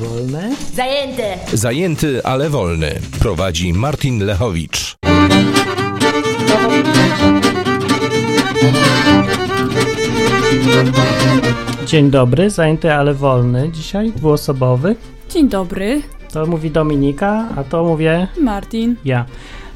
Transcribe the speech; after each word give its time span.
Wolne? 0.00 0.56
Zajęte! 0.74 1.38
Zajęty, 1.52 2.24
ale 2.24 2.50
wolny. 2.50 3.00
Prowadzi 3.20 3.72
Martin 3.72 4.24
Lechowicz. 4.24 4.96
Dzień 11.86 12.10
dobry, 12.10 12.50
zajęty, 12.50 12.92
ale 12.94 13.14
wolny. 13.14 13.70
Dzisiaj 13.72 14.12
dwuosobowy. 14.12 14.96
Dzień 15.30 15.48
dobry, 15.48 16.02
To 16.32 16.46
mówi 16.46 16.70
Dominika, 16.70 17.48
a 17.56 17.64
to 17.64 17.84
mówię 17.84 18.26
Martin. 18.40 18.96
ja. 19.04 19.24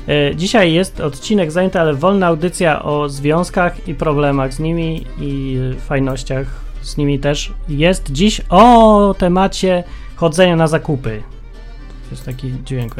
E, 0.09 0.37
Dzisiaj 0.37 0.73
jest 0.73 1.00
odcinek 1.00 1.52
zajęty, 1.52 1.80
ale 1.80 1.95
wolna 1.95 2.27
audycja 2.27 2.82
o 2.82 3.09
związkach 3.09 3.89
i 3.89 3.95
problemach 3.95 4.55
z 4.55 4.59
nimi 4.59 5.05
i 5.21 5.59
fajnościach 5.87 6.46
z 6.82 6.96
nimi 6.96 7.18
też. 7.18 7.52
Jest 7.68 8.12
dziś 8.12 8.41
o 8.48 9.14
temacie 9.18 9.84
chodzenia 10.21 10.56
na 10.56 10.66
zakupy. 10.66 11.23
To 12.05 12.10
jest 12.10 12.24
taki 12.24 12.52
dźwięk. 12.65 12.95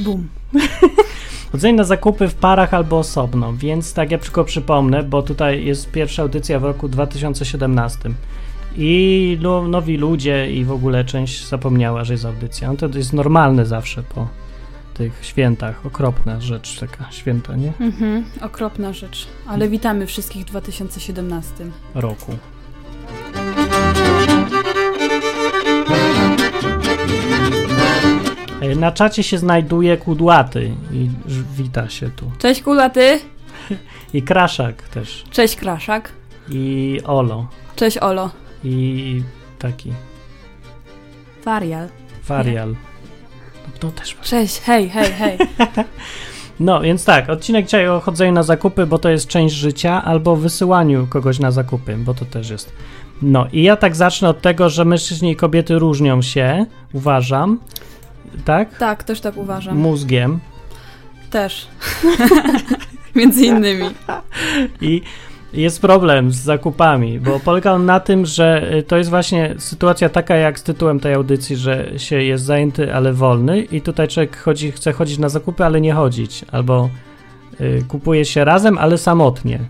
Bum. 0.00 0.28
Chodzenie 1.52 1.74
na 1.74 1.84
zakupy 1.84 2.28
w 2.28 2.34
parach 2.34 2.74
albo 2.74 2.98
osobno, 2.98 3.52
więc 3.52 3.92
tak 3.92 4.10
ja 4.10 4.18
tylko 4.18 4.44
przypomnę, 4.44 5.02
bo 5.02 5.22
tutaj 5.22 5.64
jest 5.64 5.90
pierwsza 5.90 6.22
audycja 6.22 6.60
w 6.60 6.64
roku 6.64 6.88
2017 6.88 8.10
i 8.76 9.38
no, 9.42 9.68
nowi 9.68 9.96
ludzie 9.96 10.52
i 10.52 10.64
w 10.64 10.72
ogóle 10.72 11.04
część 11.04 11.48
zapomniała, 11.48 12.04
że 12.04 12.14
jest 12.14 12.24
audycja. 12.24 12.68
No 12.68 12.76
to 12.76 12.98
jest 12.98 13.12
normalne 13.12 13.66
zawsze 13.66 14.02
po 14.02 14.28
tych 14.94 15.18
świętach, 15.22 15.86
okropna 15.86 16.40
rzecz 16.40 16.78
taka, 16.80 17.10
święta, 17.10 17.56
nie? 17.56 17.72
Mhm, 17.80 18.24
okropna 18.40 18.92
rzecz. 18.92 19.26
Ale 19.46 19.68
witamy 19.68 20.06
wszystkich 20.06 20.42
w 20.42 20.46
2017. 20.46 21.52
Roku. 21.94 22.32
Na 28.76 28.92
czacie 28.92 29.22
się 29.22 29.38
znajduje 29.38 29.96
Kudłaty 29.96 30.70
i 30.92 31.08
wita 31.56 31.88
się 31.88 32.10
tu. 32.10 32.30
Cześć 32.38 32.62
Kulaty. 32.62 33.20
I 34.14 34.22
Kraszak 34.22 34.82
też. 34.88 35.24
Cześć 35.30 35.56
Kraszak. 35.56 36.12
I 36.48 37.00
Olo. 37.04 37.46
Cześć 37.76 37.98
Olo. 37.98 38.30
I 38.64 39.22
taki 39.58 39.92
Warial. 41.44 41.88
Warial. 42.28 42.74
No, 43.66 43.72
to 43.80 43.90
też. 43.90 44.16
Cześć, 44.22 44.60
hej, 44.60 44.90
hej, 44.90 45.12
hej. 45.12 45.38
No, 46.60 46.80
więc 46.80 47.04
tak, 47.04 47.30
odcinek 47.30 47.64
dzisiaj 47.64 47.88
o 47.88 48.00
chodzeniu 48.00 48.32
na 48.32 48.42
zakupy, 48.42 48.86
bo 48.86 48.98
to 48.98 49.10
jest 49.10 49.28
część 49.28 49.54
życia, 49.54 50.04
albo 50.04 50.36
wysyłaniu 50.36 51.06
kogoś 51.10 51.38
na 51.38 51.50
zakupy, 51.50 51.96
bo 51.96 52.14
to 52.14 52.24
też 52.24 52.50
jest. 52.50 52.72
No 53.22 53.46
i 53.52 53.62
ja 53.62 53.76
tak 53.76 53.96
zacznę 53.96 54.28
od 54.28 54.40
tego, 54.40 54.70
że 54.70 54.84
mężczyźni 54.84 55.30
i 55.30 55.36
kobiety 55.36 55.78
różnią 55.78 56.22
się, 56.22 56.66
uważam, 56.92 57.58
tak? 58.44 58.78
Tak, 58.78 59.04
też 59.04 59.20
tak 59.20 59.36
uważam. 59.36 59.78
Mózgiem. 59.78 60.40
Też. 61.30 61.68
Między 63.14 63.46
innymi. 63.46 63.84
I 64.80 65.02
jest 65.52 65.80
problem 65.80 66.32
z 66.32 66.36
zakupami, 66.36 67.20
bo 67.20 67.40
polega 67.40 67.72
on 67.72 67.86
na 67.86 68.00
tym, 68.00 68.26
że 68.26 68.74
y, 68.74 68.82
to 68.82 68.96
jest 68.96 69.10
właśnie 69.10 69.54
sytuacja 69.58 70.08
taka 70.08 70.36
jak 70.36 70.58
z 70.58 70.62
tytułem 70.62 71.00
tej 71.00 71.14
audycji, 71.14 71.56
że 71.56 71.98
się 71.98 72.22
jest 72.22 72.44
zajęty, 72.44 72.94
ale 72.94 73.12
wolny 73.12 73.60
i 73.60 73.80
tutaj 73.80 74.08
człowiek 74.08 74.36
chodzi, 74.36 74.72
chce 74.72 74.92
chodzić 74.92 75.18
na 75.18 75.28
zakupy, 75.28 75.64
ale 75.64 75.80
nie 75.80 75.92
chodzić, 75.92 76.44
albo 76.52 76.90
y, 77.60 77.84
kupuje 77.88 78.24
się 78.24 78.44
razem, 78.44 78.78
ale 78.78 78.98
samotnie. 78.98 79.60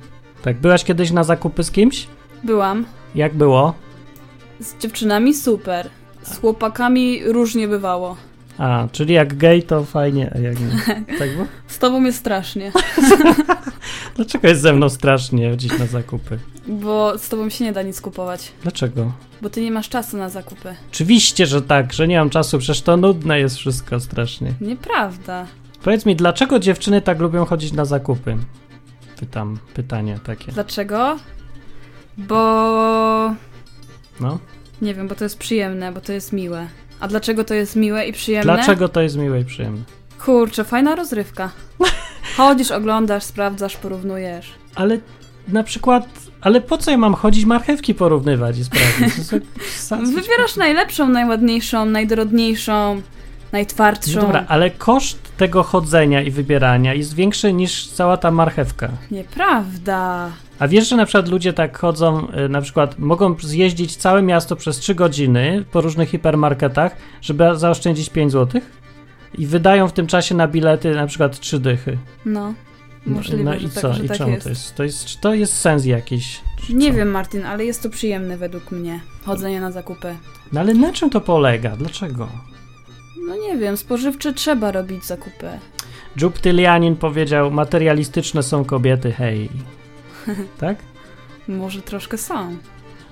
Tak, 0.42 0.56
byłaś 0.56 0.84
kiedyś 0.84 1.10
na 1.10 1.24
zakupy 1.24 1.64
z 1.64 1.70
kimś? 1.70 2.06
Byłam. 2.44 2.84
Jak 3.14 3.34
było? 3.34 3.74
Z 4.60 4.78
dziewczynami 4.78 5.34
super. 5.34 5.88
Z 6.22 6.38
chłopakami 6.38 7.20
różnie 7.24 7.68
bywało. 7.68 8.16
A, 8.58 8.88
czyli 8.92 9.14
jak 9.14 9.36
gej 9.36 9.62
to 9.62 9.84
fajnie, 9.84 10.32
a 10.34 10.38
jak 10.38 10.60
nie. 10.60 10.66
Tak 11.18 11.32
było? 11.34 11.46
Z 11.66 11.78
tobą 11.78 12.04
jest 12.04 12.18
strasznie. 12.18 12.72
Dlaczego 14.16 14.48
jest 14.48 14.60
ze 14.62 14.72
mną 14.72 14.88
strasznie 14.88 15.50
chodzić 15.50 15.78
na 15.78 15.86
zakupy? 15.86 16.38
Bo 16.68 17.18
z 17.18 17.28
tobą 17.28 17.50
się 17.50 17.64
nie 17.64 17.72
da 17.72 17.82
nic 17.82 18.00
kupować. 18.00 18.52
Dlaczego? 18.62 19.12
Bo 19.42 19.50
ty 19.50 19.60
nie 19.62 19.70
masz 19.70 19.88
czasu 19.88 20.16
na 20.16 20.28
zakupy. 20.28 20.74
Oczywiście, 20.90 21.46
że 21.46 21.62
tak, 21.62 21.92
że 21.92 22.08
nie 22.08 22.18
mam 22.18 22.30
czasu, 22.30 22.58
przecież 22.58 22.82
to 22.82 22.96
nudne 22.96 23.40
jest 23.40 23.56
wszystko 23.56 24.00
strasznie. 24.00 24.52
Nieprawda. 24.60 25.46
Powiedz 25.82 26.06
mi, 26.06 26.16
dlaczego 26.16 26.58
dziewczyny 26.58 27.02
tak 27.02 27.20
lubią 27.20 27.44
chodzić 27.44 27.72
na 27.72 27.84
zakupy? 27.84 28.36
Pytam, 29.20 29.58
pytanie 29.74 30.18
takie. 30.24 30.52
Dlaczego? 30.52 31.18
Bo 32.18 33.34
No. 34.20 34.38
Nie 34.82 34.94
wiem, 34.94 35.08
bo 35.08 35.14
to 35.14 35.24
jest 35.24 35.38
przyjemne, 35.38 35.92
bo 35.92 36.00
to 36.00 36.12
jest 36.12 36.32
miłe. 36.32 36.66
A 37.04 37.08
dlaczego 37.08 37.44
to 37.44 37.54
jest 37.54 37.76
miłe 37.76 38.06
i 38.06 38.12
przyjemne? 38.12 38.54
Dlaczego 38.54 38.88
to 38.88 39.00
jest 39.00 39.16
miłe 39.16 39.40
i 39.40 39.44
przyjemne? 39.44 39.82
Kurczę, 40.24 40.64
fajna 40.64 40.94
rozrywka. 40.94 41.50
Chodzisz, 42.36 42.70
oglądasz, 42.70 43.22
sprawdzasz, 43.22 43.76
porównujesz. 43.76 44.52
Ale 44.74 44.98
na 45.48 45.62
przykład, 45.62 46.08
ale 46.40 46.60
po 46.60 46.78
co 46.78 46.90
ja 46.90 46.98
mam 46.98 47.14
chodzić 47.14 47.44
marchewki 47.44 47.94
porównywać 47.94 48.58
i 48.58 48.64
sa- 49.88 50.14
Wybierasz 50.14 50.56
najlepszą, 50.56 51.08
najładniejszą, 51.08 51.84
najdorodniejszą, 51.84 53.02
najtwardszą. 53.52 54.14
No 54.14 54.22
dobra, 54.22 54.44
ale 54.48 54.70
koszt 54.70 55.36
tego 55.36 55.62
chodzenia 55.62 56.22
i 56.22 56.30
wybierania 56.30 56.94
jest 56.94 57.14
większy 57.14 57.52
niż 57.52 57.86
cała 57.86 58.16
ta 58.16 58.30
marchewka. 58.30 58.88
Nieprawda. 59.10 60.30
A 60.58 60.68
wiesz, 60.68 60.88
że 60.88 60.96
na 60.96 61.06
przykład 61.06 61.28
ludzie 61.28 61.52
tak 61.52 61.78
chodzą, 61.78 62.28
y, 62.46 62.48
na 62.48 62.60
przykład 62.60 62.98
mogą 62.98 63.36
zjeździć 63.40 63.96
całe 63.96 64.22
miasto 64.22 64.56
przez 64.56 64.78
3 64.78 64.94
godziny 64.94 65.64
po 65.72 65.80
różnych 65.80 66.10
hipermarketach, 66.10 66.96
żeby 67.22 67.44
zaoszczędzić 67.54 68.10
5 68.10 68.32
zł? 68.32 68.60
I 69.38 69.46
wydają 69.46 69.88
w 69.88 69.92
tym 69.92 70.06
czasie 70.06 70.34
na 70.34 70.48
bilety 70.48 70.94
na 70.94 71.06
przykład 71.06 71.40
3 71.40 71.58
dychy. 71.58 71.98
No, 72.26 72.54
możliwe, 73.06 73.44
no 73.44 73.52
że 73.52 73.58
i 73.58 73.70
tak, 73.70 73.82
co? 73.82 74.02
I 74.02 74.08
tak 74.08 74.18
czemu 74.18 74.30
jest. 74.30 74.44
to 74.44 74.48
jest? 74.48 74.74
To 74.74 74.84
jest? 74.84 75.04
Czy 75.04 75.20
to 75.20 75.34
jest 75.34 75.60
sens 75.60 75.84
jakiś? 75.84 76.40
Nie 76.70 76.90
co? 76.90 76.96
wiem, 76.96 77.08
Martin, 77.10 77.46
ale 77.46 77.64
jest 77.64 77.82
to 77.82 77.90
przyjemne 77.90 78.36
według 78.36 78.70
mnie. 78.70 79.00
Chodzenie 79.24 79.60
na 79.60 79.70
zakupy. 79.70 80.16
No 80.52 80.60
ale 80.60 80.74
na 80.74 80.92
czym 80.92 81.10
to 81.10 81.20
polega? 81.20 81.76
Dlaczego? 81.76 82.28
No 83.28 83.36
nie 83.36 83.56
wiem, 83.56 83.76
spożywcze 83.76 84.32
trzeba 84.32 84.72
robić 84.72 85.04
zakupy. 85.04 85.48
Jup 86.20 86.38
Tylianin 86.38 86.96
powiedział, 86.96 87.50
materialistyczne 87.50 88.42
są 88.42 88.64
kobiety, 88.64 89.12
hej. 89.12 89.48
Tak? 90.60 90.76
Może 91.48 91.82
troszkę 91.82 92.18
są. 92.18 92.56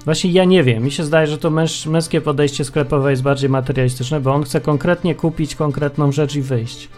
Właśnie 0.04 0.30
ja 0.30 0.44
nie 0.44 0.62
wiem. 0.62 0.82
Mi 0.84 0.90
się 0.90 1.04
zdaje, 1.04 1.26
że 1.26 1.38
to 1.38 1.50
męż, 1.50 1.86
męskie 1.86 2.20
podejście 2.20 2.64
sklepowe 2.64 3.10
jest 3.10 3.22
bardziej 3.22 3.50
materialistyczne, 3.50 4.20
bo 4.20 4.34
on 4.34 4.42
chce 4.42 4.60
konkretnie 4.60 5.14
kupić 5.14 5.54
konkretną 5.54 6.12
rzecz 6.12 6.36
i 6.36 6.42
wyjść. 6.42 6.88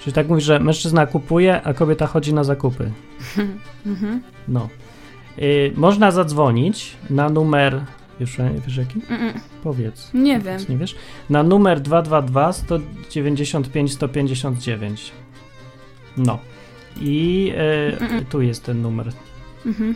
Czyli 0.00 0.14
tak 0.14 0.28
mówi, 0.28 0.40
że 0.40 0.60
mężczyzna 0.60 1.06
kupuje, 1.06 1.62
a 1.62 1.74
kobieta 1.74 2.06
chodzi 2.06 2.34
na 2.34 2.44
zakupy. 2.44 2.90
Mhm. 3.86 4.22
No. 4.48 4.68
Y, 5.38 5.72
można 5.76 6.10
zadzwonić 6.10 6.96
na 7.10 7.28
numer. 7.28 7.80
Wiesz, 8.20 8.36
wiesz 8.66 8.76
jaki? 8.76 9.00
Mm-mm. 9.00 9.32
Powiedz. 9.62 10.10
Nie 10.14 10.40
wiem. 10.40 10.60
Nie 10.68 10.76
wiesz? 10.76 10.96
Na 11.30 11.42
numer 11.42 11.80
222 11.80 12.52
195 12.52 13.92
159. 13.92 15.12
No. 16.16 16.38
I 17.00 17.52
y, 18.20 18.24
tu 18.24 18.42
jest 18.42 18.64
ten 18.64 18.82
numer. 18.82 19.12
Mhm. 19.66 19.94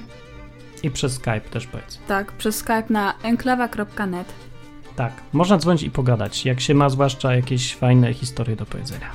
I 0.82 0.90
przez 0.90 1.12
Skype 1.12 1.40
też 1.40 1.66
powiedz. 1.66 1.98
Tak, 2.06 2.32
przez 2.32 2.56
Skype 2.56 2.84
na 2.90 3.14
enklawa.net. 3.22 4.32
Tak, 4.96 5.12
można 5.32 5.58
dzwonić 5.58 5.82
i 5.82 5.90
pogadać, 5.90 6.46
jak 6.46 6.60
się 6.60 6.74
ma 6.74 6.88
zwłaszcza 6.88 7.34
jakieś 7.34 7.74
fajne 7.74 8.14
historie 8.14 8.56
do 8.56 8.66
powiedzenia. 8.66 9.12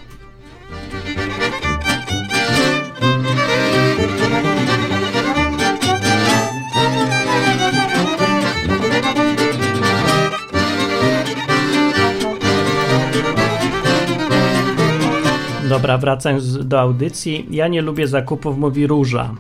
Dobra, 15.70 15.98
wracając 15.98 16.68
do 16.68 16.80
audycji. 16.80 17.48
Ja 17.50 17.68
nie 17.68 17.82
lubię 17.82 18.08
zakupów, 18.08 18.58
mówi 18.58 18.88
Róża. 18.88 19.36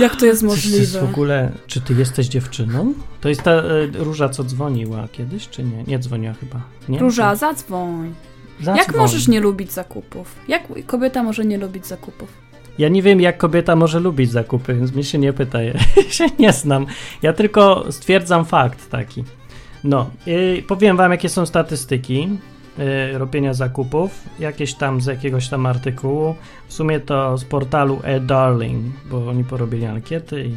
Jak 0.00 0.16
to 0.16 0.26
jest 0.26 0.42
możliwe? 0.42 1.00
w 1.00 1.04
ogóle, 1.04 1.52
czy 1.66 1.80
ty 1.80 1.94
jesteś 1.94 2.26
dziewczyną? 2.28 2.94
To 3.20 3.28
jest 3.28 3.42
ta 3.42 3.50
e, 3.50 3.86
Róża, 3.94 4.28
co 4.28 4.44
dzwoniła 4.44 5.08
kiedyś, 5.12 5.48
czy 5.48 5.64
nie? 5.64 5.84
Nie 5.86 5.98
dzwoniła 5.98 6.34
chyba. 6.34 6.60
Nie? 6.88 6.98
Róża, 6.98 7.36
zadzwoń. 7.36 8.14
Zadzwoń. 8.60 8.76
Jak 8.76 8.96
możesz 8.96 9.28
nie 9.28 9.40
lubić 9.40 9.72
zakupów? 9.72 10.34
Jak 10.48 10.62
kobieta 10.86 11.22
może 11.22 11.44
nie 11.44 11.58
lubić 11.58 11.86
zakupów? 11.86 12.28
Ja 12.78 12.88
nie 12.88 13.02
wiem, 13.02 13.20
jak 13.20 13.38
kobieta 13.38 13.76
może 13.76 14.00
lubić 14.00 14.30
zakupy, 14.30 14.74
więc 14.74 14.92
mnie 14.92 15.04
się 15.04 15.18
nie 15.18 15.32
pytaj. 15.32 15.72
się 16.08 16.26
nie 16.38 16.52
znam. 16.52 16.86
Ja 17.22 17.32
tylko 17.32 17.84
stwierdzam 17.90 18.44
fakt 18.44 18.90
taki. 18.90 19.24
No, 19.84 20.10
i 20.26 20.62
powiem 20.62 20.96
wam, 20.96 21.10
jakie 21.10 21.28
są 21.28 21.46
statystyki 21.46 22.22
y, 22.22 22.51
robienia 23.12 23.54
zakupów. 23.54 24.24
Jakieś 24.38 24.74
tam 24.74 25.00
z 25.00 25.06
jakiegoś 25.06 25.48
tam 25.48 25.66
artykułu. 25.66 26.34
W 26.68 26.72
sumie 26.72 27.00
to 27.00 27.38
z 27.38 27.44
portalu 27.44 28.00
eDarling, 28.02 28.94
bo 29.10 29.28
oni 29.28 29.44
porobili 29.44 29.86
ankiety 29.86 30.44
i 30.44 30.56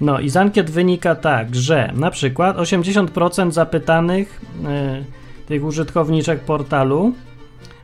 No 0.00 0.20
i 0.20 0.28
z 0.30 0.36
ankiet 0.36 0.70
wynika 0.70 1.14
tak, 1.14 1.54
że 1.54 1.92
na 1.96 2.10
przykład 2.10 2.56
80% 2.56 3.50
zapytanych 3.50 4.40
e, 4.64 5.04
tych 5.46 5.64
użytkowniczek 5.64 6.40
portalu 6.40 7.12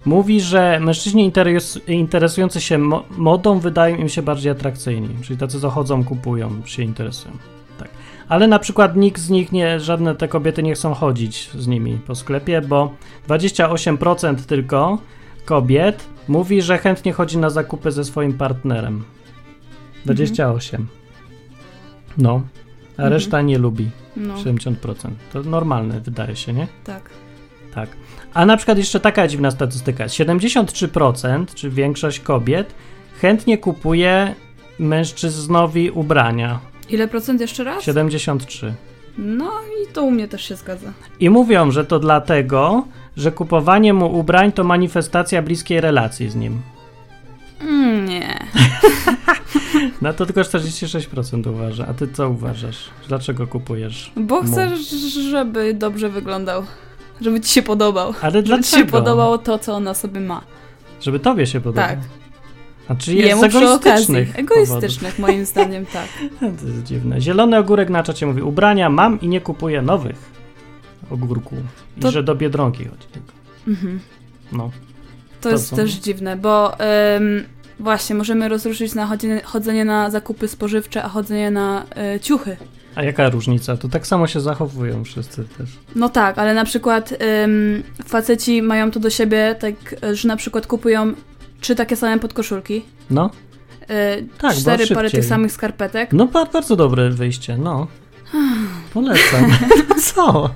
mówi, 0.04 0.40
że 0.40 0.80
mężczyźni 0.80 1.24
interes, 1.24 1.80
interesujący 1.86 2.60
się 2.60 2.78
mo 2.78 3.04
modą 3.16 3.58
wydają 3.58 3.96
im 3.96 4.08
się 4.08 4.22
bardziej 4.22 4.52
atrakcyjni, 4.52 5.08
czyli 5.22 5.38
tacy 5.38 5.60
co 5.60 5.70
chodzą, 5.70 6.04
kupują, 6.04 6.50
się 6.64 6.82
interesują. 6.82 7.34
Ale 8.30 8.46
na 8.48 8.58
przykład 8.58 8.96
nikt 8.96 9.20
z 9.20 9.30
nich 9.30 9.52
nie, 9.52 9.80
żadne 9.80 10.14
te 10.14 10.28
kobiety 10.28 10.62
nie 10.62 10.74
chcą 10.74 10.94
chodzić 10.94 11.50
z 11.58 11.66
nimi 11.66 11.98
po 12.06 12.14
sklepie, 12.14 12.60
bo 12.60 12.94
28% 13.28 14.36
tylko 14.36 14.98
kobiet 15.44 16.06
mówi, 16.28 16.62
że 16.62 16.78
chętnie 16.78 17.12
chodzi 17.12 17.38
na 17.38 17.50
zakupy 17.50 17.90
ze 17.92 18.04
swoim 18.04 18.32
partnerem. 18.32 19.04
28. 20.04 20.86
No, 22.18 22.42
a 22.88 23.02
Mhm. 23.02 23.12
reszta 23.12 23.42
nie 23.42 23.58
lubi. 23.58 23.90
No, 24.16 24.34
70%. 24.36 25.10
To 25.32 25.42
normalne, 25.42 26.00
wydaje 26.00 26.36
się, 26.36 26.52
nie? 26.52 26.66
tak. 26.84 27.10
Tak. 27.74 27.88
A 28.34 28.46
na 28.46 28.56
przykład 28.56 28.78
jeszcze 28.78 29.00
taka 29.00 29.28
dziwna 29.28 29.50
statystyka. 29.50 30.04
73%, 30.08 31.54
czy 31.54 31.70
większość 31.70 32.20
kobiet, 32.20 32.74
chętnie 33.20 33.58
kupuje 33.58 34.34
mężczyznowi 34.78 35.90
ubrania. 35.90 36.60
Ile 36.90 37.08
procent 37.08 37.40
jeszcze 37.40 37.64
raz? 37.64 37.84
73. 37.84 38.74
No 39.18 39.50
i 39.82 39.92
to 39.92 40.02
u 40.02 40.10
mnie 40.10 40.28
też 40.28 40.44
się 40.44 40.56
zgadza. 40.56 40.92
I 41.20 41.30
mówią, 41.30 41.70
że 41.70 41.84
to 41.84 41.98
dlatego, 41.98 42.84
że 43.16 43.32
kupowanie 43.32 43.94
mu 43.94 44.18
ubrań 44.18 44.52
to 44.52 44.64
manifestacja 44.64 45.42
bliskiej 45.42 45.80
relacji 45.80 46.30
z 46.30 46.34
nim. 46.34 46.60
Mm, 47.60 48.04
nie. 48.08 48.38
No 50.02 50.12
to 50.12 50.26
tylko 50.26 50.40
46% 50.40 51.50
uważa. 51.50 51.86
A 51.86 51.94
ty 51.94 52.08
co 52.08 52.30
uważasz? 52.30 52.90
Dlaczego 53.08 53.46
kupujesz? 53.46 54.12
Bo 54.16 54.42
mu? 54.42 54.52
chcesz, 54.52 54.80
żeby 55.30 55.74
dobrze 55.74 56.08
wyglądał. 56.08 56.64
Żeby 57.20 57.40
ci 57.40 57.52
się 57.52 57.62
podobał. 57.62 58.14
Ale 58.22 58.32
Żeby 58.32 58.42
ci 58.42 58.48
dlaczego? 58.48 58.76
się 58.86 58.92
podobało 58.92 59.38
to, 59.38 59.58
co 59.58 59.74
ona 59.74 59.94
sobie 59.94 60.20
ma. 60.20 60.40
Żeby 61.00 61.18
tobie 61.20 61.46
się 61.46 61.60
podobało. 61.60 61.88
Tak. 61.88 61.98
A 62.90 62.94
czy 62.94 63.14
jest 63.14 63.28
Jemu 63.28 63.40
z 63.42 63.44
okazji. 63.44 63.66
egoistycznych 63.66 64.28
powodów? 64.34 64.52
Egoistycznych, 64.52 65.18
moim 65.18 65.46
zdaniem, 65.46 65.86
tak. 65.86 66.08
To 66.60 66.66
jest 66.66 66.82
dziwne. 66.82 67.20
Zielony 67.20 67.58
ogórek 67.58 67.90
na 67.90 68.02
czacie 68.02 68.26
mówi: 68.26 68.42
Ubrania 68.42 68.90
mam 68.90 69.20
i 69.20 69.28
nie 69.28 69.40
kupuję 69.40 69.82
nowych 69.82 70.16
ogórku. 71.10 71.56
I 71.96 72.00
To- 72.00 72.10
że 72.10 72.22
do 72.22 72.34
biedronki 72.34 72.84
chodzi. 72.84 73.06
Mhm. 73.68 74.00
No. 74.52 74.70
To 75.40 75.48
To 75.48 75.50
jest 75.50 75.68
co? 75.70 75.76
też 75.76 75.90
dziwne, 75.92 76.36
bo 76.36 76.72
ym, 77.16 77.44
właśnie 77.80 78.14
możemy 78.16 78.48
rozróżnić 78.48 78.94
na 78.94 79.06
chodzenie, 79.06 79.40
chodzenie 79.44 79.84
na 79.84 80.10
zakupy 80.10 80.48
spożywcze, 80.48 81.02
a 81.02 81.08
chodzenie 81.08 81.50
na 81.50 81.84
y, 82.16 82.20
ciuchy. 82.20 82.56
A 82.94 83.02
jaka 83.02 83.28
różnica? 83.28 83.76
To 83.76 83.88
tak 83.88 84.06
samo 84.06 84.26
się 84.26 84.40
zachowują 84.40 85.04
wszyscy 85.04 85.44
też. 85.58 85.68
No 85.96 86.08
tak, 86.08 86.38
ale 86.38 86.54
na 86.54 86.64
przykład 86.64 87.12
ym, 87.44 87.82
faceci 88.06 88.62
mają 88.62 88.90
to 88.90 89.00
do 89.00 89.10
siebie, 89.10 89.56
tak, 89.60 89.74
że 90.12 90.28
na 90.28 90.36
przykład 90.36 90.66
kupują 90.66 91.12
trzy 91.60 91.74
takie 91.74 91.96
same 91.96 92.18
podkoszulki, 92.18 92.82
No, 93.10 93.30
y, 93.82 94.26
Tak, 94.38 94.54
cztery 94.56 94.86
pary 94.86 95.10
tych 95.10 95.24
samych 95.24 95.52
skarpetek. 95.52 96.12
no 96.12 96.26
ba- 96.26 96.46
bardzo 96.46 96.76
dobre 96.76 97.10
wyjście, 97.10 97.56
no. 97.58 97.86
Polecam. 98.94 99.50
co? 100.14 100.50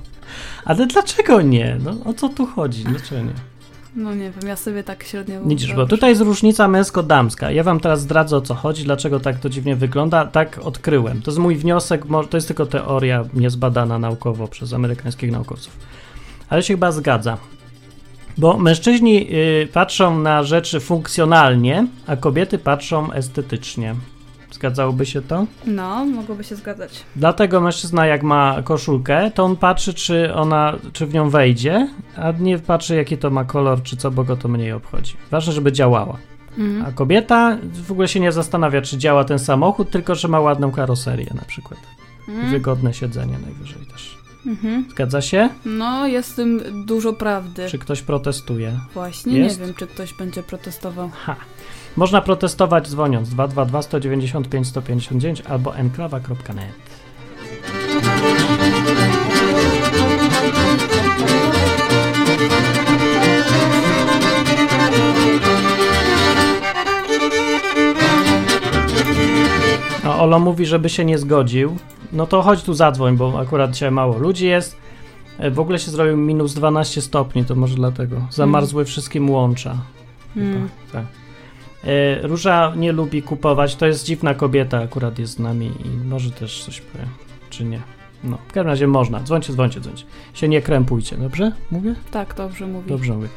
Ale 0.65 0.87
dlaczego 0.87 1.41
nie? 1.41 1.77
No 1.83 1.95
o 2.05 2.13
co 2.13 2.29
tu 2.29 2.45
chodzi? 2.45 2.83
Dlaczego 2.83 3.21
nie? 3.21 3.33
No 3.95 4.15
nie 4.15 4.31
wiem, 4.31 4.47
ja 4.47 4.55
sobie 4.55 4.83
tak 4.83 5.03
średnio 5.03 5.41
Widzisz, 5.45 5.73
bo 5.73 5.85
tutaj 5.85 6.09
jest 6.09 6.21
różnica 6.21 6.67
męsko-damska. 6.67 7.51
Ja 7.51 7.63
wam 7.63 7.79
teraz 7.79 8.01
zdradzę 8.01 8.37
o 8.37 8.41
co 8.41 8.55
chodzi, 8.55 8.83
dlaczego 8.83 9.19
tak 9.19 9.39
to 9.39 9.49
dziwnie 9.49 9.75
wygląda. 9.75 10.25
Tak 10.25 10.59
odkryłem. 10.63 11.21
To 11.21 11.31
jest 11.31 11.39
mój 11.39 11.55
wniosek, 11.55 12.03
to 12.29 12.37
jest 12.37 12.47
tylko 12.47 12.65
teoria 12.65 13.23
niezbadana 13.33 13.99
naukowo 13.99 14.47
przez 14.47 14.73
amerykańskich 14.73 15.31
naukowców. 15.31 15.77
Ale 16.49 16.63
się 16.63 16.73
chyba 16.73 16.91
zgadza. 16.91 17.37
Bo 18.37 18.57
mężczyźni 18.57 19.33
y, 19.33 19.67
patrzą 19.73 20.19
na 20.19 20.43
rzeczy 20.43 20.79
funkcjonalnie, 20.79 21.87
a 22.07 22.15
kobiety 22.15 22.57
patrzą 22.57 23.11
estetycznie. 23.11 23.95
Zgadzałoby 24.51 25.05
się 25.05 25.21
to? 25.21 25.45
No, 25.65 26.05
mogłoby 26.05 26.43
się 26.43 26.55
zgadzać. 26.55 27.03
Dlatego 27.15 27.61
mężczyzna 27.61 28.05
jak 28.05 28.23
ma 28.23 28.61
koszulkę, 28.63 29.31
to 29.31 29.43
on 29.43 29.55
patrzy, 29.55 29.93
czy 29.93 30.33
ona, 30.33 30.75
czy 30.93 31.05
w 31.05 31.13
nią 31.13 31.29
wejdzie, 31.29 31.87
a 32.17 32.31
nie 32.31 32.59
patrzy, 32.59 32.95
jaki 32.95 33.17
to 33.17 33.29
ma 33.29 33.43
kolor, 33.45 33.83
czy 33.83 33.97
co, 33.97 34.11
bo 34.11 34.23
go 34.23 34.37
to 34.37 34.47
mniej 34.47 34.71
obchodzi. 34.71 35.13
Ważne, 35.31 35.53
żeby 35.53 35.71
działała. 35.71 36.17
Mhm. 36.57 36.85
A 36.85 36.91
kobieta 36.91 37.57
w 37.87 37.91
ogóle 37.91 38.07
się 38.07 38.19
nie 38.19 38.31
zastanawia, 38.31 38.81
czy 38.81 38.97
działa 38.97 39.23
ten 39.23 39.39
samochód, 39.39 39.89
tylko 39.89 40.15
że 40.15 40.27
ma 40.27 40.39
ładną 40.39 40.71
karoserię 40.71 41.31
na 41.35 41.45
przykład. 41.45 41.79
Mhm. 42.27 42.51
wygodne 42.51 42.93
siedzenie 42.93 43.37
najwyżej 43.45 43.85
też. 43.85 44.14
Mhm. 44.47 44.85
Zgadza 44.89 45.21
się? 45.21 45.49
No, 45.65 46.07
jest 46.07 46.31
w 46.33 46.35
tym 46.35 46.61
dużo 46.85 47.13
prawdy. 47.13 47.69
Czy 47.69 47.79
ktoś 47.79 48.01
protestuje? 48.01 48.79
Właśnie 48.93 49.37
Jest? 49.37 49.59
nie 49.59 49.65
wiem, 49.65 49.75
czy 49.75 49.87
ktoś 49.87 50.13
będzie 50.13 50.43
protestował. 50.43 51.09
Ha. 51.13 51.35
Można 51.95 52.21
protestować 52.21 52.89
dzwoniąc 52.89 53.29
222 53.29 53.81
195 53.81 54.67
159 54.67 55.41
albo 55.41 55.75
enklawa.net. 55.75 56.75
Olo 70.25 70.39
mówi, 70.39 70.65
żeby 70.65 70.89
się 70.89 71.05
nie 71.05 71.17
zgodził. 71.17 71.75
No 72.13 72.27
to 72.27 72.41
chodź 72.41 72.63
tu 72.63 72.73
zadzwoń, 72.73 73.17
bo 73.17 73.39
akurat 73.39 73.71
dzisiaj 73.71 73.91
mało 73.91 74.17
ludzi 74.17 74.47
jest. 74.47 74.77
E, 75.39 75.51
W 75.51 75.59
ogóle 75.59 75.79
się 75.79 75.91
zrobił 75.91 76.17
minus 76.17 76.53
12 76.53 77.01
stopni, 77.01 77.45
to 77.45 77.55
może 77.55 77.75
dlatego. 77.75 78.15
Zamarzły 78.29 78.85
wszystkim 78.85 79.29
łącza. 79.29 79.77
Mm. 80.37 80.69
tak. 80.91 81.05
E, 81.83 82.27
Róża 82.27 82.73
nie 82.75 82.91
lubi 82.91 83.21
kupować, 83.21 83.75
to 83.75 83.85
jest 83.85 84.05
dziwna 84.05 84.33
kobieta, 84.33 84.79
akurat 84.81 85.19
jest 85.19 85.33
z 85.33 85.39
nami 85.39 85.65
i 85.85 86.07
może 86.07 86.31
też 86.31 86.63
coś 86.63 86.81
powie, 86.81 87.05
czy 87.49 87.65
nie. 87.65 87.79
No, 88.23 88.37
w 88.47 88.51
każdym 88.51 88.67
razie 88.67 88.87
można. 88.87 89.23
Dzwońcie, 89.23 89.53
dzwońcie, 89.53 89.79
dzwońcie. 89.81 90.05
Się 90.33 90.47
nie 90.47 90.61
krępujcie, 90.61 91.17
dobrze? 91.17 91.51
Mówię? 91.71 91.95
Tak, 92.11 92.33
dobrze 92.37 92.67
mówi. 92.67 92.89
Dobrze 92.89 93.13
mówię. 93.13 93.27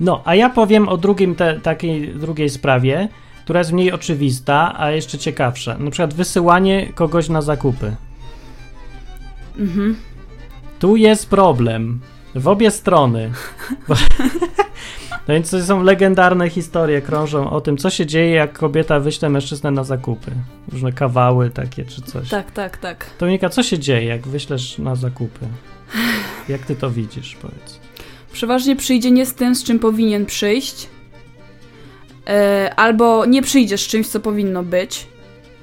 No, 0.00 0.22
a 0.24 0.34
ja 0.34 0.50
powiem 0.50 0.88
o 0.88 0.96
drugim 0.96 1.34
te, 1.34 1.60
takiej 1.60 2.08
drugiej 2.14 2.50
sprawie, 2.50 3.08
która 3.46 3.60
jest 3.60 3.72
mniej 3.72 3.92
oczywista, 3.92 4.80
a 4.80 4.90
jeszcze 4.90 5.18
ciekawsza. 5.18 5.78
Na 5.78 5.90
przykład 5.90 6.14
wysyłanie 6.14 6.92
kogoś 6.94 7.28
na 7.28 7.42
zakupy. 7.42 7.96
Mhm. 9.58 9.96
Tu 10.78 10.96
jest 10.96 11.30
problem. 11.30 12.00
W 12.34 12.48
obie 12.48 12.70
strony. 12.70 13.32
Bo, 13.88 13.94
no 15.28 15.34
więc 15.34 15.50
to 15.50 15.64
są 15.64 15.82
legendarne 15.82 16.50
historie, 16.50 17.02
krążą 17.02 17.50
o 17.50 17.60
tym, 17.60 17.76
co 17.76 17.90
się 17.90 18.06
dzieje, 18.06 18.30
jak 18.30 18.58
kobieta 18.58 19.00
wyśle 19.00 19.28
mężczyznę 19.28 19.70
na 19.70 19.84
zakupy. 19.84 20.30
Różne 20.72 20.92
kawały 20.92 21.50
takie 21.50 21.84
czy 21.84 22.02
coś. 22.02 22.28
Tak, 22.28 22.50
tak, 22.50 22.76
tak. 22.76 23.06
Dominika, 23.18 23.48
co 23.48 23.62
się 23.62 23.78
dzieje, 23.78 24.04
jak 24.04 24.28
wyślesz 24.28 24.78
na 24.78 24.94
zakupy? 24.94 25.46
Jak 26.48 26.60
ty 26.60 26.76
to 26.76 26.90
widzisz, 26.90 27.36
powiedz? 27.42 27.80
Przeważnie 28.32 28.76
przyjdzie 28.76 29.10
nie 29.10 29.26
z 29.26 29.34
tym, 29.34 29.54
z 29.54 29.64
czym 29.64 29.78
powinien 29.78 30.26
przyjść. 30.26 30.95
E, 32.28 32.72
albo 32.76 33.26
nie 33.26 33.42
przyjdzie 33.42 33.78
z 33.78 33.80
czymś, 33.80 34.08
co 34.08 34.20
powinno 34.20 34.62
być, 34.62 35.06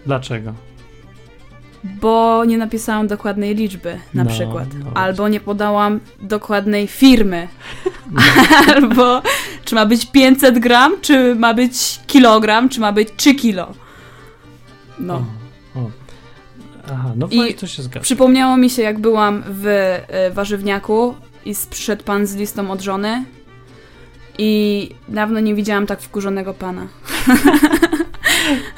Dlaczego? 0.06 0.54
bo 1.84 2.46
nie 2.46 2.58
napisałam 2.58 3.08
dokładnej 3.08 3.56
liczby, 3.56 4.00
na 4.14 4.24
No, 4.24 4.30
przykład. 4.30 4.68
no 4.86 4.92
albo 4.94 5.28
nie 5.28 5.40
podałam 5.40 6.00
dokładnej 6.22 6.88
firmy. 6.88 7.48
albo 8.76 9.22
czy 9.66 9.76
ma 9.76 9.86
być 9.86 10.06
500 10.12 10.60
gram, 10.60 10.94
czy 11.02 11.36
ma 11.36 11.54
być 11.54 12.00
kilogram, 12.08 12.70
czy 12.70 12.80
ma 12.80 12.92
być 12.92 13.10
3 13.18 13.36
kilo. 13.36 13.68
No. 15.00 15.26
O, 15.76 15.80
o. 15.80 15.90
Aha, 16.94 17.12
no 17.16 17.28
I 17.32 17.38
fajnie, 17.38 17.54
to 17.54 17.68
się 17.68 17.84
zgadza. 17.84 18.04
Przypomniało 18.04 18.58
mi 18.58 18.70
się, 18.70 18.82
jak 18.82 19.00
byłam 19.00 19.44
w 19.48 19.66
e, 19.68 20.32
warzywniaku 20.32 21.16
i 21.46 21.54
przyszedł 21.70 22.04
pan 22.04 22.26
z 22.28 22.36
listą 22.36 22.72
od 22.72 22.82
żony 22.82 23.26
i 24.38 24.90
dawno 25.08 25.40
nie 25.40 25.56
widziałam 25.56 25.86
tak 25.88 26.02
wkurzonego 26.02 26.54
pana. 26.54 26.88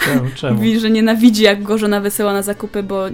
Czemu? 0.05 0.21
Czemu? 0.35 0.55
Mówi, 0.55 0.79
że 0.79 0.89
nienawidzi, 0.89 1.43
jak 1.43 1.63
go 1.63 1.77
żona 1.77 2.01
wysyła 2.01 2.33
na 2.33 2.41
zakupy, 2.41 2.83
bo 2.83 3.05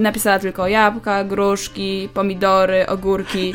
napisała 0.00 0.38
tylko 0.38 0.68
jabłka, 0.68 1.24
gruszki, 1.24 2.08
pomidory, 2.14 2.86
ogórki. 2.86 3.54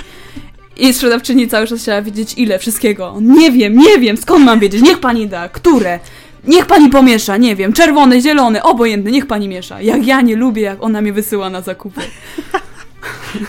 I 0.78 0.94
sprzedawczyni 0.94 1.48
cały 1.48 1.68
czas 1.68 1.80
chciała 1.80 2.02
wiedzieć 2.02 2.34
ile 2.38 2.60
wszystkiego. 2.60 3.18
Nie 3.22 3.52
wiem, 3.52 3.78
nie 3.78 4.00
wiem, 4.00 4.18
skąd 4.18 4.46
mam 4.46 4.60
wiedzieć? 4.60 4.82
Niech 4.82 5.00
pani 5.00 5.28
da, 5.28 5.50
które? 5.50 6.00
Niech 6.48 6.66
pani 6.66 6.90
pomiesza, 6.90 7.38
nie 7.38 7.56
wiem, 7.56 7.74
czerwony, 7.74 8.22
zielony, 8.22 8.64
obojętny, 8.64 9.12
niech 9.12 9.26
pani 9.28 9.48
miesza. 9.48 9.82
Jak 9.82 10.08
ja 10.08 10.22
nie 10.22 10.36
lubię, 10.36 10.62
jak 10.62 10.84
ona 10.84 11.02
mnie 11.02 11.14
wysyła 11.14 11.50
na 11.50 11.62
zakupy. 11.62 12.02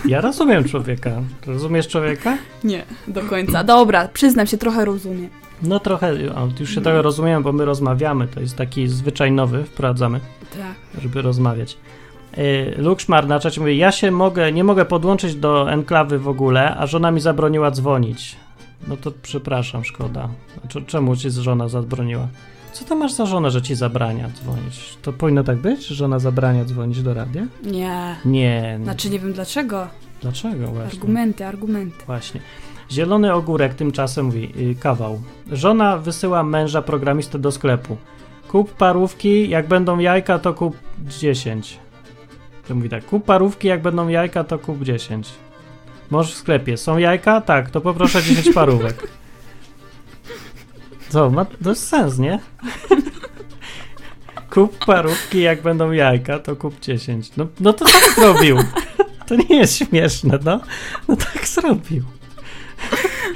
Ja 0.05 0.21
rozumiem 0.21 0.63
człowieka. 0.63 1.11
Rozumiesz 1.47 1.87
człowieka? 1.87 2.37
Nie, 2.63 2.83
do 3.07 3.21
końca. 3.21 3.63
Dobra, 3.63 4.07
przyznam 4.07 4.47
się, 4.47 4.57
trochę 4.57 4.85
rozumiem. 4.85 5.29
No 5.63 5.79
trochę, 5.79 6.13
już 6.59 6.69
się 6.69 6.75
No. 6.75 6.81
trochę 6.81 7.01
rozumiem, 7.01 7.43
bo 7.43 7.51
my 7.51 7.65
rozmawiamy. 7.65 8.27
To 8.27 8.39
jest 8.39 8.55
taki 8.55 8.87
zwyczaj 8.87 9.31
nowy, 9.31 9.63
wprowadzamy, 9.63 10.19
Tak. 10.53 11.01
żeby 11.01 11.21
rozmawiać. 11.21 11.77
y, 12.37 12.73
Lukszmar 12.77 13.27
na 13.27 13.39
czacie 13.39 13.61
mówi, 13.61 13.77
ja 13.77 13.91
się 13.91 14.11
mogę, 14.11 14.51
nie 14.51 14.63
mogę 14.63 14.85
podłączyć 14.85 15.35
do 15.35 15.71
enklawy 15.71 16.19
w 16.19 16.27
ogóle, 16.27 16.75
a 16.77 16.87
żona 16.87 17.11
mi 17.11 17.19
zabroniła 17.19 17.71
dzwonić. 17.71 18.35
No 18.87 18.97
to 18.97 19.11
przepraszam, 19.21 19.83
szkoda. 19.83 20.29
Czemu 20.87 21.15
ci 21.15 21.31
żona 21.31 21.67
zabroniła? 21.69 22.27
Co 22.75 22.85
to 22.85 22.95
masz 22.95 23.13
za 23.13 23.25
żonę, 23.25 23.51
że 23.51 23.61
ci 23.61 23.75
zabrania 23.75 24.29
dzwonić? 24.29 24.97
To 25.01 25.13
powinno 25.13 25.43
tak 25.43 25.57
być, 25.57 25.85
że 25.85 25.95
żona 25.95 26.19
zabrania 26.19 26.65
dzwonić 26.65 27.01
do 27.01 27.13
radia? 27.13 27.47
Nie. 27.63 27.71
Nie. 27.71 28.15
nie. 28.25 28.79
Znaczy 28.83 29.09
nie 29.09 29.19
wiem 29.19 29.33
dlaczego. 29.33 29.87
Dlaczego 30.21 30.67
właśnie? 30.67 30.99
Argumenty, 30.99 31.45
argumenty. 31.45 32.05
Właśnie. 32.05 32.41
Zielony 32.91 33.33
ogórek 33.33 33.73
tymczasem 33.73 34.25
mówi, 34.25 34.51
yy, 34.55 34.75
kawał. 34.75 35.21
Żona 35.51 35.97
wysyła 35.97 36.43
męża 36.43 36.81
programistę 36.81 37.39
do 37.39 37.51
sklepu. 37.51 37.97
Kup 38.47 38.73
parówki, 38.73 39.49
jak 39.49 39.67
będą 39.67 39.99
jajka, 39.99 40.39
to 40.39 40.53
kup 40.53 40.77
10. 40.99 41.79
To 42.67 42.75
mówi 42.75 42.89
tak, 42.89 43.05
kup 43.05 43.25
parówki, 43.25 43.67
jak 43.67 43.81
będą 43.81 44.07
jajka, 44.07 44.43
to 44.43 44.59
kup 44.59 44.83
10. 44.83 45.29
Możesz 46.09 46.33
w 46.33 46.37
sklepie. 46.37 46.77
Są 46.77 46.97
jajka? 46.97 47.41
Tak, 47.41 47.69
to 47.69 47.81
poproszę 47.81 48.23
10 48.23 48.53
parówek. 48.53 49.07
Co, 51.09 51.29
ma 51.29 51.45
jest 51.65 51.87
sens, 51.87 52.17
nie? 52.17 52.39
kup 54.53 54.85
parówki, 54.85 55.41
jak 55.41 55.61
będą 55.61 55.91
jajka, 55.91 56.39
to 56.39 56.55
kup 56.55 56.79
10. 56.79 57.31
No, 57.37 57.47
no 57.59 57.73
to 57.73 57.85
tak 57.85 58.15
zrobił. 58.15 58.57
To 59.27 59.35
nie 59.35 59.55
jest 59.55 59.77
śmieszne, 59.77 60.39
no. 60.45 60.59
No 61.07 61.15
tak 61.15 61.47
zrobił. 61.47 62.03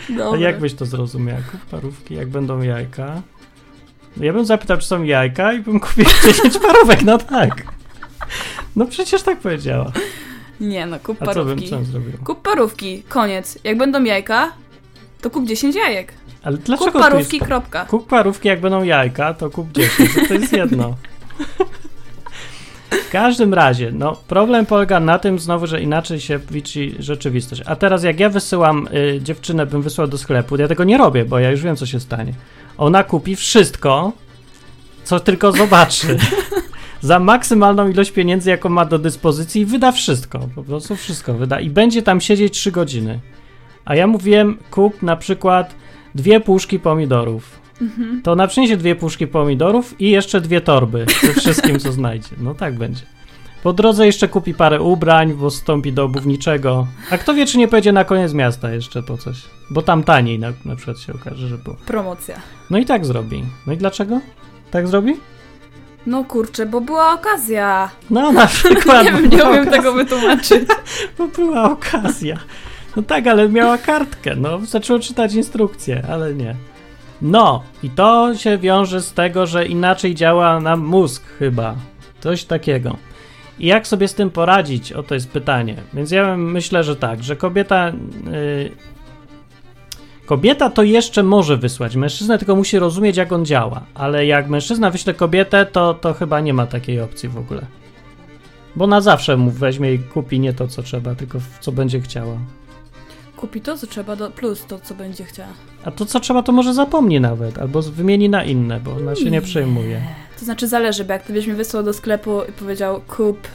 A 0.09 0.17
Dobra. 0.17 0.39
jak 0.39 0.59
byś 0.59 0.73
to 0.73 0.85
zrozumiał? 0.85 1.37
Kup 1.51 1.61
parówki, 1.61 2.15
jak 2.15 2.29
będą 2.29 2.61
jajka. 2.61 3.21
No 4.17 4.25
Ja 4.25 4.33
bym 4.33 4.45
zapytał, 4.45 4.77
czy 4.77 4.87
są 4.87 5.03
jajka 5.03 5.53
i 5.53 5.59
bym 5.59 5.79
kupił 5.79 6.05
10 6.25 6.57
parówek, 6.57 7.01
no 7.01 7.17
tak. 7.17 7.63
No 8.75 8.85
przecież 8.85 9.21
tak 9.21 9.39
powiedziała. 9.39 9.91
Nie 10.59 10.85
no, 10.85 10.99
kup 10.99 11.21
A 11.21 11.25
co 11.25 11.45
bym 11.45 11.45
parówki. 11.57 11.69
co 11.69 11.83
zrobił? 11.83 12.11
Kup 12.23 12.41
parówki, 12.41 13.03
koniec. 13.09 13.59
Jak 13.63 13.77
będą 13.77 14.03
jajka, 14.03 14.51
to 15.21 15.29
kup 15.29 15.45
10 15.45 15.75
jajek. 15.75 16.13
Ale 16.43 16.57
dlaczego 16.57 16.91
Kup 16.91 17.01
parówki, 17.01 17.37
jest... 17.37 17.47
kropka. 17.47 17.85
Kup 17.85 18.07
parówki, 18.07 18.47
jak 18.47 18.61
będą 18.61 18.83
jajka, 18.83 19.33
to 19.33 19.49
kup 19.49 19.71
10. 19.71 20.13
To, 20.13 20.27
to 20.27 20.33
jest 20.33 20.53
jedno. 20.53 20.95
W 22.91 23.11
każdym 23.11 23.53
razie, 23.53 23.91
no 23.91 24.15
problem 24.27 24.65
polega 24.65 24.99
na 24.99 25.19
tym 25.19 25.39
znowu, 25.39 25.67
że 25.67 25.81
inaczej 25.81 26.19
się 26.19 26.39
liczy 26.51 26.91
rzeczywistość. 26.99 27.61
A 27.65 27.75
teraz 27.75 28.03
jak 28.03 28.19
ja 28.19 28.29
wysyłam 28.29 28.87
y, 28.93 29.19
dziewczynę, 29.21 29.65
bym 29.65 29.81
wysłał 29.81 30.07
do 30.07 30.17
sklepu, 30.17 30.57
ja 30.57 30.67
tego 30.67 30.83
nie 30.83 30.97
robię, 30.97 31.25
bo 31.25 31.39
ja 31.39 31.51
już 31.51 31.61
wiem, 31.61 31.75
co 31.75 31.85
się 31.85 31.99
stanie. 31.99 32.33
Ona 32.77 33.03
kupi 33.03 33.35
wszystko, 33.35 34.11
co 35.03 35.19
tylko 35.19 35.51
zobaczy. 35.51 36.17
Za 37.01 37.19
maksymalną 37.19 37.89
ilość 37.89 38.11
pieniędzy, 38.11 38.49
jaką 38.49 38.69
ma 38.69 38.85
do 38.85 38.99
dyspozycji 38.99 39.61
i 39.61 39.65
wyda 39.65 39.91
wszystko. 39.91 40.49
Po 40.55 40.63
prostu 40.63 40.95
wszystko 40.95 41.33
wyda. 41.33 41.59
I 41.59 41.69
będzie 41.69 42.01
tam 42.01 42.21
siedzieć 42.21 42.53
3 42.53 42.71
godziny. 42.71 43.19
A 43.85 43.95
ja 43.95 44.07
mówiłem, 44.07 44.57
kup 44.71 45.01
na 45.03 45.15
przykład 45.15 45.75
dwie 46.15 46.39
puszki 46.39 46.79
pomidorów. 46.79 47.59
To 48.23 48.31
ona 48.31 48.47
przyniesie 48.47 48.77
dwie 48.77 48.95
puszki 48.95 49.27
pomidorów 49.27 50.01
i 50.01 50.09
jeszcze 50.09 50.41
dwie 50.41 50.61
torby 50.61 51.05
ze 51.25 51.33
wszystkim, 51.33 51.79
co 51.79 51.91
znajdzie. 51.91 52.29
No 52.41 52.53
tak 52.55 52.77
będzie. 52.77 53.01
Po 53.63 53.73
drodze 53.73 54.05
jeszcze 54.05 54.27
kupi 54.27 54.53
parę 54.53 54.81
ubrań, 54.81 55.33
bo 55.33 55.49
wstąpi 55.49 55.93
do 55.93 56.03
obuwniczego. 56.03 56.87
A 57.11 57.17
kto 57.17 57.33
wie, 57.33 57.45
czy 57.45 57.57
nie 57.57 57.67
pojedzie 57.67 57.91
na 57.91 58.03
koniec 58.03 58.33
miasta 58.33 58.71
jeszcze 58.71 59.03
po 59.03 59.17
coś. 59.17 59.37
Bo 59.69 59.81
tam 59.81 60.03
taniej 60.03 60.39
na, 60.39 60.53
na 60.65 60.75
przykład 60.75 60.99
się 60.99 61.13
okaże, 61.13 61.47
że 61.47 61.57
było. 61.57 61.75
Promocja. 61.85 62.35
No 62.69 62.77
i 62.77 62.85
tak 62.85 63.05
zrobi. 63.05 63.43
No 63.67 63.73
i 63.73 63.77
dlaczego? 63.77 64.19
Tak 64.71 64.87
zrobi? 64.87 65.13
No 66.05 66.23
kurczę, 66.23 66.65
bo 66.65 66.81
była 66.81 67.13
okazja. 67.13 67.89
No 68.09 68.31
na 68.31 68.47
przykład. 68.57 69.03
nie 69.05 69.11
nie 69.11 69.43
umiem 69.43 69.61
okazja, 69.61 69.71
tego 69.71 69.93
wytłumaczyć. 69.93 70.63
Bo 71.17 71.27
była 71.27 71.71
okazja. 71.71 72.37
No 72.99 73.03
tak, 73.03 73.27
ale 73.27 73.49
miała 73.49 73.77
kartkę. 73.77 74.35
No, 74.35 74.59
zaczęło 74.65 74.99
czytać 74.99 75.33
instrukcję, 75.33 76.03
ale 76.09 76.33
nie. 76.33 76.55
No, 77.21 77.63
i 77.83 77.89
to 77.89 78.35
się 78.35 78.57
wiąże 78.57 79.01
z 79.01 79.13
tego, 79.13 79.47
że 79.47 79.65
inaczej 79.65 80.15
działa 80.15 80.59
nam 80.59 80.79
mózg 80.79 81.23
chyba. 81.25 81.75
Coś 82.19 82.43
takiego. 82.43 82.97
I 83.59 83.67
jak 83.67 83.87
sobie 83.87 84.07
z 84.07 84.13
tym 84.13 84.29
poradzić? 84.29 84.93
O 84.93 85.03
to 85.03 85.13
jest 85.13 85.31
pytanie. 85.31 85.75
Więc 85.93 86.11
ja 86.11 86.37
myślę, 86.37 86.83
że 86.83 86.95
tak, 86.95 87.23
że 87.23 87.35
kobieta. 87.35 87.87
Yy, 87.87 88.71
kobieta 90.25 90.69
to 90.69 90.83
jeszcze 90.83 91.23
może 91.23 91.57
wysłać 91.57 91.95
mężczyznę, 91.95 92.37
tylko 92.37 92.55
musi 92.55 92.79
rozumieć, 92.79 93.17
jak 93.17 93.31
on 93.31 93.45
działa. 93.45 93.81
Ale 93.93 94.25
jak 94.25 94.49
mężczyzna 94.49 94.91
wyśle 94.91 95.13
kobietę, 95.13 95.65
to, 95.65 95.93
to 95.93 96.13
chyba 96.13 96.39
nie 96.39 96.53
ma 96.53 96.65
takiej 96.65 97.01
opcji 97.01 97.29
w 97.29 97.37
ogóle. 97.37 97.65
Bo 98.75 98.87
na 98.87 99.01
zawsze 99.01 99.37
mu 99.37 99.51
weźmie 99.51 99.93
i 99.93 99.99
kupi 99.99 100.39
nie 100.39 100.53
to, 100.53 100.67
co 100.67 100.83
trzeba, 100.83 101.15
tylko 101.15 101.39
co 101.59 101.71
będzie 101.71 102.01
chciała. 102.01 102.37
Kupi 103.39 103.61
to, 103.61 103.77
co 103.77 103.87
trzeba, 103.87 104.15
do, 104.15 104.31
plus 104.31 104.65
to, 104.65 104.79
co 104.79 104.95
będzie 104.95 105.23
chciała. 105.23 105.49
A 105.85 105.91
to, 105.91 106.05
co 106.05 106.19
trzeba, 106.19 106.43
to 106.43 106.51
może 106.51 106.73
zapomni 106.73 107.19
nawet, 107.19 107.57
albo 107.57 107.81
wymieni 107.81 108.29
na 108.29 108.43
inne, 108.43 108.79
bo 108.79 108.91
ona 108.95 109.15
się 109.15 109.31
nie 109.31 109.41
przejmuje. 109.41 110.01
To 110.39 110.45
znaczy 110.45 110.67
zależy, 110.67 111.05
bo 111.05 111.13
jak 111.13 111.23
ty 111.23 111.33
byś 111.33 111.47
mi 111.47 111.53
wysłał 111.53 111.83
do 111.83 111.93
sklepu 111.93 112.41
i 112.49 112.51
powiedział 112.51 113.01
kup 113.07 113.47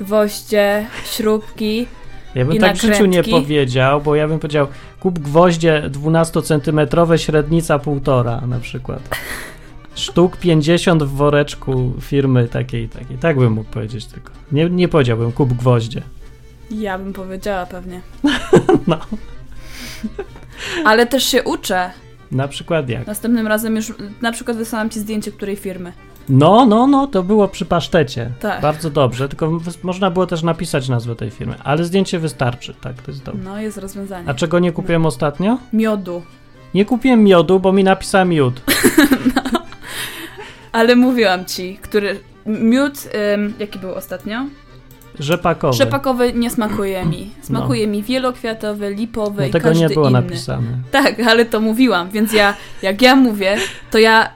gwoździe, 0.00 0.86
śrubki, 1.04 1.86
Ja 2.34 2.44
bym 2.44 2.56
I 2.56 2.60
tak 2.60 2.76
w 2.76 2.80
życiu 2.80 3.06
nie 3.06 3.18
nakrętki. 3.18 3.30
powiedział, 3.30 4.00
bo 4.00 4.14
ja 4.14 4.28
bym 4.28 4.38
powiedział, 4.38 4.66
kup 5.00 5.18
gwoździe 5.18 5.82
12-centymetrowe, 5.90 7.16
średnica 7.16 7.78
półtora 7.78 8.40
na 8.40 8.60
przykład. 8.60 9.08
Sztuk 9.94 10.36
50 10.36 11.02
w 11.02 11.08
woreczku 11.08 11.92
firmy 12.00 12.48
takiej 12.48 12.88
takiej. 12.88 13.18
Tak 13.18 13.38
bym 13.38 13.52
mógł 13.52 13.70
powiedzieć 13.70 14.06
tylko. 14.06 14.32
Nie, 14.52 14.70
nie 14.70 14.88
powiedziałbym, 14.88 15.32
kup 15.32 15.52
gwoździe. 15.52 16.02
Ja 16.70 16.98
bym 16.98 17.12
powiedziała 17.12 17.66
pewnie. 17.66 18.00
No. 18.86 18.98
Ale 20.84 21.06
też 21.06 21.24
się 21.24 21.42
uczę. 21.42 21.90
Na 22.30 22.48
przykład 22.48 22.88
jak? 22.88 23.06
Następnym 23.06 23.46
razem 23.46 23.76
już 23.76 23.92
na 24.22 24.32
przykład 24.32 24.56
wysłałam 24.56 24.90
ci 24.90 25.00
zdjęcie 25.00 25.32
której 25.32 25.56
firmy. 25.56 25.92
No, 26.28 26.66
no, 26.66 26.86
no, 26.86 27.06
to 27.06 27.22
było 27.22 27.48
przy 27.48 27.64
pasztecie. 27.64 28.30
Tak. 28.40 28.60
Bardzo 28.60 28.90
dobrze, 28.90 29.28
tylko 29.28 29.60
można 29.82 30.10
było 30.10 30.26
też 30.26 30.42
napisać 30.42 30.88
nazwę 30.88 31.16
tej 31.16 31.30
firmy, 31.30 31.54
ale 31.64 31.84
zdjęcie 31.84 32.18
wystarczy, 32.18 32.74
tak, 32.80 33.02
to 33.02 33.10
jest 33.10 33.22
dobre. 33.22 33.40
No, 33.44 33.60
jest 33.60 33.78
rozwiązanie. 33.78 34.28
A 34.28 34.34
czego 34.34 34.58
nie 34.58 34.72
kupiłem 34.72 35.06
ostatnio? 35.06 35.58
Miodu. 35.72 36.22
Nie 36.74 36.84
kupiłem 36.84 37.24
miodu, 37.24 37.60
bo 37.60 37.72
mi 37.72 37.84
napisała 37.84 38.24
miód. 38.24 38.62
Ale 40.72 40.96
mówiłam 40.96 41.44
ci, 41.44 41.78
który... 41.82 42.20
Miód, 42.46 43.08
ym, 43.34 43.54
jaki 43.58 43.78
był 43.78 43.94
ostatnio? 43.94 44.46
Rzepakowy. 45.18 45.76
Rzepakowy 45.76 46.32
nie 46.32 46.50
smakuje 46.50 47.04
mi. 47.04 47.30
Smakuje 47.42 47.86
mi 47.86 48.02
wielokwiatowy, 48.02 48.94
lipowy 48.94 49.40
No 49.42 49.48
i 49.48 49.50
tego 49.50 49.68
każdy 49.68 49.82
nie 49.82 49.88
było 49.88 50.08
inny. 50.08 50.20
napisane. 50.20 50.66
Tak, 50.90 51.20
ale 51.20 51.44
to 51.44 51.60
mówiłam, 51.60 52.10
więc 52.10 52.32
ja, 52.32 52.54
jak 52.82 53.02
ja 53.02 53.16
mówię, 53.16 53.56
to 53.90 53.98
ja 53.98 54.30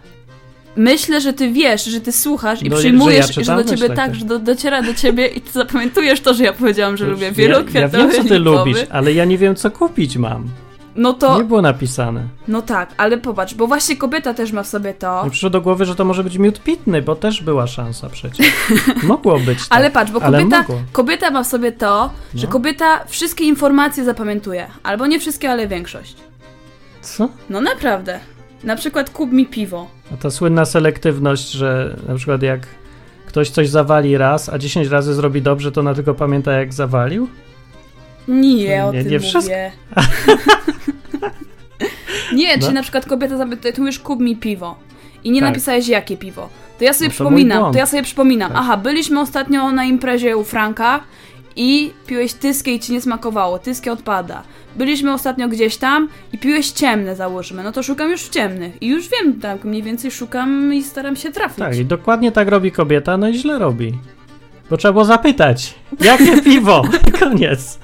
myślę, 0.77 1.21
że 1.21 1.33
ty 1.33 1.53
wiesz, 1.53 1.85
że 1.85 2.01
ty 2.01 2.13
słuchasz 2.13 2.63
i 2.63 2.69
No, 2.69 2.77
że 2.77 2.81
przyjmujesz, 2.83 3.37
ja 3.37 3.43
i 3.43 3.45
że 3.45 3.57
do 3.57 3.65
ciebie 3.65 3.89
tak, 3.89 3.97
tak. 3.97 4.15
że 4.15 4.25
do, 4.25 4.39
dociera 4.39 4.83
do 4.83 4.95
ciebie 4.95 5.27
i 5.27 5.41
ty 5.41 5.53
zapamiętujesz 5.53 6.21
to, 6.21 6.35
że 6.35 6.45
ja 6.45 6.53
powiedziałam, 6.53 6.97
że 6.97 7.07
lubię 7.07 7.23
Ja, 7.23 7.29
ja 7.29 7.35
wielokwiatowy, 7.35 7.99
wiem, 7.99 8.11
co 8.11 8.17
ty 8.29 8.39
lipowy. 8.39 8.59
lubisz, 8.59 8.79
ale 8.91 9.13
ja 9.13 9.25
nie 9.25 9.39
wiem, 9.39 9.55
co 9.57 9.71
kupić 9.71 10.17
mam. 10.17 10.49
No 11.01 11.13
to, 11.13 11.39
Nie 11.39 11.45
było 11.45 11.63
napisane. 11.63 12.23
no 12.49 12.63
tak, 12.63 12.91
ale 12.97 13.19
popatrz, 13.19 13.55
bo 13.55 13.67
właśnie 13.67 13.97
kobieta 13.97 14.35
też 14.35 14.53
ma 14.53 14.63
w 14.63 14.67
sobie 14.67 14.95
to. 14.95 15.25
Mi 15.25 15.31
przyszło 15.31 15.51
do 15.51 15.61
głowy, 15.61 15.85
że 15.85 15.95
to 15.95 16.05
może 16.05 16.25
być 16.25 16.39
miód 16.39 16.61
pitny, 16.63 17.03
bo 17.03 17.17
też 17.17 17.43
była 17.43 17.67
szansa 17.67 18.09
przecież. 18.09 18.53
Mogło 19.03 19.39
być 19.39 19.69
tak. 19.69 19.79
Ale 19.79 19.91
patrz, 19.91 20.13
bo 20.13 20.21
kobieta, 20.21 20.65
kobieta 20.93 21.31
ma 21.31 21.43
w 21.43 21.47
sobie 21.47 21.73
to, 21.73 22.11
że 22.35 22.47
No. 22.47 22.53
kobieta 22.53 23.05
wszystkie 23.07 23.45
informacje 23.45 24.05
zapamiętuje. 24.05 24.67
Albo 24.83 25.07
nie 25.07 25.21
wszystkie, 25.21 25.51
ale 25.51 25.69
większość. 25.69 26.17
Co? 27.03 27.29
No 27.51 27.61
naprawdę. 27.61 28.21
Na 28.65 28.77
przykład 28.77 29.11
kup 29.11 29.33
mi 29.33 29.47
piwo. 29.47 29.87
A 30.15 30.17
ta 30.17 30.31
słynna 30.31 30.65
selektywność, 30.65 31.51
że 31.51 31.97
na 32.09 32.15
przykład 32.15 32.43
jak 32.43 32.61
ktoś 33.27 33.51
coś 33.51 33.69
zawali 33.69 34.17
raz, 34.19 34.49
a 34.49 34.59
10 34.59 34.89
razy 34.89 35.15
zrobi 35.15 35.43
dobrze, 35.43 35.73
to 35.73 35.81
ona 35.81 35.95
tylko 35.95 36.15
pamięta, 36.15 36.53
jak 36.53 36.75
zawalił? 36.75 37.29
Nie, 38.29 38.85
o 38.85 38.93
Nie, 38.93 39.03
tym 39.03 39.13
nie 39.13 39.21
wszystko. 39.21 39.41
mówię. 39.43 39.73
nie, 42.33 42.57
No. 42.57 42.67
czy 42.67 42.73
na 42.73 42.83
przykład 42.83 43.07
kobieta 43.07 43.37
zapyta, 43.37 43.73
tu 43.73 43.87
już 43.87 43.99
kup 43.99 44.21
mi 44.21 44.37
piwo. 44.37 44.79
I 45.25 45.31
nie 45.31 45.41
Tak. 45.41 45.49
napisałeś 45.51 45.89
jakie 45.89 46.17
piwo. 46.17 46.49
To 46.79 46.85
ja 46.85 46.93
sobie 46.93 47.07
No 47.09 47.11
to 47.11 47.15
przypominam, 47.15 47.73
to 47.73 47.79
ja 47.79 47.87
sobie 47.87 48.03
przypominam. 48.03 48.53
Tak. 48.53 48.61
Aha, 48.61 48.77
byliśmy 48.77 49.21
ostatnio 49.21 49.73
na 49.73 49.85
imprezie 49.85 50.37
u 50.37 50.45
Franka 50.45 51.01
i 51.57 51.93
piłeś 52.07 52.33
tyskie 52.33 52.75
i 52.75 52.81
ci 52.81 52.93
nie 52.93 53.01
smakowało. 53.01 53.59
Tyskie 53.59 53.93
odpada. 53.93 54.43
Byliśmy 54.77 55.13
ostatnio 55.13 55.49
gdzieś 55.49 55.77
tam 55.77 56.09
i 56.33 56.39
piłeś 56.39 56.71
ciemne, 56.71 57.17
załóżmy. 57.17 57.63
No 57.63 57.73
to 57.73 57.83
szukam 57.83 58.11
już 58.11 58.23
w 58.23 58.29
ciemnych. 58.31 58.83
I 58.83 58.87
już 58.89 59.09
wiem, 59.09 59.41
tak 59.41 59.65
mniej 59.65 59.83
więcej 59.83 60.11
szukam 60.11 60.75
i 60.75 60.83
staram 60.83 61.17
się 61.17 61.31
trafić. 61.33 61.59
Tak, 61.59 61.77
i 61.79 61.85
dokładnie 61.85 62.33
tak 62.33 62.49
robi 62.49 62.73
kobieta, 62.73 63.17
no 63.17 63.29
i 63.29 63.35
źle 63.35 63.59
robi. 63.59 63.93
Bo 64.71 64.77
trzeba 64.77 64.93
było 64.93 65.05
zapytać, 65.05 65.75
jakie 66.01 66.43
piwo? 66.43 66.83
Koniec. 67.21 67.79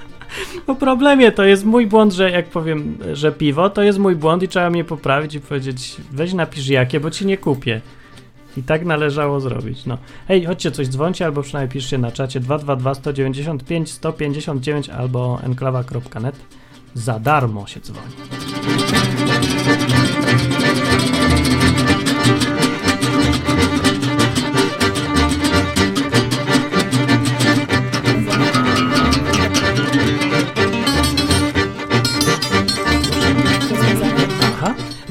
Po 0.65 0.75
problemie 0.75 1.31
to 1.31 1.43
jest 1.43 1.65
mój 1.65 1.87
błąd, 1.87 2.13
że 2.13 2.31
jak 2.31 2.49
powiem, 2.49 2.97
że 3.13 3.31
piwo, 3.31 3.69
to 3.69 3.83
jest 3.83 3.99
mój 3.99 4.15
błąd 4.15 4.43
i 4.43 4.47
trzeba 4.47 4.69
mnie 4.69 4.83
poprawić 4.83 5.35
i 5.35 5.39
powiedzieć, 5.39 5.97
weź 6.11 6.33
napisz 6.33 6.67
jakie, 6.67 6.99
bo 6.99 7.11
ci 7.11 7.25
nie 7.25 7.37
kupię. 7.37 7.81
I 8.57 8.63
tak 8.63 8.85
należało 8.85 9.39
zrobić. 9.39 9.85
No. 9.85 9.97
Hej, 10.27 10.45
chodźcie 10.45 10.71
coś 10.71 10.87
dzwońcie, 10.87 11.25
albo 11.25 11.41
przynajmniej 11.41 11.73
piszcie 11.73 11.97
na 11.97 12.11
czacie 12.11 12.39
222 12.39 12.93
195 12.93 13.91
159 13.91 14.89
albo 14.89 15.39
enklawa.net. 15.43 16.35
Za 16.93 17.19
darmo 17.19 17.67
się 17.67 17.79
dzwoni. 17.79 18.13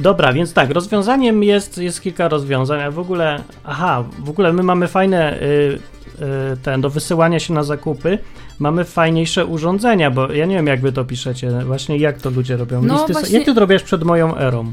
Dobra, 0.06 0.32
więc 0.32 0.52
tak, 0.52 0.70
rozwiązaniem 0.70 1.42
jest, 1.42 1.78
jest 1.78 2.00
kilka 2.02 2.28
rozwiązań, 2.28 2.82
a 2.82 2.90
w 2.90 2.98
ogóle, 2.98 3.42
aha, 3.64 4.04
w 4.18 4.30
ogóle 4.30 4.52
my 4.52 4.62
mamy 4.62 4.88
fajne, 4.88 5.40
y, 5.42 5.44
y, 5.44 6.56
ten, 6.62 6.80
do 6.80 6.90
wysyłania 6.90 7.40
się 7.40 7.54
na 7.54 7.62
zakupy, 7.62 8.18
mamy 8.58 8.84
fajniejsze 8.84 9.46
urządzenia, 9.46 10.10
bo 10.10 10.32
ja 10.32 10.46
nie 10.46 10.56
wiem, 10.56 10.66
jak 10.66 10.80
wy 10.80 10.92
to 10.92 11.04
piszecie, 11.04 11.50
właśnie 11.50 11.96
jak 11.96 12.20
to 12.20 12.30
ludzie 12.30 12.56
robią. 12.56 12.82
No 12.82 12.94
Listy, 12.94 13.12
właśnie- 13.12 13.38
Jak 13.38 13.44
ty 13.46 13.54
to 13.54 13.60
robisz 13.60 13.82
przed 13.82 14.04
moją 14.04 14.36
erą? 14.36 14.72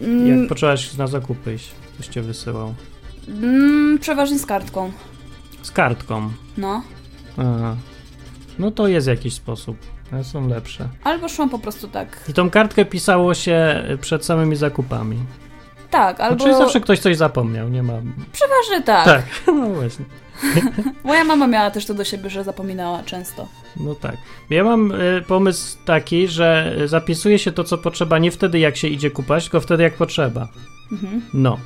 Mm, 0.00 0.40
Jak 0.40 0.48
poczęłaś 0.48 0.96
na 0.96 1.06
zakupy 1.06 1.54
iść, 1.54 1.70
ktoś 1.94 2.06
cię 2.06 2.22
wysyłał? 2.22 2.74
mm, 3.28 3.98
przeważnie 3.98 4.38
z 4.38 4.46
kartką. 4.46 4.92
Z 5.62 5.70
kartką. 5.70 6.30
No. 6.58 6.82
Aha. 7.36 7.76
No 8.58 8.70
to 8.70 8.88
jest 8.88 9.06
jakiś 9.06 9.34
sposób, 9.34 9.76
one 10.12 10.24
są 10.24 10.48
lepsze. 10.48 10.88
Albo 11.04 11.28
szłam 11.28 11.50
po 11.50 11.58
prostu 11.58 11.88
tak. 11.88 12.24
I 12.28 12.32
tą 12.32 12.50
kartkę 12.50 12.84
pisało 12.84 13.34
się 13.34 13.84
przed 14.00 14.24
samymi 14.24 14.56
zakupami. 14.56 15.16
Tak, 15.90 16.20
albo. 16.20 16.32
Albo... 16.32 16.44
Czyli 16.44 16.56
zawsze 16.56 16.80
ktoś 16.80 16.98
coś 16.98 17.16
zapomniał, 17.16 17.68
nie 17.68 17.82
ma... 17.82 17.92
Przeważnie 18.32 18.82
tak. 18.82 19.04
Tak, 19.04 19.24
no 19.60 19.68
właśnie. 19.68 20.04
Moja 21.04 21.24
mama 21.24 21.46
miała 21.46 21.70
też 21.70 21.86
to 21.86 21.94
do 21.94 22.04
siebie, 22.04 22.30
że 22.30 22.44
zapominała 22.44 23.02
często. 23.02 23.48
No 23.76 23.94
tak. 23.94 24.16
Ja 24.50 24.64
mam 24.64 24.92
y, 24.92 25.24
pomysł 25.28 25.76
taki, 25.84 26.28
że 26.28 26.76
zapisuje 26.84 27.38
się 27.38 27.52
to, 27.52 27.64
co 27.64 27.78
potrzeba 27.78 28.18
nie 28.18 28.30
wtedy, 28.30 28.58
jak 28.58 28.76
się 28.76 28.88
idzie 28.88 29.10
kupać, 29.10 29.44
tylko 29.44 29.60
wtedy, 29.60 29.82
jak 29.82 29.94
potrzeba. 29.94 30.48
Mhm. 30.92 31.22
No. 31.34 31.58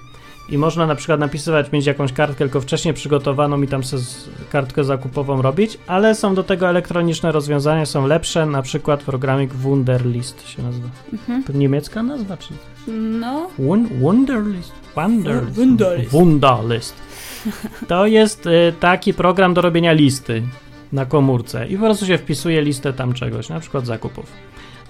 I 0.50 0.58
można 0.58 0.86
na 0.86 0.94
przykład 0.94 1.20
napisywać, 1.20 1.72
mieć 1.72 1.86
jakąś 1.86 2.12
kartkę, 2.12 2.38
tylko 2.38 2.60
wcześniej 2.60 2.94
przygotowaną 2.94 3.62
i 3.62 3.68
tam 3.68 3.84
sobie 3.84 4.02
kartkę 4.50 4.84
zakupową 4.84 5.42
robić, 5.42 5.78
ale 5.86 6.14
są 6.14 6.34
do 6.34 6.42
tego 6.42 6.68
elektroniczne 6.68 7.32
rozwiązania, 7.32 7.86
są 7.86 8.06
lepsze, 8.06 8.46
na 8.46 8.62
przykład 8.62 9.02
programik 9.02 9.54
Wunderlist 9.54 10.48
się 10.48 10.62
nazywa. 10.62 10.88
Mhm. 11.12 11.44
To 11.44 11.52
niemiecka 11.52 12.02
nazwa, 12.02 12.36
czy 12.36 12.54
No. 13.20 13.50
Wun 13.58 13.88
Wunderlist? 14.00 14.72
Wunderlist. 14.96 15.56
Wunderlist. 15.56 16.10
Wunderlist. 16.10 16.94
To 17.88 18.06
jest 18.06 18.46
y, 18.46 18.72
taki 18.80 19.14
program 19.14 19.54
do 19.54 19.60
robienia 19.60 19.92
listy 19.92 20.42
na 20.92 21.06
komórce 21.06 21.68
i 21.68 21.76
po 21.76 21.84
prostu 21.84 22.06
się 22.06 22.18
wpisuje 22.18 22.62
listę 22.62 22.92
tam 22.92 23.12
czegoś, 23.12 23.48
na 23.48 23.60
przykład 23.60 23.86
zakupów. 23.86 24.26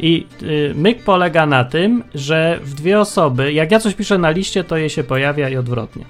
I 0.03 0.27
y, 0.43 0.73
myk 0.75 1.03
polega 1.05 1.47
na 1.47 1.65
tym, 1.65 2.05
że 2.15 2.61
w 2.63 2.75
dwie 2.75 3.01
osoby, 3.01 3.53
jak 3.53 3.71
ja 3.71 3.81
coś 3.81 3.95
piszę 3.95 4.19
na 4.19 4.31
liście, 4.31 4.65
to 4.65 4.77
je 4.77 4.91
się 4.91 5.05
pojawia 5.05 5.49
i 5.49 5.57
odwrotnie. 5.57 6.05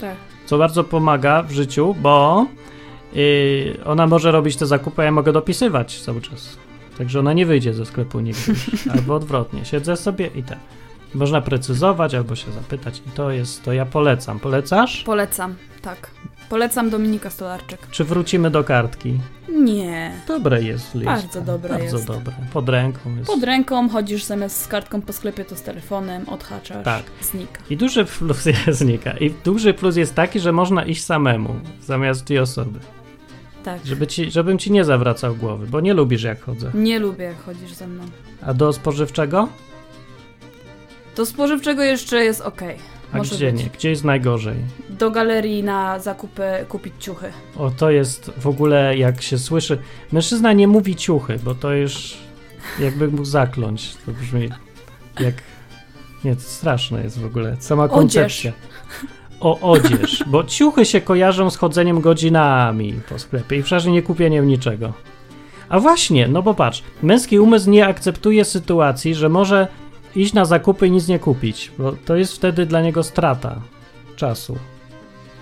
Tak. 0.00 0.16
Co 0.46 0.58
bardzo 0.58 0.84
pomaga 0.84 1.42
w 1.42 1.52
życiu, 1.52 1.94
bo 2.02 2.46
y, 3.16 3.76
ona 3.84 4.06
może 4.06 4.32
robić 4.32 4.56
te 4.56 4.66
zakupy, 4.66 5.02
a 5.02 5.04
ja 5.04 5.12
mogę 5.12 5.32
dopisywać 5.32 6.00
cały 6.00 6.20
czas. 6.20 6.56
Także 6.98 7.20
ona 7.20 7.32
nie 7.32 7.46
wyjdzie 7.46 7.74
ze 7.74 7.86
sklepu 7.86 8.20
nigdy. 8.20 8.54
Albo 8.94 9.14
odwrotnie. 9.14 9.64
Siedzę 9.64 9.96
sobie 9.96 10.30
i 10.34 10.42
tak. 10.42 10.58
Można 11.14 11.40
precyzować 11.40 12.14
albo 12.14 12.36
się 12.36 12.52
zapytać. 12.52 13.02
I 13.06 13.10
to 13.10 13.30
jest, 13.30 13.62
to 13.64 13.72
ja 13.72 13.86
polecam. 13.86 14.40
Polecasz? 14.40 15.02
Polecam, 15.02 15.54
tak. 15.82 16.10
Polecam 16.48 16.90
Dominika 16.90 17.30
Stolarczyk. 17.30 17.86
Czy 17.90 18.04
wrócimy 18.04 18.50
do 18.50 18.64
kartki? 18.64 19.18
Nie. 19.48 20.12
Dobre 20.28 20.62
jest 20.62 20.94
list. 20.94 21.06
Bardzo 21.06 21.40
dobre 21.40 21.68
Bardzo 21.78 21.96
jest. 21.96 22.06
dobre. 22.08 22.32
Pod 22.52 22.68
ręką 22.68 23.16
jest. 23.16 23.26
Pod 23.30 23.42
ręką 23.44 23.88
chodzisz 23.88 24.24
zamiast 24.24 24.62
z 24.62 24.68
kartką 24.68 25.02
po 25.02 25.12
sklepie, 25.12 25.44
to 25.44 25.56
z 25.56 25.62
telefonem, 25.62 26.28
odhaczasz, 26.28 26.84
Tak. 26.84 27.02
znika. 27.22 27.60
I 27.70 27.76
duży 27.76 28.04
plus 28.04 28.46
jest, 28.66 28.78
znika. 28.78 29.10
I 29.18 29.30
duży 29.44 29.74
plus 29.74 29.96
jest 29.96 30.14
taki, 30.14 30.40
że 30.40 30.52
można 30.52 30.84
iść 30.84 31.04
samemu, 31.04 31.54
zamiast 31.82 32.24
dwie 32.24 32.42
osoby. 32.42 32.78
Tak. 33.64 33.86
Żeby 33.86 34.06
ci, 34.06 34.30
żebym 34.30 34.58
ci 34.58 34.72
nie 34.72 34.84
zawracał 34.84 35.34
głowy, 35.36 35.66
bo 35.66 35.80
nie 35.80 35.94
lubisz 35.94 36.22
jak 36.22 36.42
chodzę. 36.42 36.70
Nie 36.74 36.98
lubię, 36.98 37.24
jak 37.24 37.42
chodzisz 37.42 37.72
ze 37.72 37.86
mną. 37.86 38.04
A 38.42 38.54
do 38.54 38.72
spożywczego? 38.72 39.48
Do 41.16 41.26
spożywczego 41.26 41.82
jeszcze 41.82 42.24
jest 42.24 42.40
ok. 42.40 42.60
A 43.12 43.16
Może 43.18 43.36
gdzie 43.36 43.52
być. 43.52 43.62
nie? 43.64 43.70
Gdzie 43.70 43.90
jest 43.90 44.04
najgorzej? 44.04 44.54
Do 44.90 45.10
galerii 45.10 45.62
na 45.62 45.98
zakupy 45.98 46.42
kupić 46.68 46.94
ciuchy. 47.00 47.32
O, 47.56 47.70
to 47.70 47.90
jest 47.90 48.30
w 48.38 48.46
ogóle, 48.46 48.96
jak 48.96 49.22
się 49.22 49.38
słyszy. 49.38 49.78
Mężczyzna 50.12 50.52
nie 50.52 50.68
mówi 50.68 50.96
ciuchy, 50.96 51.38
bo 51.44 51.54
to 51.54 51.72
już 51.72 52.14
jakby 52.80 53.08
mógł 53.08 53.24
zakląć. 53.24 53.94
To 54.06 54.12
brzmi 54.12 54.48
jak. 55.20 55.34
Nie, 56.24 56.36
to 56.36 56.42
straszne 56.42 57.02
jest 57.02 57.20
w 57.20 57.24
ogóle. 57.26 57.56
Sama 57.60 57.84
Odzież. 57.84 57.94
koncepcja. 57.94 58.52
O 59.40 59.60
odzież, 59.72 60.24
bo 60.26 60.44
ciuchy 60.44 60.84
się 60.84 61.00
kojarzą 61.00 61.50
z 61.50 61.56
chodzeniem 61.56 62.00
godzinami 62.00 63.00
po 63.08 63.18
sklepie 63.18 63.56
i 63.58 63.62
przecież 63.62 63.84
nie 63.86 64.02
kupieniem 64.02 64.46
niczego. 64.48 64.92
A 65.68 65.80
właśnie, 65.80 66.28
no 66.28 66.42
bo 66.42 66.54
patrz, 66.54 66.82
męski 67.02 67.38
umysł 67.38 67.70
nie 67.70 67.86
akceptuje 67.86 68.44
sytuacji, 68.44 69.14
że 69.14 69.28
może 69.28 69.68
iść 70.16 70.32
na 70.32 70.44
zakupy 70.44 70.86
i 70.86 70.90
nic 70.90 71.08
nie 71.08 71.18
kupić, 71.18 71.72
bo 71.78 71.92
to 71.92 72.16
jest 72.16 72.32
wtedy 72.34 72.66
dla 72.66 72.80
niego 72.80 73.02
strata 73.02 73.60
czasu. 74.16 74.58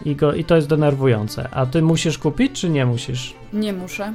I, 0.04 0.16
go, 0.16 0.34
I 0.34 0.44
to 0.44 0.56
jest 0.56 0.68
denerwujące. 0.68 1.48
A 1.50 1.66
ty 1.66 1.82
musisz 1.82 2.18
kupić, 2.18 2.60
czy 2.60 2.68
nie 2.68 2.86
musisz? 2.86 3.34
Nie 3.52 3.72
muszę. 3.72 4.12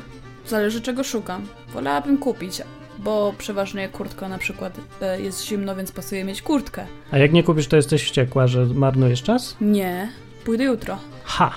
Zależy 0.48 0.82
czego 0.82 1.04
szukam. 1.04 1.42
Wolałabym 1.74 2.18
kupić, 2.18 2.62
bo 3.00 3.34
przeważnie 3.38 3.90
kurtka 3.90 4.30
na 4.30 4.38
przykład 4.38 4.78
e, 5.02 5.22
jest 5.22 5.46
zimno, 5.46 5.76
więc 5.76 5.92
pasuje 5.92 6.24
mieć 6.24 6.42
kurtkę. 6.42 6.86
A 7.12 7.18
jak 7.18 7.34
nie 7.34 7.44
kupisz, 7.44 7.68
to 7.68 7.76
jesteś 7.76 8.04
wściekła, 8.04 8.48
że 8.48 8.66
marnujesz 8.66 9.24
czas? 9.24 9.58
Nie, 9.62 10.10
pójdę 10.46 10.64
jutro. 10.64 10.98
Ha! 11.24 11.52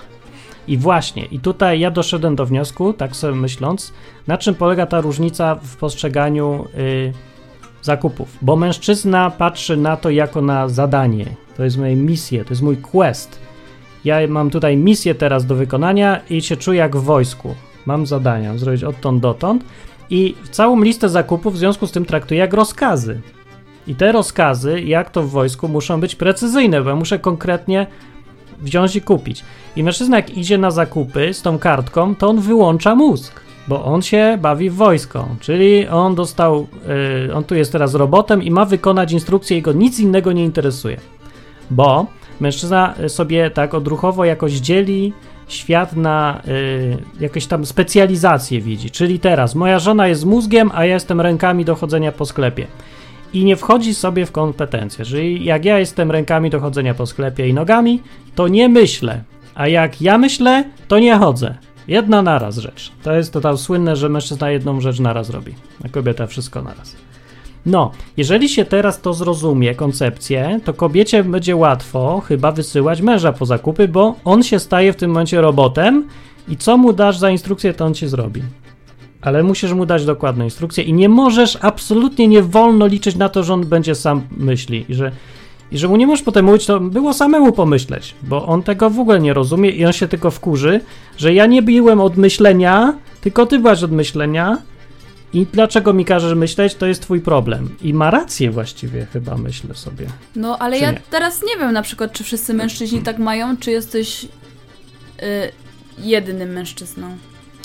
I 0.69 0.79
właśnie, 0.79 1.25
i 1.25 1.41
tutaj 1.41 1.81
ja 1.81 1.91
doszedłem 1.91 2.37
do 2.37 2.47
wniosku, 2.47 2.93
tak 2.93 3.17
sobie 3.17 3.35
myśląc, 3.35 3.93
na 4.27 4.39
czym 4.39 4.55
polega 4.55 4.87
ta 4.87 5.01
różnica 5.01 5.55
w 5.55 5.77
postrzeganiu 5.77 6.69
y, 6.79 7.13
zakupów. 7.83 8.39
Bo 8.43 8.57
mężczyzna 8.57 9.31
patrzy 9.31 9.77
na 9.77 9.97
to 9.97 10.11
jako 10.11 10.43
na 10.43 10.69
zadanie. 10.69 11.27
To 11.57 11.65
jest 11.65 11.79
moje 11.79 11.97
misje, 11.97 12.45
to 12.45 12.51
jest 12.51 12.63
mój 12.63 12.77
quest. 12.77 13.39
Ja 14.05 14.17
mam 14.29 14.51
tutaj 14.51 14.77
misję 14.77 15.15
teraz 15.15 15.47
do 15.47 15.55
wykonania 15.55 16.21
i 16.31 16.43
się 16.43 16.57
czuję 16.57 16.79
jak 16.79 16.97
w 16.97 17.03
wojsku. 17.03 17.55
Mam 17.87 18.07
zadania, 18.07 18.59
zrobić 18.59 18.85
odtąd 18.85 19.23
dotąd 19.23 19.65
i 20.11 20.35
całą 20.51 20.83
listę 20.83 21.09
zakupów 21.09 21.55
w 21.55 21.59
związku 21.59 21.87
z 21.87 21.93
tym 21.93 22.05
traktuję 22.05 22.41
jak 22.41 22.55
rozkazy. 22.55 23.21
I 23.87 23.95
te 23.95 24.13
rozkazy, 24.13 24.81
jak 24.81 25.11
to 25.11 25.23
w 25.23 25.31
wojsku, 25.31 25.69
muszą 25.69 26.01
być 26.01 26.15
precyzyjne, 26.15 26.83
bo 26.83 26.91
ja 26.91 26.97
muszę 26.97 27.19
konkretnie 27.19 27.87
wziąć 28.61 28.97
i 28.97 29.01
kupić. 29.01 29.45
I 29.77 29.83
mężczyzna, 29.83 30.17
jak 30.17 30.37
idzie 30.37 30.59
na 30.59 30.71
zakupy 30.71 31.35
z 31.35 31.43
tą 31.43 31.59
kartką, 31.59 32.15
to 32.15 32.29
on 32.29 32.41
wyłącza 32.41 32.95
mózg, 32.95 33.41
bo 33.69 33.85
on 33.85 34.03
się 34.03 34.39
bawi 34.41 34.71
w 34.71 34.75
wojsko. 34.75 35.29
Czyli 35.41 35.89
on 35.89 36.15
dostał, 36.15 36.67
yy, 37.27 37.35
on 37.35 37.45
tu 37.45 37.55
jest 37.55 37.73
teraz 37.73 37.95
robotem 37.95 38.43
i 38.43 38.51
ma 38.51 38.65
wykonać 38.65 39.13
instrukcję, 39.13 39.59
i 39.59 39.63
go 39.63 39.73
nic 39.73 40.01
innego 40.01 40.33
nie 40.33 40.45
interesuje. 40.45 40.97
Bo 41.71 42.07
mężczyzna 42.41 42.95
sobie 43.09 43.51
tak 43.51 43.75
odruchowo 43.75 44.25
jakoś 44.25 44.53
dzieli 44.53 45.13
świat 45.53 45.97
na 45.97 46.43
y, 46.49 46.99
jakieś 47.21 47.47
tam 47.47 47.67
specjalizacje 47.67 48.61
widzi. 48.61 48.91
Czyli 48.91 49.19
teraz 49.19 49.55
moja 49.55 49.79
żona 49.79 50.09
jest 50.09 50.25
mózgiem, 50.25 50.71
a 50.75 50.85
ja 50.85 50.95
jestem 50.95 51.21
rękami 51.21 51.65
do 51.65 51.75
chodzenia 51.75 52.13
po 52.13 52.27
sklepie. 52.27 52.67
I 53.33 53.45
nie 53.45 53.57
wchodzi 53.57 53.95
sobie 53.95 54.27
w 54.27 54.33
kompetencje. 54.33 55.05
Czyli 55.05 55.45
jak 55.45 55.65
ja 55.65 55.79
jestem 55.79 56.11
rękami 56.11 56.51
do 56.51 56.61
chodzenia 56.61 56.95
po 56.95 57.07
sklepie 57.07 57.49
i 57.49 57.55
nogami, 57.55 58.03
to 58.35 58.49
nie 58.49 58.69
myślę. 58.69 59.23
A 59.55 59.69
jak 59.69 60.03
ja 60.03 60.19
myślę, 60.19 60.65
to 60.89 60.99
nie 60.99 61.19
chodzę. 61.19 61.55
Jedna 61.91 62.23
naraz 62.23 62.59
rzecz. 62.59 62.93
To 63.03 63.13
jest 63.13 63.33
to 63.33 63.41
tam 63.41 63.59
słynne, 63.59 63.97
że 63.97 64.09
mężczyzna 64.09 64.51
jedną 64.51 64.81
rzecz 64.81 65.01
naraz 65.01 65.31
robi, 65.31 65.55
a 65.85 65.89
kobieta 65.89 66.27
wszystko 66.27 66.63
naraz. 66.63 66.97
No, 67.67 67.91
jeżeli 68.17 68.49
się 68.49 68.65
teraz 68.65 69.01
to 69.01 69.15
zrozumie, 69.15 69.75
koncepcję, 69.75 70.61
to 70.65 70.75
kobiecie 70.75 71.25
będzie 71.25 71.57
łatwo 71.57 72.23
chyba 72.29 72.53
wysyłać 72.53 73.01
męża 73.01 73.33
po 73.33 73.47
zakupy, 73.47 73.89
bo 73.89 74.15
on 74.25 74.43
się 74.43 74.59
staje 74.59 74.93
w 74.93 74.97
tym 74.97 75.11
momencie 75.11 75.41
robotem 75.41 76.09
i 76.49 76.57
co 76.57 76.77
mu 76.77 76.93
dasz 76.93 77.19
za 77.19 77.31
instrukcję, 77.31 77.75
to 77.75 77.85
on 77.85 77.95
ci 77.95 78.09
zrobi. 78.09 78.43
Ale 79.21 79.43
musisz 79.43 79.73
mu 79.73 79.87
dać 79.87 80.05
dokładną 80.05 80.45
instrukcję 80.45 80.85
i 80.85 80.93
nie 80.93 81.09
możesz, 81.09 81.59
absolutnie 81.61 82.29
nie 82.29 82.43
wolno 82.43 82.87
liczyć 82.87 83.17
na 83.17 83.29
to, 83.29 83.43
że 83.43 83.55
on 83.55 83.67
będzie 83.67 83.95
sam 83.95 84.23
myśli 84.37 84.85
i 84.89 84.95
że, 84.95 85.13
i 85.73 85.79
że 85.79 85.89
mu 85.89 85.97
nie 85.97 86.07
możesz 86.07 86.25
potem 86.25 86.45
mówić, 86.45 86.67
to 86.67 86.81
było 86.81 87.13
samemu 87.13 87.53
pomyśleć, 87.53 88.15
bo 88.23 88.47
on 88.47 88.63
tego 88.63 88.91
w 88.91 89.01
ogóle 89.01 89.21
nie 89.21 89.35
rozumie 89.35 89.71
i 89.71 89.87
on 89.87 89.93
się 89.93 90.09
tylko 90.09 90.31
wkurzy, 90.31 90.81
że 91.17 91.35
ja 91.35 91.47
nie 91.47 91.63
biłem 91.63 92.01
od 92.01 92.17
myślenia, 92.17 92.95
tylko 93.21 93.47
ty 93.47 93.59
byłaś 93.59 93.83
od 93.83 93.93
myślenia 93.93 94.59
I 95.33 95.47
dlaczego 95.53 95.93
mi 95.93 96.05
każesz 96.05 96.35
myśleć, 96.35 96.75
to 96.75 96.87
jest 96.87 97.03
twój 97.03 97.21
problem. 97.21 97.77
I 97.83 97.95
ma 97.95 98.11
rację 98.11 98.51
właściwie, 98.51 99.07
chyba 99.13 99.37
myślę 99.37 99.75
sobie. 99.75 100.07
No, 100.37 100.59
ale 100.59 100.79
ja 100.79 100.93
nie? 100.93 101.01
teraz 101.11 101.43
nie 101.43 101.61
wiem 101.61 101.73
na 101.73 101.83
przykład, 101.83 102.13
czy 102.13 102.25
wszyscy 102.25 102.55
mężczyźni 102.55 103.03
tak 103.03 103.19
mają, 103.19 103.57
czy 103.57 103.71
jesteś 103.71 104.25
y, 104.25 104.29
jedynym 105.99 106.49
mężczyzną. 106.49 107.17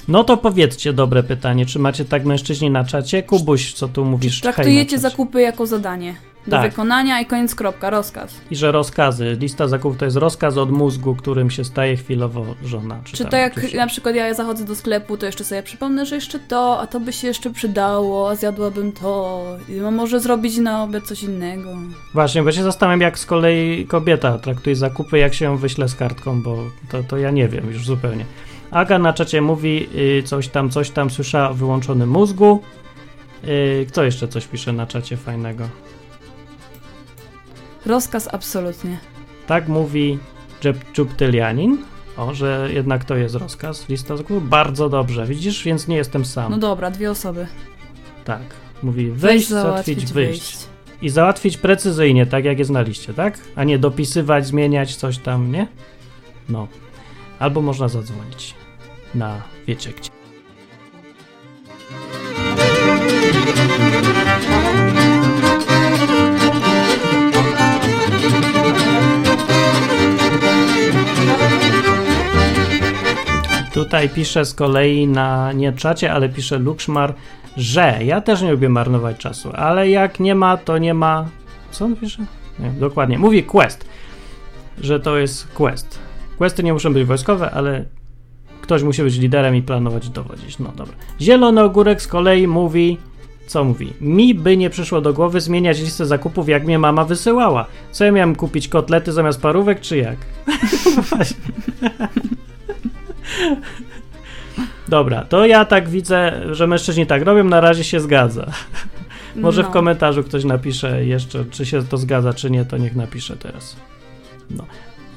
No 0.08 0.24
to 0.24 0.38
powiedzcie 0.38 0.94
dobre 0.94 1.24
pytanie, 1.24 1.66
czy 1.66 1.80
macie 1.80 2.06
tak 2.06 2.26
mężczyźni 2.26 2.70
na 2.70 2.84
czacie? 2.84 3.24
Kubuś, 3.24 3.74
co 3.74 3.88
tu 3.88 4.06
mówisz? 4.06 4.36
Czy 4.36 4.42
traktujecie 4.42 5.00
zakupy 5.00 5.42
jako 5.42 5.66
zadanie 5.66 6.16
do 6.48 6.52
Tak. 6.52 6.72
wykonania 6.72 7.22
i 7.22 7.26
koniec 7.26 7.56
kropka, 7.56 7.90
rozkaz. 7.90 8.42
I 8.52 8.56
że 8.56 8.72
rozkazy, 8.72 9.38
lista 9.40 9.68
zakupów 9.68 9.98
to 9.98 10.06
jest 10.06 10.18
rozkaz 10.18 10.58
od 10.58 10.72
mózgu, 10.72 11.16
którym 11.16 11.50
się 11.52 11.64
staje 11.64 11.98
chwilowo 11.98 12.46
żona. 12.66 13.00
Czy, 13.04 13.18
Czy 13.18 13.24
tam 13.24 13.32
to 13.32 13.38
jak 13.38 13.54
ktoś- 13.54 13.74
na 13.74 13.88
przykład 13.88 14.16
ja 14.16 14.34
zachodzę 14.34 14.66
do 14.66 14.76
sklepu, 14.76 15.18
to 15.18 15.26
jeszcze 15.26 15.44
sobie 15.44 15.64
przypomnę, 15.64 16.06
że 16.06 16.16
jeszcze 16.16 16.40
to, 16.40 16.80
a 16.80 16.88
to 16.88 17.00
by 17.00 17.14
się 17.14 17.28
jeszcze 17.28 17.50
przydało, 17.50 18.30
a 18.30 18.36
zjadłabym 18.36 18.92
to, 18.92 19.44
i 19.70 19.72
no 19.72 19.92
może 19.92 20.20
zrobić 20.20 20.58
na 20.58 20.84
obiad 20.84 21.04
coś 21.04 21.24
innego. 21.24 21.70
Właśnie, 22.14 22.44
bo 22.44 22.52
się 22.52 22.64
zastanawiam, 22.64 23.02
jak 23.02 23.20
z 23.20 23.26
kolei 23.26 23.86
kobieta 23.88 24.40
traktuje 24.40 24.76
zakupy, 24.76 25.18
jak 25.18 25.34
się 25.34 25.46
ją 25.46 25.58
wyśle 25.58 25.90
z 25.90 25.96
kartką, 25.96 26.42
bo 26.42 26.58
to, 26.90 27.04
to 27.04 27.18
ja 27.18 27.32
nie 27.32 27.48
wiem 27.48 27.68
już 27.72 27.86
zupełnie. 27.86 28.26
Aga 28.72 29.00
na 29.00 29.14
czacie 29.14 29.42
mówi 29.42 29.90
y, 30.20 30.24
coś 30.24 30.48
tam, 30.48 30.70
coś 30.70 30.90
tam, 30.90 31.10
słysza 31.10 31.50
o 31.50 31.54
wyłączonym 31.54 32.10
mózgu. 32.10 32.62
Y, 33.48 33.86
kto 33.90 34.04
jeszcze 34.04 34.28
coś 34.28 34.48
pisze 34.48 34.74
na 34.74 34.88
czacie 34.88 35.18
fajnego? 35.18 35.70
Rozkaz 37.86 38.30
absolutnie. 38.34 38.98
Tak 39.48 39.68
mówi 39.68 40.20
Dżubtylianin. 40.94 41.78
O, 42.18 42.34
że 42.34 42.70
jednak 42.74 43.06
to 43.06 43.16
jest 43.16 43.36
rozkaz, 43.36 43.90
lista 43.90 44.18
zakupów. 44.18 44.50
Bardzo 44.50 44.90
dobrze, 44.90 45.26
widzisz, 45.26 45.64
więc 45.64 45.88
nie 45.88 45.96
jestem 45.96 46.26
sam. 46.26 46.52
No 46.52 46.58
dobra, 46.58 46.92
dwie 46.92 47.12
osoby. 47.12 47.48
Tak. 48.26 48.42
Mówi 48.84 49.12
wejść, 49.12 49.50
załatwić, 49.50 50.06
wyjść. 50.06 50.58
I 51.02 51.10
załatwić 51.10 51.58
precyzyjnie, 51.58 52.26
tak 52.26 52.46
jak 52.46 52.60
jest 52.60 52.72
na 52.72 52.82
liście, 52.82 53.14
tak? 53.14 53.40
A 53.56 53.64
nie 53.64 53.80
dopisywać, 53.80 54.48
zmieniać 54.48 54.96
coś 54.96 55.18
tam, 55.18 55.52
nie? 55.52 55.68
No. 56.50 56.68
Albo 57.40 57.62
można 57.62 57.88
zadzwonić 57.88 58.54
na 59.16 59.42
wiecie 59.68 59.90
gdzie. 59.90 60.15
Tutaj 73.76 74.10
pisze 74.10 74.46
z 74.46 74.54
kolei 74.54 75.08
na 75.08 75.54
nie 75.54 75.74
czacie, 75.74 76.14
ale 76.14 76.30
pisze 76.30 76.60
Lukszmar, 76.60 77.14
że 77.58 78.00
ja 78.04 78.22
też 78.22 78.42
nie 78.42 78.52
lubię 78.52 78.70
marnować 78.70 79.18
czasu, 79.18 79.52
ale 79.56 79.90
jak 79.90 80.20
nie 80.20 80.36
ma, 80.36 80.58
to 80.58 80.78
nie 80.78 80.94
ma. 80.94 81.26
Co 81.72 81.86
on 81.86 81.96
pisze? 81.96 82.26
Nie, 82.60 82.70
dokładnie. 82.70 83.20
Mówi 83.20 83.44
quest, 83.44 83.86
że 84.82 85.00
to 85.00 85.18
jest 85.18 85.48
quest. 85.48 86.00
Questy 86.38 86.64
nie 86.64 86.74
muszą 86.74 86.94
być 86.94 87.04
wojskowe, 87.04 87.52
ale 87.52 87.86
ktoś 88.62 88.84
musi 88.84 89.04
być 89.04 89.18
liderem 89.18 89.56
i 89.56 89.62
planować 89.62 90.06
i 90.06 90.10
dowodzić. 90.10 90.60
No 90.60 90.72
dobra. 90.76 90.96
Zielony 91.22 91.64
ogórek 91.64 92.02
z 92.02 92.08
kolei 92.08 92.48
mówi. 92.48 92.98
Co 93.48 93.64
mówi? 93.64 93.94
Mi 94.02 94.36
by 94.36 94.58
nie 94.58 94.70
przyszło 94.70 95.02
do 95.02 95.14
głowy 95.14 95.42
zmieniać 95.42 95.80
listę 95.80 96.06
zakupów, 96.06 96.50
jak 96.50 96.66
mnie 96.66 96.80
mama 96.80 97.06
wysyłała. 97.06 97.66
Co 97.92 98.06
ja 98.06 98.12
miałem 98.12 98.36
kupić? 98.36 98.68
Kotlety 98.68 99.12
zamiast 99.12 99.42
parówek, 99.42 99.82
czy 99.82 99.98
jak? 99.98 100.18
Dobra, 104.88 105.24
to 105.24 105.46
ja 105.46 105.66
tak 105.66 105.90
widzę, 105.90 106.42
że 106.52 106.68
mężczyźni 106.68 107.06
tak 107.06 107.22
robią, 107.24 107.44
na 107.44 107.62
razie 107.62 107.84
się 107.84 108.00
zgadza. 108.00 108.46
Może 109.36 109.64
w 109.64 109.66
No. 109.66 109.72
komentarzu 109.72 110.24
ktoś 110.24 110.44
napisze 110.44 111.06
jeszcze, 111.06 111.46
czy 111.52 111.66
się 111.66 111.84
to 111.84 111.98
zgadza, 111.98 112.34
czy 112.34 112.52
nie, 112.52 112.66
to 112.66 112.78
niech 112.78 112.96
napisze 112.96 113.38
teraz. 113.38 113.76
No. 114.52 114.66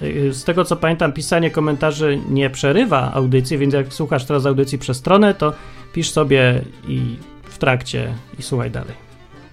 Y, 0.02 0.32
Z 0.34 0.44
tego 0.44 0.64
co 0.64 0.76
pamiętam, 0.76 1.12
pisanie 1.12 1.50
komentarzy 1.50 2.18
nie 2.30 2.50
przerywa 2.50 3.12
audycji, 3.12 3.58
więc 3.58 3.74
jak 3.74 3.92
słuchasz 3.94 4.24
teraz 4.24 4.46
audycji 4.46 4.78
przez 4.78 4.96
stronę, 4.96 5.34
to 5.34 5.52
pisz 5.92 6.10
sobie 6.10 6.60
i 6.88 7.16
w 7.44 7.58
trakcie 7.58 8.14
i 8.38 8.42
słuchaj 8.42 8.70
dalej. 8.70 8.94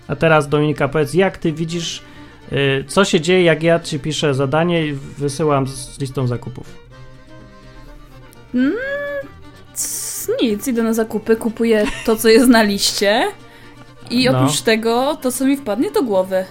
A 0.08 0.16
teraz 0.16 0.50
Dominika, 0.50 0.88
powiedz, 0.88 1.14
jak 1.14 1.38
ty 1.38 1.52
widzisz, 1.52 2.02
y, 2.52 2.84
co 2.88 3.06
się 3.06 3.22
dzieje, 3.22 3.44
jak 3.44 3.64
ja 3.64 3.80
ci 3.80 4.00
piszę 4.00 4.34
zadanie 4.34 4.88
i 4.88 4.94
wysyłam 5.18 5.68
z 5.68 6.00
listą 6.00 6.28
zakupów? 6.28 6.85
Mm, 8.56 8.74
nic, 10.42 10.68
idę 10.68 10.84
na 10.84 10.94
zakupy, 10.94 11.36
kupuję 11.36 11.86
to, 12.06 12.16
co 12.16 12.30
jest 12.30 12.48
na 12.48 12.64
liście. 12.64 13.24
I 14.10 14.26
No. 14.26 14.40
oprócz 14.40 14.62
tego, 14.62 15.18
to 15.22 15.32
co 15.32 15.46
mi 15.46 15.58
wpadnie 15.58 15.92
do 15.92 16.04
głowy 16.04 16.46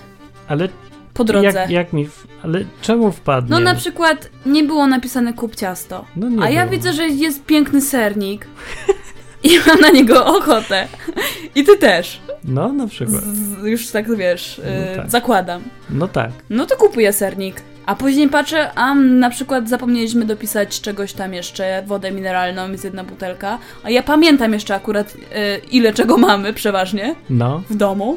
Ale 0.48 0.68
po 1.14 1.24
drodze. 1.24 1.46
jak, 1.46 1.70
jak 1.70 1.92
mi. 1.92 2.06
W... 2.06 2.26
Ale 2.42 2.64
czemu 2.80 3.12
wpadnie? 3.12 3.50
No 3.50 3.60
na 3.60 3.74
przykład 3.74 4.30
nie 4.46 4.62
było 4.64 4.86
napisane 4.86 5.32
kup 5.32 5.56
ciasto. 5.56 6.04
No 6.16 6.28
nie 6.28 6.42
A 6.42 6.50
ja 6.50 6.60
było. 6.66 6.72
widzę, 6.76 6.92
że 6.92 7.08
jest 7.08 7.44
piękny 7.44 7.80
sernik. 7.80 8.46
I 9.42 9.58
mam 9.66 9.80
na 9.80 9.88
niego 9.90 10.26
ochotę. 10.26 10.88
I 11.54 11.64
ty 11.64 11.76
też. 11.78 12.20
No 12.44 12.72
na 12.72 12.86
przykład. 12.86 13.22
Z, 13.24 13.64
już 13.64 13.86
tak 13.90 14.16
wiesz, 14.16 14.60
No 14.64 14.92
y, 14.92 14.96
tak. 14.96 15.10
zakładam. 15.10 15.62
No 15.90 16.08
tak. 16.08 16.30
No 16.50 16.66
to 16.66 16.76
kupuję 16.76 17.12
sernik. 17.12 17.62
A 17.86 17.94
później 17.94 18.28
patrzę, 18.28 18.72
a 18.74 18.94
na 18.94 19.30
przykład 19.30 19.68
zapomnieliśmy 19.68 20.24
dopisać 20.24 20.80
czegoś 20.80 21.12
tam 21.12 21.34
jeszcze, 21.34 21.82
wodę 21.86 22.12
mineralną, 22.12 22.70
jest 22.72 22.84
jedna 22.84 23.04
butelka. 23.04 23.58
A 23.82 23.90
ja 23.90 24.02
pamiętam 24.02 24.52
jeszcze 24.52 24.74
akurat 24.74 25.14
y, 25.14 25.18
ile 25.70 25.92
czego 25.92 26.16
mamy 26.18 26.52
przeważnie 26.52 27.14
No, 27.30 27.62
w 27.70 27.76
domu. 27.76 28.16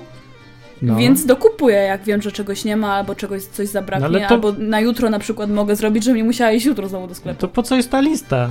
no. 0.82 0.96
Więc 0.96 1.26
dokupuję, 1.26 1.78
jak 1.78 2.04
wiem, 2.04 2.22
że 2.22 2.32
czegoś 2.32 2.66
nie 2.66 2.78
ma, 2.78 2.94
albo 2.94 3.16
czegoś 3.16 3.44
coś 3.44 3.68
zabraknie, 3.68 4.10
No 4.10 4.20
to- 4.20 4.28
albo 4.28 4.52
na 4.52 4.80
jutro 4.80 5.10
na 5.10 5.20
przykład 5.20 5.50
mogę 5.50 5.76
zrobić, 5.76 6.04
że 6.04 6.14
nie 6.14 6.24
musiała 6.24 6.52
iść 6.52 6.66
jutro 6.66 6.88
znowu 6.88 7.08
do 7.08 7.16
sklepu. 7.16 7.40
To 7.42 7.48
po 7.48 7.64
co 7.64 7.76
jest 7.76 7.92
ta 7.92 8.00
lista? 8.00 8.50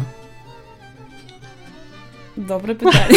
Dobre 2.36 2.74
pytanie. 2.74 2.96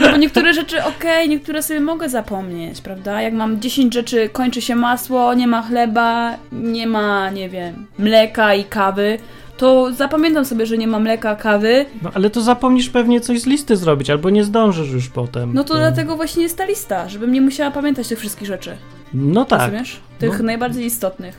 No 0.00 0.10
bo 0.10 0.16
niektóre 0.16 0.54
rzeczy 0.54 0.84
okej, 0.84 1.28
niektóre 1.28 1.62
sobie 1.62 1.80
mogę 1.80 2.08
zapomnieć, 2.08 2.80
prawda? 2.80 3.22
Jak 3.22 3.34
mam 3.34 3.60
10 3.60 3.94
rzeczy, 3.94 4.28
kończy 4.32 4.62
się 4.62 4.76
masło, 4.76 5.34
nie 5.34 5.46
ma 5.46 5.62
chleba, 5.62 6.36
nie 6.52 6.86
ma, 6.86 7.30
nie 7.30 7.48
wiem, 7.48 7.86
mleka 7.98 8.54
i 8.54 8.64
kawy, 8.64 9.18
to 9.56 9.92
zapamiętam 9.92 10.44
sobie, 10.44 10.66
że 10.66 10.78
nie 10.78 10.86
ma 10.86 10.98
mleka, 10.98 11.36
kawy, 11.36 11.86
No 12.02 12.10
ale 12.14 12.30
to 12.30 12.40
zapomnisz 12.40 12.88
pewnie 12.90 13.20
coś 13.20 13.40
z 13.40 13.46
listy 13.46 13.76
zrobić, 13.76 14.10
albo 14.10 14.30
nie 14.30 14.44
zdążysz 14.44 14.90
już 14.90 15.08
potem. 15.08 15.50
no 15.54 15.64
to 15.64 15.74
dlatego 15.74 16.16
właśnie 16.16 16.42
jest 16.42 16.58
ta 16.58 16.64
lista, 16.64 17.08
żebym 17.08 17.32
nie 17.32 17.40
musiała 17.40 17.70
pamiętać 17.70 18.08
tych 18.08 18.18
wszystkich 18.18 18.48
rzeczy. 18.48 18.76
No 19.14 19.44
tak. 19.44 19.60
Rozumiesz? 19.60 20.00
Tych 20.18 20.38
No. 20.38 20.44
najbardziej 20.44 20.84
istotnych. 20.86 21.38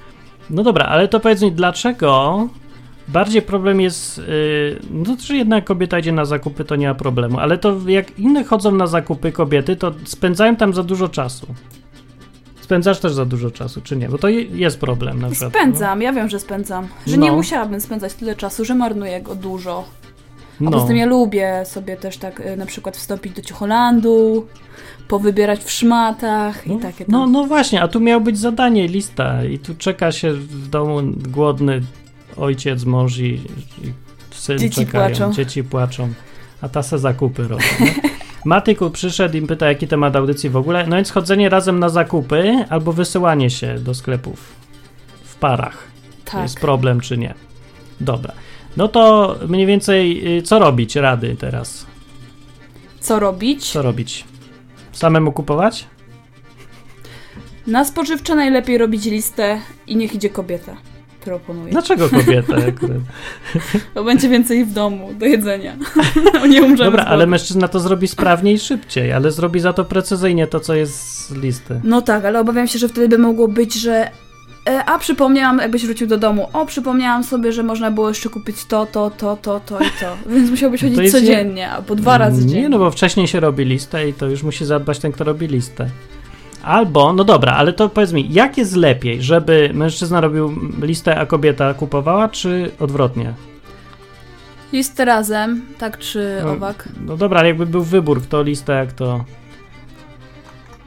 No 0.50 0.64
dobra, 0.64 0.86
ale 0.86 1.08
to 1.08 1.20
powiedz 1.20 1.42
mi, 1.42 1.52
dlaczego 1.52 2.48
bardziej 3.14 3.42
problem 3.42 3.82
jest, 3.82 4.18
yy, 4.18 4.80
no 4.92 5.16
że 5.20 5.36
jednak 5.38 5.64
kobieta 5.66 6.00
idzie 6.00 6.12
na 6.12 6.26
zakupy, 6.26 6.66
to 6.66 6.76
nie 6.76 6.88
ma 6.88 6.96
problemu, 6.96 7.40
ale 7.40 7.58
to 7.58 7.76
jak 7.88 8.20
inne 8.20 8.44
chodzą 8.44 8.72
na 8.72 8.88
zakupy 8.88 9.32
kobiety, 9.32 9.76
to 9.76 9.94
spędzają 10.06 10.56
tam 10.56 10.74
za 10.74 10.84
dużo 10.84 11.10
czasu. 11.10 11.48
Spędzasz 12.62 13.00
też 13.00 13.14
za 13.14 13.26
dużo 13.26 13.52
czasu, 13.52 13.82
czy 13.82 13.96
nie? 13.98 14.10
Bo 14.10 14.18
to 14.18 14.30
je- 14.30 14.42
jest 14.44 14.80
problem 14.80 15.22
na 15.22 15.30
przykład. 15.30 15.54
Spędzam, 15.54 16.02
ja 16.02 16.14
wiem, 16.14 16.30
że 16.30 16.40
spędzam. 16.40 16.88
Że 17.08 17.18
No. 17.18 17.24
nie 17.26 17.32
musiałabym 17.32 17.82
spędzać 17.82 18.14
tyle 18.14 18.36
czasu, 18.36 18.66
że 18.66 18.76
marnuję 18.76 19.22
go 19.22 19.36
dużo. 19.36 19.84
A 20.62 20.64
No. 20.64 20.72
poza 20.72 20.88
tym 20.88 20.98
ja 20.98 21.06
lubię 21.06 21.64
sobie 21.66 21.98
też 21.98 22.18
tak 22.18 22.40
y, 22.40 22.58
na 22.58 22.66
przykład 22.66 22.98
wstąpić 22.98 23.34
do 23.34 23.42
Ciucholandu, 23.42 24.48
powybierać 25.08 25.64
w 25.64 25.72
szmatach 25.72 26.68
i 26.68 26.78
takie 26.78 27.06
tam. 27.06 27.12
No, 27.12 27.28
no 27.28 27.44
właśnie, 27.46 27.82
a 27.82 27.88
tu 27.88 28.00
miało 28.00 28.22
być 28.22 28.38
zadanie, 28.40 28.88
lista 28.88 29.44
i 29.46 29.60
tu 29.60 29.76
czeka 29.76 30.12
się 30.12 30.34
w 30.34 30.68
domu 30.68 31.00
głodny 31.30 31.82
ojciec, 32.38 32.86
mąż 32.86 33.18
i, 33.18 33.34
i 33.84 33.94
syn 34.32 34.60
Dzieci 34.60 34.86
czekają, 34.86 35.16
płaczą. 35.16 35.34
dzieci 35.34 35.64
płaczą, 35.64 36.14
a 36.62 36.70
ta 36.70 36.84
se 36.84 37.00
zakupy 37.00 37.48
robi. 37.48 37.64
Matyku 38.46 38.90
przyszedł 38.90 39.38
i 39.38 39.42
pyta, 39.42 39.68
jaki 39.68 39.88
temat 39.88 40.16
audycji 40.16 40.50
w 40.50 40.58
ogóle. 40.58 40.88
No 40.88 40.96
więc 40.96 41.12
chodzenie 41.12 41.50
razem 41.50 41.80
na 41.80 41.90
zakupy 41.90 42.66
albo 42.70 42.94
wysyłanie 42.94 43.50
się 43.50 43.76
do 43.76 43.94
sklepów 43.94 44.56
w 45.24 45.36
parach. 45.36 45.88
To 46.26 46.32
tak. 46.32 46.42
jest 46.42 46.60
problem, 46.60 47.00
czy 47.00 47.18
nie. 47.18 47.34
Dobra. 48.00 48.34
No 48.78 48.88
to 48.88 49.36
mniej 49.48 49.66
więcej 49.66 50.28
y, 50.38 50.42
co 50.42 50.60
robić, 50.60 50.96
rady 50.96 51.36
teraz? 51.40 51.86
Co 53.00 53.20
robić? 53.20 53.72
Co 53.72 53.82
robić? 53.82 54.26
Samemu 54.92 55.32
kupować? 55.32 55.88
Na 57.68 57.86
spożywcze 57.86 58.36
najlepiej 58.36 58.78
robić 58.78 59.06
listę 59.06 59.62
i 59.88 59.96
niech 59.96 60.14
idzie 60.14 60.30
kobieta. 60.30 60.78
Proponuję. 61.24 61.72
Dlaczego 61.72 62.10
kobieta 62.10 62.56
akurat? 62.56 62.98
Bo 63.96 64.04
będzie 64.04 64.30
więcej 64.30 64.66
w 64.66 64.74
domu 64.74 65.10
do 65.14 65.26
jedzenia. 65.26 65.76
nie 66.50 66.64
umrzemy 66.64 66.92
Dobra, 66.92 67.06
ale 67.06 67.28
mężczyzna 67.28 67.68
to 67.68 67.80
zrobi 67.80 68.08
sprawniej 68.08 68.56
i 68.56 68.60
szybciej, 68.60 69.14
ale 69.14 69.32
zrobi 69.32 69.60
za 69.60 69.74
to 69.74 69.86
precyzyjnie 69.86 70.48
to, 70.48 70.60
co 70.60 70.76
jest 70.76 71.28
z 71.28 71.32
listy. 71.32 71.82
No 71.84 72.02
tak, 72.02 72.26
ale 72.26 72.40
obawiam 72.40 72.68
się, 72.68 72.80
że 72.80 72.90
wtedy 72.90 73.08
by 73.08 73.18
mogło 73.18 73.48
być, 73.48 73.74
że 73.74 74.12
E, 74.70 74.86
A 74.86 75.00
przypomniałam, 75.00 75.58
jakbyś 75.58 75.86
wrócił 75.86 76.08
do 76.08 76.18
domu, 76.18 76.48
o, 76.54 76.66
przypomniałam 76.66 77.24
sobie, 77.24 77.52
że 77.52 77.64
można 77.64 77.92
było 77.92 78.10
jeszcze 78.10 78.30
kupić 78.30 78.66
to, 78.66 78.86
to, 78.86 79.12
to, 79.18 79.38
to, 79.42 79.60
to 79.60 79.80
i 79.80 79.90
to. 80.00 80.18
Więc 80.34 80.50
musiałbyś 80.50 80.82
chodzić 80.82 81.12
codziennie, 81.12 81.70
albo 81.70 81.96
dwa 81.96 82.18
razy 82.18 82.42
dziennie. 82.46 82.62
Nie, 82.62 82.70
no 82.70 82.80
bo 82.80 82.92
wcześniej 82.92 83.28
się 83.28 83.40
robi 83.40 83.66
listę 83.66 84.10
i 84.10 84.14
to 84.14 84.28
już 84.28 84.44
musi 84.44 84.66
zadbać 84.66 85.00
ten, 85.00 85.12
kto 85.12 85.24
robi 85.24 85.48
listę. 85.48 85.90
Albo, 86.64 87.14
no 87.14 87.24
dobra, 87.24 87.52
ale 87.54 87.74
to 87.74 87.90
powiedz 87.90 88.14
mi, 88.14 88.34
jak 88.34 88.58
jest 88.58 88.76
lepiej, 88.76 89.22
żeby 89.22 89.72
mężczyzna 89.74 90.22
robił 90.22 90.56
listę, 90.82 91.16
a 91.20 91.26
kobieta 91.26 91.74
kupowała, 91.74 92.30
czy 92.30 92.72
odwrotnie? 92.80 93.34
Listy 94.74 95.06
razem, 95.06 95.62
tak 95.78 95.98
czy 95.98 96.38
No. 96.46 96.52
owak? 96.52 96.90
No 97.06 97.18
dobra, 97.18 97.40
ale 97.40 97.48
jakby 97.48 97.66
był 97.66 97.84
wybór, 97.84 98.22
kto 98.22 98.44
listę, 98.44 98.74
jak 98.74 98.94
to... 98.94 99.26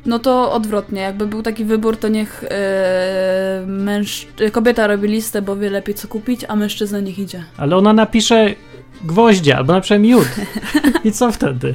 No 0.06 0.18
to 0.18 0.52
odwrotnie, 0.52 1.00
jakby 1.00 1.26
był 1.26 1.42
taki 1.42 1.64
wybór, 1.64 1.96
to 1.96 2.08
niech 2.08 2.44
e, 2.50 3.64
męż... 3.66 4.26
e, 4.40 4.50
kobieta 4.50 4.86
robi 4.86 5.08
listę, 5.08 5.42
bo 5.42 5.56
wie 5.56 5.70
lepiej 5.70 5.94
co 5.94 6.08
kupić, 6.08 6.40
a 6.48 6.56
mężczyzna 6.56 7.00
niech 7.00 7.18
idzie. 7.18 7.44
Ale 7.56 7.76
ona 7.76 7.92
napisze 7.92 8.54
gwoździe, 9.04 9.56
albo 9.56 9.72
napisze 9.72 9.98
miód. 9.98 10.28
I 11.04 11.12
co 11.12 11.32
wtedy? 11.32 11.74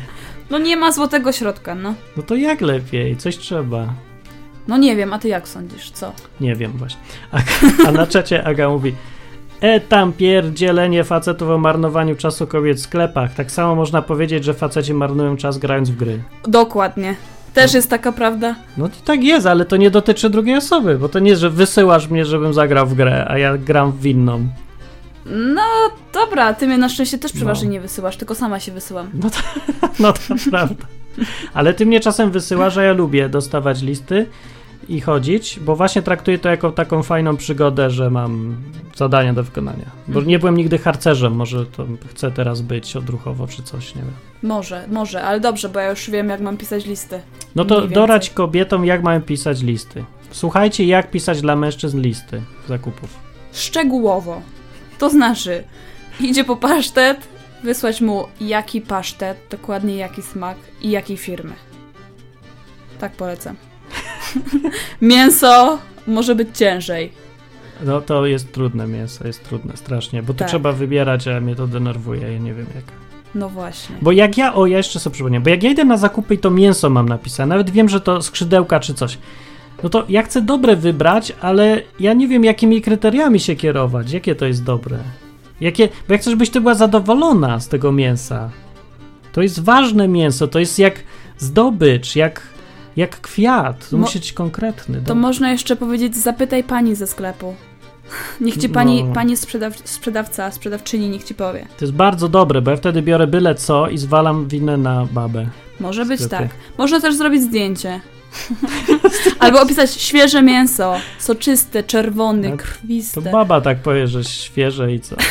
No 0.49 0.57
nie 0.57 0.77
ma 0.77 0.91
złotego 0.91 1.31
środka, 1.31 1.75
no. 1.75 1.93
No 2.17 2.23
to 2.23 2.35
jak 2.35 2.61
lepiej? 2.61 3.17
Coś 3.17 3.37
trzeba. 3.37 3.93
No 4.67 4.77
nie 4.77 4.95
wiem, 4.95 5.13
a 5.13 5.19
ty 5.19 5.27
jak 5.27 5.47
sądzisz, 5.47 5.91
co? 5.91 6.11
Nie 6.41 6.55
wiem 6.55 6.71
właśnie. 6.71 6.99
A, 7.31 7.37
a 7.87 7.91
na 7.91 8.07
czacie 8.07 8.47
Aga 8.47 8.69
mówi 8.69 8.93
E 9.61 9.79
tam 9.79 10.13
pierdzielenie 10.13 11.03
facetów 11.03 11.49
o 11.49 11.57
marnowaniu 11.57 12.15
czasu 12.15 12.47
kobiet 12.47 12.77
w 12.77 12.81
sklepach. 12.81 13.33
Tak 13.33 13.51
samo 13.51 13.75
można 13.75 14.01
powiedzieć, 14.01 14.43
że 14.43 14.53
faceci 14.53 14.93
marnują 14.93 15.37
czas 15.37 15.57
grając 15.57 15.89
w 15.89 15.95
gry. 15.95 16.23
Dokładnie. 16.47 17.15
Też 17.53 17.73
jest 17.73 17.89
taka 17.89 18.11
prawda. 18.11 18.55
No 18.77 18.89
to 18.89 18.95
tak 19.05 19.23
jest, 19.23 19.47
ale 19.47 19.65
to 19.65 19.77
nie 19.77 19.91
dotyczy 19.91 20.29
drugiej 20.29 20.55
osoby, 20.55 20.97
bo 20.97 21.09
to 21.09 21.19
nie 21.19 21.29
jest, 21.29 21.41
że 21.41 21.49
wysyłasz 21.49 22.07
mnie, 22.07 22.25
żebym 22.25 22.53
zagrał 22.53 22.87
w 22.87 22.93
grę, 22.93 23.25
a 23.29 23.37
ja 23.37 23.57
gram 23.57 23.91
w 23.91 24.05
inną. 24.05 24.47
No 25.25 25.61
dobra, 26.13 26.53
ty 26.53 26.67
mnie 26.67 26.77
na 26.77 26.89
szczęście 26.89 27.17
też 27.17 27.31
przeważnie 27.31 27.67
No. 27.67 27.73
nie 27.73 27.81
wysyłasz, 27.81 28.17
tylko 28.17 28.35
sama 28.35 28.59
się 28.59 28.71
wysyłam. 28.71 29.09
No 29.13 29.29
to, 29.29 29.37
no 30.03 30.13
to 30.13 30.19
prawda. 30.49 30.85
Ale 31.53 31.73
ty 31.73 31.85
mnie 31.85 31.99
czasem 31.99 32.31
wysyłasz, 32.31 32.77
a 32.77 32.83
ja 32.83 32.93
lubię 32.93 33.29
dostawać 33.29 33.81
listy 33.81 34.25
i 34.89 35.01
chodzić, 35.01 35.59
bo 35.59 35.75
właśnie 35.75 36.01
traktuję 36.01 36.37
to 36.39 36.49
jako 36.49 36.71
taką 36.71 37.03
fajną 37.03 37.37
przygodę, 37.37 37.89
że 37.89 38.09
mam 38.09 38.55
zadania 38.95 39.33
do 39.33 39.43
wykonania. 39.43 39.85
Bo 40.07 40.21
nie 40.21 40.39
byłem 40.39 40.57
nigdy 40.57 40.77
harcerzem, 40.77 41.33
może 41.33 41.65
to 41.65 41.85
chcę 42.09 42.31
teraz 42.31 42.61
być 42.61 42.95
odruchowo 42.95 43.47
czy 43.47 43.63
coś, 43.63 43.95
nie 43.95 44.01
wiem. 44.01 44.11
Może, 44.43 44.87
może, 44.87 45.23
ale 45.23 45.39
dobrze, 45.39 45.69
bo 45.69 45.79
ja 45.79 45.89
już 45.89 46.09
wiem, 46.09 46.29
jak 46.29 46.41
mam 46.41 46.57
pisać 46.57 46.85
listy. 46.85 47.21
No 47.55 47.65
to 47.65 47.87
dorać 47.87 48.29
kobietom, 48.29 48.85
jak 48.85 49.03
mają 49.03 49.21
pisać 49.21 49.61
listy. 49.61 50.05
Słuchajcie, 50.31 50.85
jak 50.85 51.11
pisać 51.11 51.41
dla 51.41 51.55
mężczyzn 51.55 52.01
listy 52.01 52.41
zakupów. 52.67 53.09
Szczegółowo. 53.53 54.41
To 54.99 55.09
znaczy, 55.09 55.63
idzie 56.19 56.43
po 56.43 56.55
pasztet, 56.55 57.27
wysłać 57.63 58.01
mu 58.01 58.27
jaki 58.41 58.81
pasztet, 58.81 59.37
dokładnie 59.49 59.95
jaki 59.95 60.21
smak 60.21 60.57
i 60.81 60.89
jakiej 60.89 61.17
firmy. 61.17 61.53
Tak 62.99 63.11
polecam. 63.11 63.55
Mięso 65.01 65.79
może 66.07 66.35
być 66.35 66.57
ciężej. 66.57 67.11
No 67.85 68.01
to 68.01 68.25
jest 68.25 68.51
trudne 68.51 68.87
mięso, 68.87 69.27
jest 69.27 69.43
trudne 69.43 69.77
strasznie, 69.77 70.23
bo 70.23 70.33
tu 70.33 70.39
Tak. 70.39 70.47
trzeba 70.47 70.71
wybierać, 70.71 71.27
a 71.27 71.41
mnie 71.41 71.55
to 71.55 71.67
denerwuje, 71.67 72.31
ja 72.31 72.39
nie 72.39 72.53
wiem 72.53 72.65
jak. 72.75 72.83
No 73.35 73.49
właśnie. 73.49 73.95
Bo 74.01 74.11
jak 74.11 74.37
ja, 74.37 74.53
o 74.53 74.65
ja 74.65 74.77
jeszcze 74.77 74.99
sobie 74.99 75.13
przypomniałem, 75.13 75.43
bo 75.43 75.49
jak 75.49 75.63
ja 75.63 75.71
idę 75.71 75.85
na 75.85 75.97
zakupy 75.97 76.33
i 76.35 76.37
to 76.37 76.51
mięso 76.51 76.89
mam 76.89 77.09
napisane, 77.09 77.49
nawet 77.49 77.69
wiem, 77.69 77.89
że 77.89 78.01
to 78.01 78.21
skrzydełka 78.21 78.79
czy 78.79 78.93
coś, 78.93 79.17
no 79.83 79.89
to 79.89 80.05
ja 80.09 80.23
chcę 80.23 80.41
dobre 80.41 80.75
wybrać, 80.75 81.33
ale 81.41 81.81
ja 81.99 82.13
nie 82.13 82.27
wiem 82.27 82.43
jakimi 82.43 82.81
kryteriami 82.81 83.39
się 83.39 83.55
kierować, 83.55 84.11
jakie 84.11 84.35
to 84.35 84.45
jest 84.45 84.63
dobre. 84.63 84.97
Jakie, 85.61 85.89
bo 86.07 86.13
ja 86.13 86.17
chcę, 86.17 86.29
żebyś 86.31 86.49
ty 86.49 86.61
była 86.61 86.75
zadowolona 86.75 87.59
z 87.59 87.67
tego 87.67 87.91
mięsa. 87.91 88.49
To 89.33 89.41
jest 89.41 89.59
ważne 89.59 90.07
mięso, 90.07 90.47
to 90.47 90.59
jest 90.59 90.79
jak 90.79 91.03
zdobycz, 91.37 92.15
jak, 92.15 92.41
jak 92.95 93.21
kwiat, 93.21 93.89
to 93.89 93.97
Mo- 93.97 94.01
musi 94.05 94.19
być 94.19 94.33
konkretny. 94.33 94.95
To 94.97 95.01
dobry. 95.01 95.21
można 95.21 95.51
jeszcze 95.51 95.75
powiedzieć, 95.75 96.15
zapytaj 96.17 96.63
pani 96.63 96.95
ze 96.95 97.07
sklepu. 97.07 97.55
Niech 98.41 98.57
ci 98.57 98.69
pani, 98.69 99.03
No. 99.03 99.13
pani 99.13 99.37
sprzedaw, 99.37 99.77
sprzedawca, 99.89 100.51
sprzedawczyni, 100.51 101.09
niech 101.09 101.23
ci 101.23 101.35
powie. 101.35 101.67
To 101.77 101.85
jest 101.85 101.93
bardzo 101.93 102.29
dobre, 102.29 102.61
bo 102.61 102.71
ja 102.71 102.77
wtedy 102.77 103.01
biorę 103.01 103.27
byle 103.27 103.55
co 103.55 103.89
i 103.89 103.97
zwalam 103.97 104.47
winę 104.47 104.77
na 104.77 105.07
babę. 105.11 105.45
Może 105.79 106.05
być 106.05 106.27
tak. 106.27 106.47
Można 106.77 106.99
też 107.01 107.15
zrobić 107.15 107.41
zdjęcie. 107.41 107.99
Albo 109.39 109.61
opisać 109.61 109.91
świeże 109.91 110.41
mięso, 110.41 110.95
soczyste, 111.19 111.83
czerwone, 111.83 112.51
To 112.51 112.57
krwiste. 112.57 113.21
baba 113.21 113.61
tak 113.61 113.77
powie, 113.81 114.07
że 114.07 114.23
świeże 114.23 114.93
i 114.93 114.99
co. 114.99 115.15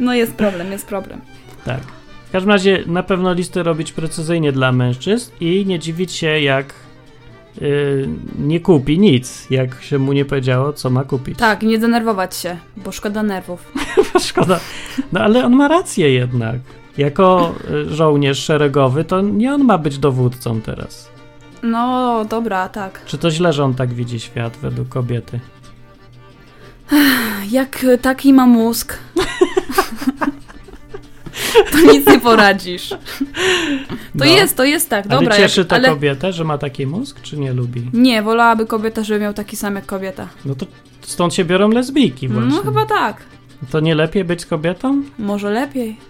No 0.00 0.14
jest 0.14 0.34
problem, 0.34 0.72
jest 0.72 0.86
problem. 0.86 1.20
Tak. 1.64 1.80
W 2.28 2.32
każdym 2.32 2.50
razie 2.50 2.82
na 2.86 3.02
pewno 3.02 3.32
listy 3.32 3.62
robić 3.62 3.92
precyzyjnie 3.92 4.52
dla 4.52 4.72
mężczyzn 4.72 5.30
i 5.40 5.66
nie 5.66 5.78
dziwić 5.78 6.12
się, 6.12 6.40
jak 6.40 6.74
yy, 7.60 8.08
nie 8.38 8.60
kupi 8.60 8.98
nic, 8.98 9.46
jak 9.50 9.82
się 9.82 9.98
mu 9.98 10.12
nie 10.12 10.24
powiedziało, 10.24 10.72
co 10.72 10.90
ma 10.90 11.04
kupić. 11.04 11.38
Tak, 11.38 11.62
nie 11.62 11.78
denerwować 11.78 12.36
się, 12.36 12.56
bo 12.76 12.92
szkoda 12.92 13.22
nerwów. 13.22 13.72
Szkoda. 14.28 14.60
No 15.12 15.20
ale 15.20 15.44
on 15.44 15.52
ma 15.52 15.68
rację 15.68 16.12
jednak. 16.12 16.56
Jako 16.98 17.54
y, 17.70 17.94
żołnierz 17.94 18.38
szeregowy, 18.44 19.04
to 19.04 19.20
nie 19.20 19.54
on 19.54 19.64
ma 19.64 19.78
być 19.78 19.98
dowódcą 19.98 20.60
teraz. 20.60 21.11
No 21.62 22.24
dobra, 22.24 22.68
tak. 22.68 23.04
Czy 23.06 23.18
to 23.18 23.30
źle, 23.30 23.52
że 23.52 23.64
on 23.64 23.74
tak 23.74 23.94
widzi 23.94 24.20
świat 24.20 24.56
według 24.56 24.88
kobiety? 24.88 25.40
Jak 27.50 27.86
taki 28.02 28.32
ma 28.32 28.46
mózg, 28.46 28.98
to 31.72 31.78
nic 31.92 32.06
nie 32.06 32.20
poradzisz. 32.20 32.88
To 32.88 32.96
No. 34.14 34.24
jest, 34.24 34.56
to 34.56 34.64
jest 34.64 34.90
tak, 34.90 35.06
ale 35.06 35.20
dobra. 35.20 35.36
cieszy 35.36 35.60
jak, 35.60 35.68
to 35.68 35.74
ale 35.76 35.88
kobietę, 35.88 36.32
że 36.32 36.44
ma 36.44 36.58
taki 36.58 36.86
mózg, 36.86 37.20
czy 37.22 37.38
nie 37.38 37.52
lubi? 37.52 37.90
nie, 37.92 38.22
wolałaby 38.22 38.66
kobieta, 38.66 39.04
żeby 39.04 39.20
miał 39.20 39.34
taki 39.34 39.56
sam 39.56 39.74
jak 39.74 39.86
kobieta. 39.86 40.28
No 40.44 40.54
to 40.54 40.66
stąd 41.00 41.34
się 41.34 41.44
biorą 41.44 41.68
lesbijki 41.68 42.28
właśnie. 42.28 42.50
No 42.50 42.62
chyba 42.62 42.86
tak. 42.86 43.16
To 43.70 43.80
nie 43.80 43.94
lepiej 43.94 44.24
być 44.24 44.46
kobietą? 44.46 45.02
Może 45.18 45.50
lepiej. 45.50 45.96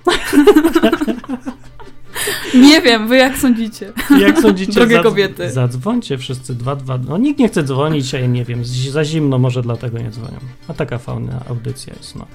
nie 2.54 2.80
wiem, 2.82 3.08
wy 3.08 3.16
jak 3.16 3.38
sądzicie? 3.38 3.92
Jak 4.18 4.38
sądzicie, 4.38 4.72
Drogie 4.72 4.98
kobiety. 5.00 5.50
Zadzwońcie 5.50 6.18
wszyscy 6.18 6.54
dwa, 6.54 6.76
dwa. 6.76 6.98
No 6.98 7.18
nikt 7.18 7.40
nie 7.40 7.48
chce 7.48 7.62
dzwonić, 7.62 8.14
a 8.14 8.18
ja 8.18 8.26
nie 8.26 8.44
wiem, 8.44 8.64
za 8.90 9.04
zimno 9.04 9.38
może 9.38 9.62
dlatego 9.62 9.98
nie 9.98 10.10
dzwonią. 10.10 10.38
A 10.68 10.74
taka 10.74 10.98
fauna 10.98 11.44
audycja 11.48 11.94
jest, 11.96 12.16
no. 12.16 12.26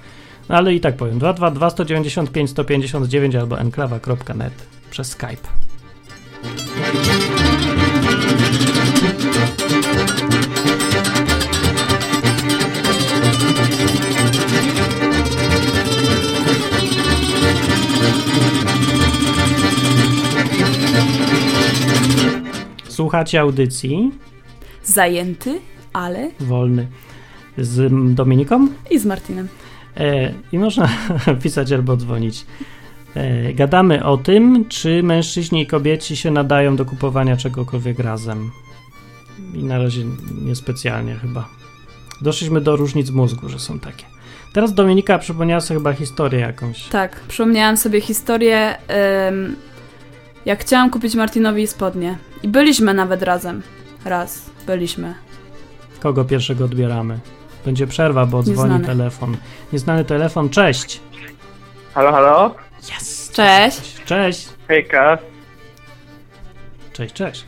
no 0.50 0.56
ale 0.56 0.76
i 0.76 0.80
tak 0.80 0.98
powiem, 0.98 1.20
222 1.20 1.70
195 1.70 2.50
159 2.50 3.36
albo 3.36 3.60
enklawa.net 3.60 4.54
przez 4.92 5.08
Skype. 5.08 5.48
Słuchacie 23.02 23.42
audycji 23.42 24.12
Zajęty, 24.84 25.60
ale 25.94 26.32
wolny 26.40 26.88
z 27.58 27.94
Dominiką 28.16 28.68
i 28.92 29.00
z 29.00 29.06
Martinem. 29.06 29.48
e, 29.98 30.34
i 30.52 30.60
można 30.60 30.90
pisać 31.44 31.72
albo 31.72 31.98
dzwonić. 31.98 32.46
E, 33.16 33.54
gadamy 33.54 34.06
o 34.06 34.18
tym, 34.18 34.66
czy 34.70 35.04
mężczyźni 35.04 35.62
i 35.62 35.68
kobieci 35.68 36.16
się 36.16 36.32
nadają 36.32 36.76
do 36.76 36.86
kupowania 36.86 37.38
czegokolwiek 37.38 38.00
razem. 38.00 38.52
I 39.54 39.64
na 39.64 39.78
razie 39.78 40.04
niespecjalnie 40.42 41.16
chyba. 41.16 41.50
Doszliśmy 42.22 42.62
do 42.62 42.76
różnic 42.76 43.10
mózgu, 43.10 43.50
że 43.50 43.60
są 43.60 43.80
takie. 43.80 44.06
Teraz 44.54 44.74
Dominika 44.74 45.20
przypomniała 45.20 45.62
sobie 45.62 45.80
chyba 45.80 45.94
historię 45.94 46.40
jakąś. 46.40 46.84
Tak, 46.88 47.20
przypomniałam 47.28 47.78
sobie 47.78 48.02
historię, 48.02 48.78
jak 50.48 50.60
chciałam 50.62 50.90
kupić 50.90 51.16
Martinowi 51.16 51.68
spodnie. 51.68 52.18
I 52.44 52.48
byliśmy 52.48 52.94
nawet 52.94 53.22
razem. 53.22 53.62
Raz, 54.06 54.50
byliśmy. 54.68 55.14
Kogo 56.00 56.26
pierwszego 56.26 56.66
odbieramy? 56.66 57.20
Będzie 57.66 57.88
przerwa, 57.88 58.26
bo 58.26 58.44
dzwoni 58.44 58.58
Nieznany. 58.58 58.86
telefon. 58.86 59.38
Nieznany 59.74 60.06
telefon, 60.06 60.50
cześć! 60.50 61.00
Halo, 61.94 62.12
halo? 62.12 62.56
Yes! 62.98 63.32
Cześć. 63.34 64.04
Cześć! 64.06 64.50
Hejka. 64.68 65.18
Cześć, 66.94 67.14
cześć. 67.14 67.46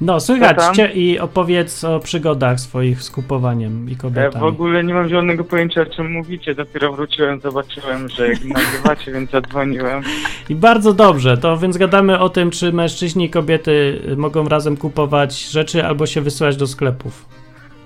No, 0.00 0.20
słychać 0.20 0.56
tam? 0.56 0.74
cię 0.74 0.92
i 0.94 1.18
opowiedz 1.18 1.84
o 1.84 2.00
przygodach 2.00 2.60
swoich 2.60 3.02
z 3.02 3.10
kupowaniem 3.10 3.90
i 3.90 3.96
kobietami. 3.96 4.40
w 4.40 4.44
ogóle 4.48 4.84
nie 4.84 4.94
mam 4.94 5.08
zielonego 5.08 5.44
pojęcia 5.44 5.82
o 5.82 5.86
czym 5.86 6.12
mówicie. 6.12 6.54
Dopiero 6.54 6.92
wróciłem, 6.92 7.40
zobaczyłem, 7.40 8.08
że 8.08 8.28
jak 8.28 8.44
nagrywacie, 8.44 9.12
więc 9.12 9.30
zadzwoniłem. 9.30 10.02
I 10.48 10.54
bardzo 10.54 10.92
dobrze, 10.92 11.38
to 11.38 11.56
więc 11.58 11.76
gadamy 11.76 12.18
o 12.18 12.28
tym, 12.28 12.50
czy 12.50 12.72
mężczyźni 12.72 13.24
i 13.24 13.30
kobiety 13.30 14.00
mogą 14.16 14.48
razem 14.48 14.76
kupować 14.76 15.44
rzeczy 15.44 15.84
albo 15.84 16.06
się 16.06 16.20
wysyłać 16.20 16.56
do 16.56 16.66
sklepów. 16.66 17.26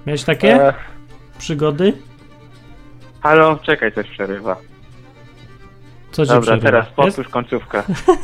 Miałeś 0.07 0.25
takie 0.25 0.55
E, 0.69 0.75
przygody? 1.39 1.93
halo, 3.21 3.59
czekaj, 3.63 3.93
coś 3.93 4.11
przerywa. 4.11 4.57
Co 6.15 6.27
Dobra, 6.27 6.59
teraz 6.59 6.87
powtórz 6.97 7.29
końcówkę. 7.29 7.83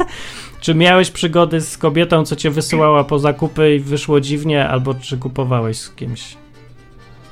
Czy 0.61 0.75
miałeś 0.75 1.11
przygody 1.11 1.61
z 1.61 1.79
kobietą, 1.79 2.25
co 2.25 2.37
cię 2.37 2.51
wysyłała 2.51 3.05
po 3.05 3.19
zakupy 3.19 3.75
i 3.75 3.79
wyszło 3.81 4.21
dziwnie, 4.21 4.69
albo 4.69 4.95
czy 4.95 5.19
kupowałeś 5.19 5.77
z 5.79 5.91
kimś 5.91 6.37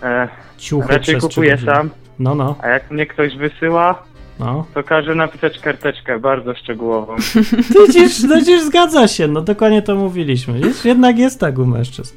E, 0.02 0.28
ciuchy 0.58 0.88
raczej 0.92 1.16
przez 1.16 1.28
kupuję 1.30 1.56
trzy 1.56 1.66
sam, 1.66 1.90
No, 2.18 2.34
no, 2.34 2.56
a 2.62 2.68
jak 2.68 2.90
mnie 2.90 3.06
ktoś 3.06 3.36
wysyła, 3.36 4.02
no. 4.40 4.66
to 4.74 4.82
każę 4.82 5.14
napisać 5.14 5.58
karteczkę 5.58 6.18
bardzo 6.18 6.54
szczegółową. 6.54 7.16
Widzisz, 7.86 8.22
no 8.22 8.36
widzisz, 8.36 8.62
zgadza 8.62 9.08
się, 9.08 9.28
no 9.28 9.40
dokładnie 9.40 9.82
to 9.82 9.94
mówiliśmy. 9.96 10.54
Widzisz, 10.54 10.84
jednak 10.84 11.18
jest 11.18 11.40
tak 11.40 11.58
u 11.58 11.66
mężczyzn. 11.66 12.16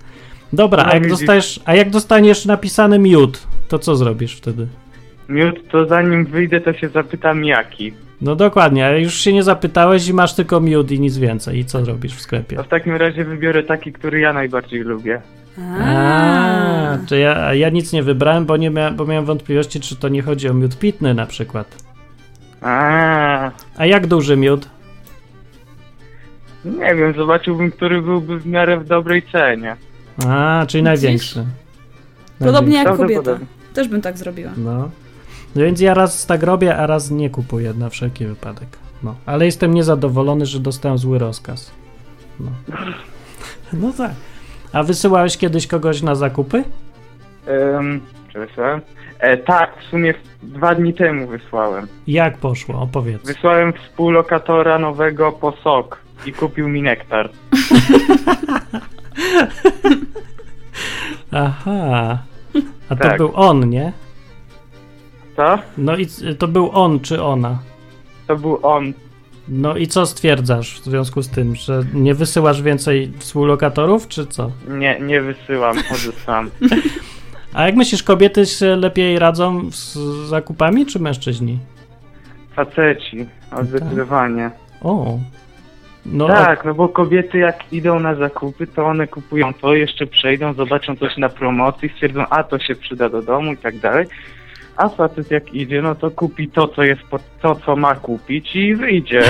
Dobra, 0.54 0.84
No 0.84 0.90
a 0.90 0.94
jak 0.94 1.04
widzisz. 1.04 1.20
dostajesz, 1.20 1.60
a 1.66 1.76
jak 1.76 1.90
dostaniesz 1.90 2.46
napisany 2.46 3.00
miód, 3.00 3.48
to 3.68 3.80
co 3.80 3.96
zrobisz 3.96 4.36
wtedy? 4.38 4.68
Miód, 5.30 5.56
to 5.72 5.86
zanim 5.86 6.26
wyjdę, 6.26 6.62
to 6.62 6.74
się 6.74 6.90
zapytam 6.90 7.46
jaki. 7.46 7.94
No 8.22 8.36
dokładnie, 8.36 8.86
ale 8.86 9.02
już 9.02 9.14
się 9.14 9.34
nie 9.34 9.44
zapytałeś 9.44 10.08
i 10.08 10.14
masz 10.14 10.34
tylko 10.34 10.60
miód 10.60 10.92
i 10.92 11.00
nic 11.00 11.18
więcej. 11.18 11.60
I 11.60 11.66
co 11.66 11.86
robisz 11.86 12.16
w 12.16 12.22
sklepie? 12.22 12.56
To 12.56 12.64
w 12.64 12.68
takim 12.68 12.96
razie 12.96 13.26
wybiorę 13.26 13.64
taki, 13.64 13.94
który 13.94 14.20
ja 14.20 14.34
najbardziej 14.34 14.82
lubię. 14.82 15.22
A, 15.82 16.98
czy 17.06 17.18
ja, 17.20 17.54
ja 17.54 17.70
nic 17.70 17.94
nie 17.94 18.04
wybrałem, 18.04 18.46
bo, 18.46 18.58
nie 18.58 18.70
mia, 18.70 18.92
bo 18.92 19.06
miałem 19.06 19.26
wątpliwości, 19.26 19.80
czy 19.80 19.96
to 19.96 20.10
nie 20.10 20.22
chodzi 20.22 20.50
o 20.50 20.54
miód 20.54 20.80
pitny 20.80 21.14
na 21.14 21.26
przykład. 21.26 21.76
A, 22.62 23.52
A 23.78 23.86
jak 23.86 24.08
duży 24.08 24.38
miód? 24.38 24.70
nie 26.66 26.96
wiem, 26.96 27.14
zobaczyłbym, 27.14 27.72
który 27.72 28.02
byłby 28.02 28.40
w 28.40 28.46
miarę 28.46 28.80
w 28.80 28.86
dobrej 28.88 29.24
cenie. 29.32 29.76
A, 30.28 30.66
czyli 30.68 30.84
Widzisz? 30.84 31.02
największy. 31.02 31.46
Podobnie 32.40 32.76
jak 32.76 32.86
Prawdopodobnie. 32.86 33.24
kobieta. 33.34 33.46
Też 33.74 33.88
bym 33.88 34.02
tak 34.02 34.18
zrobiła. 34.18 34.52
No. 34.58 34.90
No 35.56 35.62
więc 35.62 35.82
ja 35.82 35.94
raz 35.94 36.26
tak 36.26 36.44
robię, 36.44 36.78
a 36.78 36.88
raz 36.88 37.12
nie 37.12 37.30
kupuję 37.30 37.74
na 37.74 37.90
wszelki 37.90 38.26
wypadek. 38.26 38.68
No. 39.04 39.16
Ale 39.26 39.46
jestem 39.46 39.74
niezadowolony, 39.74 40.46
że 40.46 40.60
dostałem 40.60 40.98
zły 40.98 41.20
rozkaz. 41.20 41.72
No. 42.40 42.52
No 43.74 43.94
tak. 43.98 44.12
A 44.74 44.84
wysyłałeś 44.84 45.38
kiedyś 45.38 45.68
kogoś 45.68 46.02
na 46.02 46.16
zakupy? 46.16 46.64
Um, 47.74 48.02
czy 48.34 48.40
wysłałem? 48.40 48.82
E, 49.20 49.38
tak, 49.38 49.70
w 49.80 49.84
sumie 49.90 50.14
dwa 50.44 50.76
dni 50.76 50.94
temu 50.94 51.28
wysłałem. 51.28 51.88
Jak 52.08 52.38
poszło? 52.38 52.82
Opowiedz. 52.82 53.26
Wysłałem 53.28 53.74
współlokatora 53.74 54.80
nowego 54.80 55.32
po 55.32 55.52
sok 55.64 55.98
i 56.26 56.34
kupił 56.34 56.70
mi 56.70 56.82
nektar. 56.82 57.30
Aha. 61.32 62.18
A 62.90 62.96
to 62.96 63.04
Tak. 63.04 63.18
był 63.18 63.32
on, 63.36 63.70
nie? 63.70 63.92
Co? 65.42 65.60
No 65.78 65.98
i 65.98 66.08
to 66.40 66.48
był 66.48 66.70
on 66.74 67.00
czy 67.00 67.24
ona? 67.24 67.60
To 68.28 68.36
był 68.36 68.60
on. 68.64 68.94
No 69.48 69.78
i 69.78 69.88
co 69.88 70.06
stwierdzasz 70.06 70.82
w 70.82 70.84
związku 70.84 71.22
z 71.22 71.30
tym, 71.30 71.56
że 71.56 71.84
nie 71.94 72.14
wysyłasz 72.14 72.62
więcej 72.62 73.12
współlokatorów, 73.18 74.08
czy 74.08 74.26
co? 74.26 74.52
Nie, 74.68 75.00
nie 75.00 75.22
wysyłam, 75.22 75.76
chodzę 75.90 76.12
sam. 76.12 76.50
A 77.54 77.66
jak 77.66 77.76
myślisz, 77.76 78.04
kobiety 78.04 78.46
się 78.46 78.76
lepiej 78.76 79.20
radzą 79.20 79.72
z 79.72 79.98
zakupami, 80.30 80.86
czy 80.86 81.00
mężczyźni? 81.00 81.60
Faceci, 82.56 83.26
o, 83.52 83.64
zdecydowanie. 83.64 84.52
O. 84.82 85.18
No, 86.06 86.28
Tak, 86.28 86.66
no 86.66 86.74
bo 86.74 86.90
kobiety 86.90 87.38
jak 87.38 87.74
idą 87.74 88.00
na 88.00 88.16
zakupy, 88.16 88.68
to 88.68 88.86
one 88.86 89.08
kupują 89.08 89.54
to, 89.54 89.74
jeszcze 89.74 90.08
przejdą, 90.08 90.54
zobaczą 90.54 90.96
coś 90.96 91.18
na 91.18 91.30
promocji, 91.30 91.90
stwierdzą, 91.90 92.26
a 92.30 92.44
to 92.44 92.60
się 92.60 92.76
przyda 92.76 93.10
do 93.10 93.22
domu 93.22 93.54
i 93.54 93.58
tak 93.58 93.78
dalej. 93.80 94.08
A 94.78 94.90
facet 94.90 95.32
jak 95.32 95.54
idzie, 95.54 95.82
no 95.82 95.96
to 95.96 96.12
kupi 96.12 96.48
to, 96.48 96.68
co 96.68 96.84
jest 96.84 97.02
pod, 97.02 97.22
to, 97.42 97.56
co 97.66 97.76
ma 97.76 97.96
kupić 97.96 98.56
i 98.56 98.76
wyjdzie. 98.76 99.22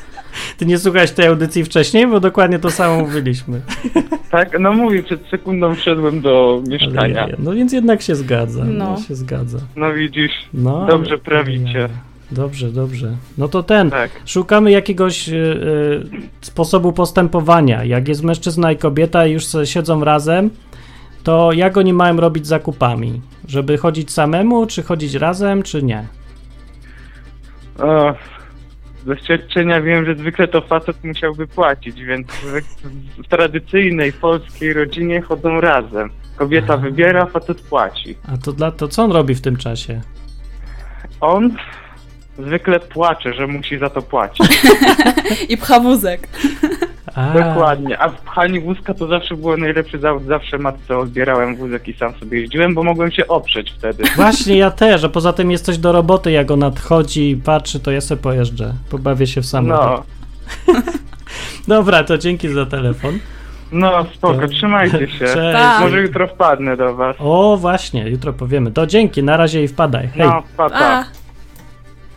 Ty 0.58 0.66
nie 0.66 0.78
słuchałeś 0.78 1.10
tej 1.10 1.26
audycji 1.26 1.64
wcześniej, 1.64 2.06
bo 2.06 2.20
dokładnie 2.20 2.58
to 2.58 2.70
samo 2.70 2.98
mówiliśmy. 3.00 3.60
Tak, 4.30 4.56
no 4.60 4.72
mówię, 4.72 5.02
przed 5.02 5.26
sekundą 5.26 5.74
wszedłem 5.74 6.20
do 6.20 6.60
Ale 6.62 6.70
mieszkania. 6.70 7.26
nie, 7.26 7.34
no 7.38 7.52
więc 7.52 7.72
jednak 7.72 8.02
się 8.02 8.14
zgadza. 8.14 8.64
No. 8.64 8.90
No. 8.90 9.00
się 9.08 9.14
zgadza. 9.14 9.58
No 9.76 9.92
widzisz, 9.92 10.32
No, 10.54 10.86
Dobrze 10.86 11.10
ale- 11.10 11.18
prawicie. 11.18 11.88
Dobrze, 12.30 12.68
dobrze. 12.72 13.16
No 13.38 13.48
to 13.48 13.62
ten. 13.62 13.90
tak. 13.90 14.10
Szukamy 14.26 14.70
jakiegoś 14.70 15.28
y, 15.28 15.32
y, 15.32 16.02
sposobu 16.40 16.92
postępowania. 16.92 17.84
Jak 17.84 18.08
jest 18.08 18.22
mężczyzna 18.22 18.72
i 18.72 18.76
kobieta 18.76 19.26
i 19.26 19.32
już 19.32 19.44
siedzą 19.64 20.04
razem, 20.04 20.50
to 21.22 21.52
jak 21.52 21.76
oni 21.76 21.92
mają 21.92 22.16
robić 22.16 22.46
zakupami? 22.46 23.20
Żeby 23.48 23.78
chodzić 23.78 24.10
samemu, 24.10 24.66
czy 24.66 24.82
chodzić 24.82 25.14
razem, 25.14 25.62
czy 25.62 25.82
nie? 25.82 26.06
O, 27.78 28.14
z 29.02 29.04
doświadczenia 29.04 29.80
wiem, 29.80 30.04
że 30.04 30.14
zwykle 30.14 30.48
to 30.48 30.60
facet 30.60 31.04
musiałby 31.04 31.46
płacić, 31.46 32.02
więc 32.02 32.28
w, 32.28 33.24
w 33.24 33.28
tradycyjnej 33.28 34.12
polskiej 34.12 34.72
rodzinie 34.72 35.20
chodzą 35.20 35.60
razem. 35.60 36.10
Kobieta 36.36 36.74
Aha. 36.74 36.82
wybiera, 36.82 37.26
facet 37.26 37.60
płaci. 37.60 38.16
A 38.32 38.36
to, 38.36 38.52
dla, 38.52 38.70
to 38.70 38.88
co 38.88 39.02
on 39.02 39.12
robi 39.12 39.34
w 39.34 39.40
tym 39.40 39.56
czasie? 39.56 40.00
On 41.20 41.56
zwykle 42.38 42.80
płacze, 42.80 43.34
że 43.34 43.46
musi 43.46 43.78
za 43.78 43.90
to 43.90 44.02
płacić. 44.02 44.46
I 45.48 45.56
pcha 45.56 45.80
wózek. 45.80 46.28
A, 47.14 47.32
Dokładnie. 47.32 47.98
A 47.98 48.08
w 48.08 48.14
pchaniu 48.20 48.62
wózka 48.62 48.94
to 48.94 49.06
zawsze 49.06 49.36
było 49.36 49.56
najlepszy 49.56 49.98
zawód. 49.98 50.24
Zawsze 50.24 50.58
matce 50.58 50.98
odbierałem 50.98 51.56
wózek 51.56 51.88
i 51.88 51.92
sam 51.92 52.14
sobie 52.14 52.40
jeździłem, 52.40 52.74
bo 52.74 52.82
mogłem 52.82 53.10
się 53.10 53.26
oprzeć 53.28 53.70
wtedy. 53.78 54.02
Właśnie 54.16 54.56
ja 54.56 54.70
też, 54.70 55.04
a 55.04 55.08
poza 55.08 55.32
tym 55.32 55.50
jest 55.50 55.64
coś 55.64 55.78
do 55.78 55.92
roboty, 55.92 56.30
jak 56.32 56.50
on 56.50 56.58
nadchodzi 56.58 57.30
i 57.30 57.36
patrzy, 57.36 57.80
to 57.80 57.90
ja 57.90 58.00
se 58.00 58.16
pojeżdżę. 58.16 58.74
Pobawię 58.90 59.26
się 59.26 59.40
w 59.40 59.46
samochód. 59.46 60.06
No, 60.68 60.74
Dobra, 61.76 62.04
to 62.04 62.18
dzięki 62.18 62.48
za 62.48 62.66
telefon. 62.66 63.18
no 63.72 64.04
spoko, 64.14 64.40
To- 64.40 64.48
trzymajcie 64.48 65.08
się. 65.18 65.18
Cześć. 65.18 65.34
Tak. 65.52 65.80
Może 65.80 66.00
jutro 66.00 66.26
wpadnę 66.28 66.76
do 66.76 66.94
was. 66.94 67.16
O, 67.18 67.56
właśnie, 67.56 68.08
jutro 68.08 68.32
powiemy. 68.32 68.70
To 68.70 68.86
dzięki, 68.86 69.22
na 69.22 69.36
razie 69.36 69.62
i 69.64 69.68
wpadaj. 69.68 70.08
Hej. 70.08 70.26
No, 70.26 70.42
pa, 70.56 71.04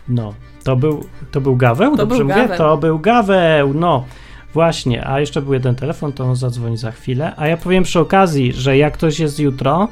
No, 0.08 0.34
to 0.64 0.76
był, 0.76 1.06
to 1.32 1.42
był 1.42 1.56
Gaweł? 1.56 1.96
Dobrze 1.96 2.18
był 2.18 2.28
mówię? 2.28 2.42
Gaweł. 2.42 2.58
To 2.58 2.78
był 2.78 3.00
Gaweł, 3.00 3.74
no. 3.74 4.06
Właśnie, 4.54 5.08
a 5.08 5.20
jeszcze 5.20 5.42
był 5.42 5.54
jeden 5.54 5.76
telefon, 5.76 6.14
to 6.14 6.24
on 6.26 6.36
zadzwoni 6.36 6.78
za 6.78 6.92
chwilę. 6.92 7.34
A 7.38 7.48
ja 7.48 7.58
powiem 7.58 7.84
przy 7.84 8.00
okazji, 8.00 8.54
że 8.54 8.78
jak 8.78 8.94
ktoś 8.94 9.20
jest 9.20 9.40
jutro 9.40 9.88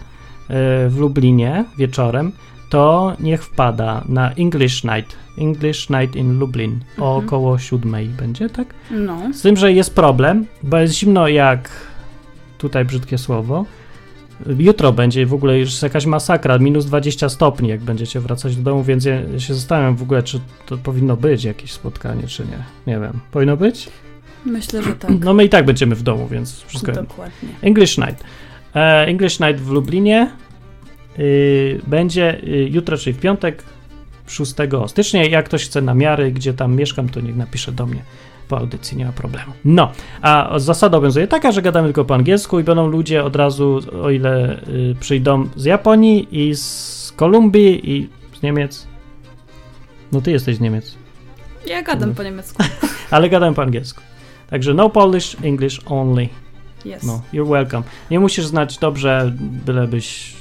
yy, 0.49 0.55
w 0.89 0.97
Lublinie 0.99 1.65
wieczorem, 1.77 2.31
to 2.69 3.13
niech 3.19 3.43
wpada 3.43 4.03
na 4.09 4.31
English 4.31 4.83
Night. 4.83 5.15
English 5.37 5.89
Night 5.89 6.15
in 6.15 6.39
Lublin. 6.39 6.79
O 6.97 7.15
Mhm. 7.15 7.25
około 7.27 7.59
siódmej 7.59 8.07
będzie, 8.07 8.49
tak? 8.49 8.67
no. 8.91 9.17
Z 9.33 9.41
tym, 9.41 9.57
że 9.57 9.73
jest 9.73 9.95
problem, 9.95 10.45
bo 10.63 10.77
jest 10.77 10.93
zimno 10.93 11.27
jak 11.27 11.69
tutaj 12.57 12.85
brzydkie 12.85 13.17
słowo. 13.17 13.65
Jutro 14.59 14.91
będzie 14.93 15.25
w 15.25 15.33
ogóle 15.33 15.59
już 15.59 15.81
jakaś 15.81 16.05
masakra, 16.05 16.57
minus 16.57 16.85
20 16.85 17.29
stopni, 17.29 17.69
jak 17.69 17.79
będziecie 17.81 18.19
wracać 18.19 18.55
do 18.55 18.63
domu, 18.63 18.83
więc 18.83 19.05
ja 19.05 19.39
się 19.39 19.53
zastanawiam 19.53 19.95
w 19.95 20.01
ogóle, 20.01 20.23
czy 20.23 20.39
to 20.65 20.77
powinno 20.77 21.17
być 21.17 21.43
jakieś 21.43 21.71
spotkanie, 21.71 22.27
czy 22.27 22.43
nie. 22.45 22.63
Nie 22.93 22.99
wiem. 22.99 23.19
Powinno 23.31 23.57
być? 23.57 23.89
Myślę, 24.45 24.83
że 24.83 24.93
tak. 24.93 25.11
No 25.19 25.33
my 25.33 25.45
i 25.45 25.49
tak 25.49 25.65
będziemy 25.65 25.95
w 25.95 26.03
domu, 26.03 26.27
więc 26.27 26.63
wszystko 26.63 26.91
jedno. 26.91 27.03
Dokładnie. 27.03 27.49
English 27.61 27.97
Night. 27.97 28.23
E, 28.75 29.05
English 29.07 29.39
Night 29.39 29.61
w 29.61 29.69
Lublinie 29.69 30.31
y, 31.19 31.81
będzie 31.87 32.43
y, 32.43 32.69
jutro, 32.71 32.97
czyli 32.97 33.13
w 33.13 33.19
piątek, 33.19 33.63
6 34.27 34.53
stycznia. 34.87 35.25
Jak 35.25 35.45
ktoś 35.45 35.65
chce 35.65 35.81
namiary, 35.81 36.31
gdzie 36.31 36.53
tam 36.53 36.75
mieszkam, 36.75 37.09
to 37.09 37.19
niech 37.21 37.35
napisze 37.35 37.71
do 37.71 37.85
mnie 37.85 38.03
po 38.47 38.57
audycji, 38.57 38.97
nie 38.97 39.05
ma 39.05 39.11
problemu. 39.11 39.53
No, 39.65 39.91
a 40.21 40.59
zasada 40.59 40.97
obowiązuje 40.97 41.27
taka, 41.27 41.51
że 41.51 41.61
gadamy 41.61 41.87
tylko 41.87 42.05
po 42.05 42.15
angielsku 42.15 42.59
i 42.59 42.63
będą 42.63 42.87
ludzie 42.87 43.23
od 43.23 43.35
razu, 43.35 43.79
o 44.01 44.09
ile 44.09 44.61
y, 44.67 44.95
przyjdą 44.99 45.49
z 45.55 45.65
Japonii 45.65 46.27
i 46.31 46.55
z 46.55 47.13
Kolumbii 47.15 47.91
i 47.91 48.09
z 48.39 48.41
Niemiec. 48.41 48.87
No 50.11 50.21
ty 50.21 50.31
jesteś 50.31 50.55
z 50.55 50.59
Niemiec, 50.59 50.95
Ja 51.67 51.81
gadam 51.81 52.15
po 52.15 52.23
niemiecku. 52.23 52.63
ale 53.11 53.29
gadam 53.29 53.53
po 53.53 53.61
angielsku. 53.61 54.01
Także 54.51 54.73
no 54.73 54.89
Polish, 54.89 55.37
English 55.43 55.81
only. 55.85 56.29
Yes. 56.85 57.03
No, 57.03 57.21
you're 57.33 57.49
welcome. 57.49 57.83
Nie 58.11 58.19
musisz 58.19 58.45
znać 58.45 58.77
dobrze, 58.77 59.31
bylebyś 59.65 60.33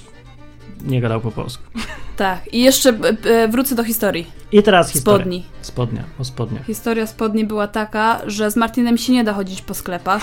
nie 0.86 1.00
gadał 1.00 1.20
po 1.20 1.30
polsku. 1.30 1.62
Tak. 2.16 2.54
I 2.54 2.61
jeszcze 2.61 2.90
e, 2.90 3.30
e, 3.30 3.48
wrócę 3.48 3.74
do 3.74 3.84
historii. 3.84 4.26
I 4.52 4.62
teraz 4.62 4.92
historia. 4.92 5.18
Spodni. 5.18 5.44
Spodnia, 5.62 6.04
o 6.18 6.24
spodniach. 6.24 6.66
Historia 6.66 7.06
spodni 7.06 7.44
była 7.44 7.66
taka, 7.66 8.20
że 8.26 8.50
z 8.50 8.56
Martinem 8.56 8.98
się 8.98 9.12
nie 9.12 9.24
da 9.24 9.32
chodzić 9.32 9.62
po 9.62 9.74
sklepach, 9.74 10.22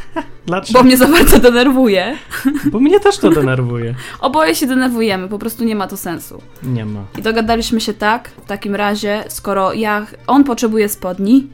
Dlaczego? 0.46 0.78
bo 0.78 0.84
mnie 0.84 0.96
za 0.96 1.06
bardzo 1.06 1.38
denerwuje. 1.38 2.16
Bo 2.72 2.80
mnie 2.80 3.00
też 3.00 3.18
to 3.18 3.30
denerwuje. 3.30 3.94
Oboje 4.20 4.54
się 4.54 4.66
denerwujemy, 4.66 5.28
po 5.28 5.38
prostu 5.38 5.64
nie 5.64 5.74
ma 5.74 5.86
to 5.86 5.96
sensu. 5.96 6.42
Nie 6.62 6.84
ma. 6.84 7.04
I 7.18 7.22
dogadaliśmy 7.22 7.80
się 7.80 7.94
tak, 7.94 8.28
w 8.28 8.46
takim 8.46 8.74
razie, 8.74 9.24
skoro 9.28 9.72
ja, 9.72 10.06
on 10.26 10.44
potrzebuje 10.44 10.88
spodni, 10.88 11.46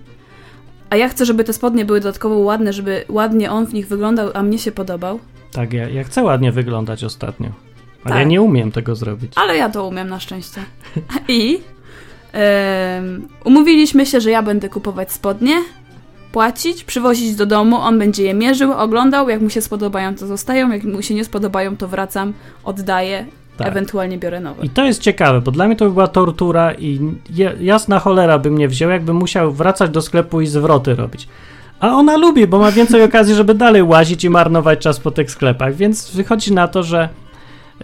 a 0.95 0.97
ja 0.97 1.09
chcę, 1.09 1.27
żeby 1.27 1.45
te 1.45 1.53
spodnie 1.53 1.85
były 1.85 2.01
dodatkowo 2.01 2.39
ładne, 2.39 2.73
żeby 2.73 3.05
ładnie 3.09 3.51
on 3.51 3.67
w 3.67 3.75
nich 3.75 3.89
wyglądał, 3.89 4.31
a 4.35 4.43
mnie 4.43 4.59
się 4.59 4.73
podobał, 4.73 5.21
Tak, 5.53 5.73
ja, 5.73 5.89
ja 5.89 6.05
chcę 6.05 6.23
ładnie 6.23 6.53
wyglądać 6.53 7.05
ostatnio. 7.05 7.49
Ale 8.05 8.11
Tak. 8.13 8.19
ja 8.19 8.25
nie 8.25 8.43
umiem 8.43 8.73
tego 8.73 8.95
zrobić. 8.95 9.33
Ale 9.37 9.57
ja 9.57 9.69
to 9.69 9.89
umiem 9.89 10.09
na 10.09 10.21
szczęście. 10.21 10.61
I 11.29 11.61
em, 12.33 13.29
umówiliśmy 13.45 14.07
się, 14.07 14.21
że 14.21 14.31
ja 14.31 14.43
będę 14.43 14.69
kupować 14.69 15.13
spodnie, 15.13 15.55
płacić, 16.33 16.85
przywozić 16.85 17.35
do 17.35 17.47
domu, 17.47 17.77
on 17.77 17.99
będzie 17.99 18.23
je 18.23 18.35
mierzył, 18.35 18.73
oglądał, 18.73 19.29
jak 19.29 19.41
mu 19.41 19.51
się 19.51 19.61
spodobają, 19.61 20.15
to 20.15 20.27
zostają, 20.27 20.73
jak 20.73 20.85
mu 20.85 21.03
się 21.03 21.15
nie 21.15 21.25
spodobają, 21.25 21.77
to 21.77 21.89
wracam, 21.89 22.33
oddaję, 22.65 23.27
Tak. 23.57 23.69
ewentualnie 23.69 24.19
biorę 24.19 24.41
nowe. 24.41 24.65
I 24.65 24.71
to 24.71 24.85
jest 24.85 25.03
ciekawe, 25.03 25.41
bo 25.41 25.51
dla 25.51 25.67
mnie 25.67 25.77
to 25.77 25.85
by 25.85 25.91
była 25.91 26.07
tortura 26.07 26.75
i 26.75 27.01
jasna 27.61 27.99
cholera 27.99 28.39
by 28.39 28.51
mnie 28.51 28.69
wziął, 28.69 28.91
jakbym 28.91 29.17
musiał 29.17 29.53
wracać 29.53 29.91
do 29.91 30.03
sklepu 30.03 30.41
i 30.41 30.47
zwroty 30.47 30.95
robić. 30.95 31.29
A 31.81 31.89
ona 31.89 32.17
lubi, 32.17 32.47
bo 32.47 32.59
ma 32.59 32.73
więcej 32.73 33.03
okazji, 33.09 33.35
żeby 33.35 33.55
dalej 33.55 33.83
łazić 33.83 34.25
i 34.25 34.31
marnować 34.31 34.79
czas 34.79 35.01
po 35.01 35.11
tych 35.11 35.31
sklepach, 35.31 35.75
więc 35.75 36.11
wychodzi 36.11 36.53
na 36.53 36.69
to, 36.69 36.83
że 36.83 37.09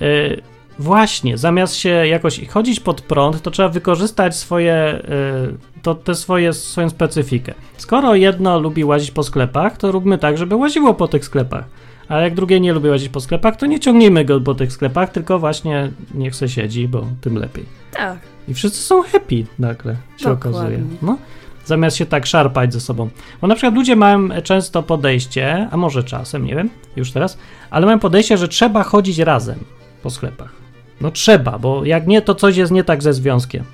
yy, 0.00 0.40
właśnie, 0.78 1.38
zamiast 1.38 1.74
się 1.74 1.88
jakoś 1.88 2.48
chodzić 2.48 2.80
pod 2.80 3.00
prąd, 3.00 3.42
to 3.42 3.50
trzeba 3.50 3.68
wykorzystać 3.68 4.36
swoje, 4.36 5.02
yy, 5.48 5.82
to, 5.82 5.94
te 5.94 6.14
swoje, 6.14 6.52
swoją 6.52 6.90
specyfikę. 6.90 7.54
Skoro 7.76 8.14
jedno 8.14 8.58
lubi 8.58 8.84
łazić 8.84 9.10
po 9.10 9.22
sklepach, 9.22 9.76
to 9.76 9.92
róbmy 9.92 10.18
tak, 10.18 10.38
żeby 10.38 10.56
łaziło 10.56 10.94
po 10.94 11.08
tych 11.08 11.24
sklepach. 11.24 11.64
A 12.10 12.20
jak 12.20 12.34
drugie 12.34 12.60
nie 12.60 12.72
lubi 12.72 12.88
łazić 12.88 13.08
po 13.08 13.20
sklepach, 13.20 13.56
to 13.56 13.66
nie 13.66 13.80
ciągnijmy 13.80 14.24
go 14.24 14.40
po 14.40 14.54
tych 14.54 14.72
sklepach, 14.72 15.10
tylko 15.10 15.38
właśnie 15.38 15.90
niech 16.14 16.34
se 16.36 16.48
siedzi, 16.48 16.88
bo 16.88 17.06
tym 17.20 17.36
lepiej. 17.36 17.64
Tak. 17.92 18.18
I 18.48 18.54
wszyscy 18.54 18.82
są 18.82 19.02
happy 19.02 19.44
nagle, 19.58 19.96
się 20.16 20.24
Dokładnie. 20.28 20.50
okazuje. 20.60 20.80
No, 21.02 21.18
zamiast 21.64 21.96
się 21.96 22.06
tak 22.06 22.26
szarpać 22.26 22.72
ze 22.72 22.80
sobą. 22.80 23.08
Bo 23.40 23.46
na 23.46 23.54
przykład 23.54 23.74
ludzie 23.74 23.96
mają 23.96 24.28
często 24.42 24.82
podejście, 24.82 25.68
a 25.70 25.76
może 25.76 26.04
czasem, 26.04 26.44
nie 26.46 26.54
wiem, 26.56 26.70
już 26.96 27.12
teraz, 27.12 27.38
ale 27.70 27.86
mają 27.86 27.98
podejście, 27.98 28.36
że 28.38 28.48
trzeba 28.48 28.82
chodzić 28.82 29.18
razem 29.18 29.58
po 30.02 30.10
sklepach. 30.10 30.52
No 31.00 31.10
trzeba, 31.10 31.58
bo 31.58 31.84
jak 31.84 32.06
nie, 32.06 32.22
to 32.22 32.34
coś 32.34 32.56
jest 32.56 32.72
nie 32.72 32.84
tak 32.84 33.02
ze 33.02 33.12
związkiem. 33.12 33.64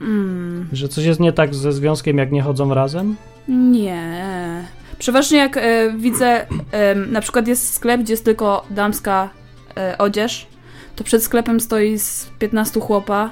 Mm, 0.00 0.68
Że 0.72 0.88
coś 0.88 1.04
jest 1.04 1.20
nie 1.20 1.32
tak 1.32 1.54
ze 1.54 1.72
związkiem, 1.72 2.18
jak 2.18 2.32
nie 2.32 2.42
chodzą 2.42 2.74
razem? 2.74 3.16
nie. 3.48 4.61
Przeważnie 5.02 5.38
jak 5.38 5.56
e, 5.56 5.92
widzę, 5.96 6.46
em, 6.72 7.12
na 7.12 7.20
przykład 7.20 7.48
jest 7.48 7.74
sklep, 7.74 8.00
gdzie 8.00 8.12
jest 8.12 8.24
tylko 8.24 8.66
damska 8.70 9.30
e, 9.76 9.98
odzież, 9.98 10.46
to 10.96 11.04
przed 11.04 11.22
sklepem 11.22 11.60
stoi 11.60 11.98
z 11.98 12.30
15 12.38 12.80
chłopa 12.80 13.30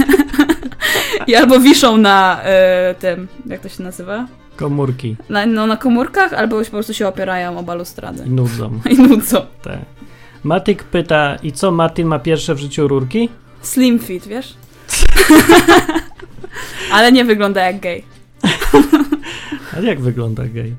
i 1.26 1.34
albo 1.34 1.60
wiszą 1.60 1.96
na 1.96 2.40
e, 2.42 2.94
tym, 2.94 3.28
jak 3.46 3.60
to 3.60 3.68
się 3.68 3.82
nazywa? 3.82 4.26
Komórki 4.56 5.16
Na, 5.28 5.46
no, 5.46 5.66
na 5.66 5.76
komórkach, 5.76 6.32
albo 6.32 6.64
po 6.64 6.70
prostu 6.70 6.94
się 6.94 7.08
opierają 7.08 7.58
o 7.58 7.62
balustradę 7.62 8.26
i 8.26 8.30
nudzą. 8.30 8.80
i 8.90 8.98
nudzą. 8.98 9.46
Te. 9.62 9.78
Matik 10.44 10.84
pyta, 10.84 11.36
i 11.42 11.52
co 11.52 11.70
Martin 11.70 12.06
ma 12.06 12.18
pierwsze 12.18 12.54
w 12.54 12.58
życiu 12.58 12.88
rurki? 12.88 13.28
Slim 13.62 13.98
fit, 13.98 14.26
wiesz? 14.26 14.54
Ale 16.92 17.12
nie 17.12 17.24
wygląda 17.24 17.66
jak 17.66 17.80
gej. 17.80 18.19
A 19.80 19.82
jak 19.82 20.00
wygląda 20.00 20.44
gej? 20.44 20.74